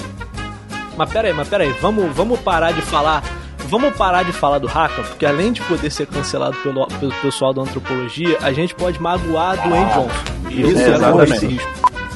[0.97, 3.25] Mas pera aí, mas pera aí, vamos, vamos parar de falar.
[3.69, 7.53] Vamos parar de falar do Haka, porque além de poder ser cancelado pelo, pelo pessoal
[7.53, 10.09] da antropologia, a gente pode magoar do ah, Johnson.
[10.51, 11.61] Isso, é, exatamente.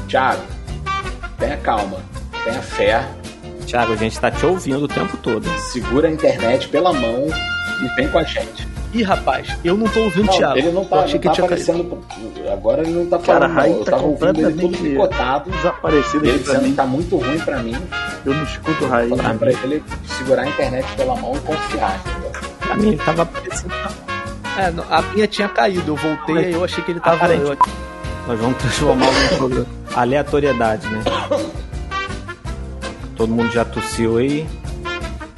[0.09, 0.43] Thiago,
[1.39, 1.99] tenha calma
[2.45, 3.09] tenha fé.
[3.67, 5.49] Tiago, a gente tá te ouvindo o tempo todo.
[5.59, 7.27] Segura a internet pela mão
[7.83, 8.67] e vem com a gente.
[8.93, 10.59] Ih, rapaz, eu não tô ouvindo o Thiago.
[10.59, 11.99] Ele não tá, não tá aparecendo.
[12.53, 13.55] Agora ele não tá falando.
[13.55, 15.51] Cara, eu tá tava ouvindo ele todo picotado.
[15.51, 17.77] Desaparecido ele dizendo que tá muito ruim pra mim.
[18.27, 19.09] Eu não escuto o Raí.
[19.09, 22.03] Falando pra ele segurar a internet pela mão e confiar?
[22.59, 23.73] Pra mim ele tava aparecendo.
[24.59, 27.33] É, a minha tinha caído, eu voltei e eu achei que ele tava.
[27.33, 27.57] Eu...
[28.27, 31.03] Nós vamos transformar o aleatoriedade, né?
[33.17, 34.47] Todo mundo já tossiu aí.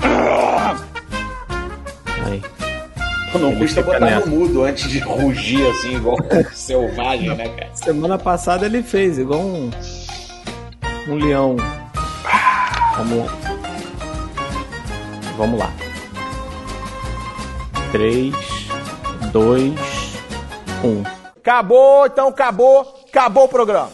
[0.01, 0.32] Aí.
[3.39, 4.27] Não Ele custa botar nessa.
[4.27, 7.71] no mudo antes de rugir assim, igual um selvagem, né, cara?
[7.75, 9.71] Semana passada ele fez, igual um.
[11.09, 11.57] Um leão.
[12.97, 13.39] Vamos lá.
[15.37, 15.73] Vamos lá.
[17.91, 18.35] 3,
[19.33, 19.73] 2,
[20.85, 21.03] 1.
[21.41, 23.05] Acabou, então acabou.
[23.09, 23.93] Acabou o programa.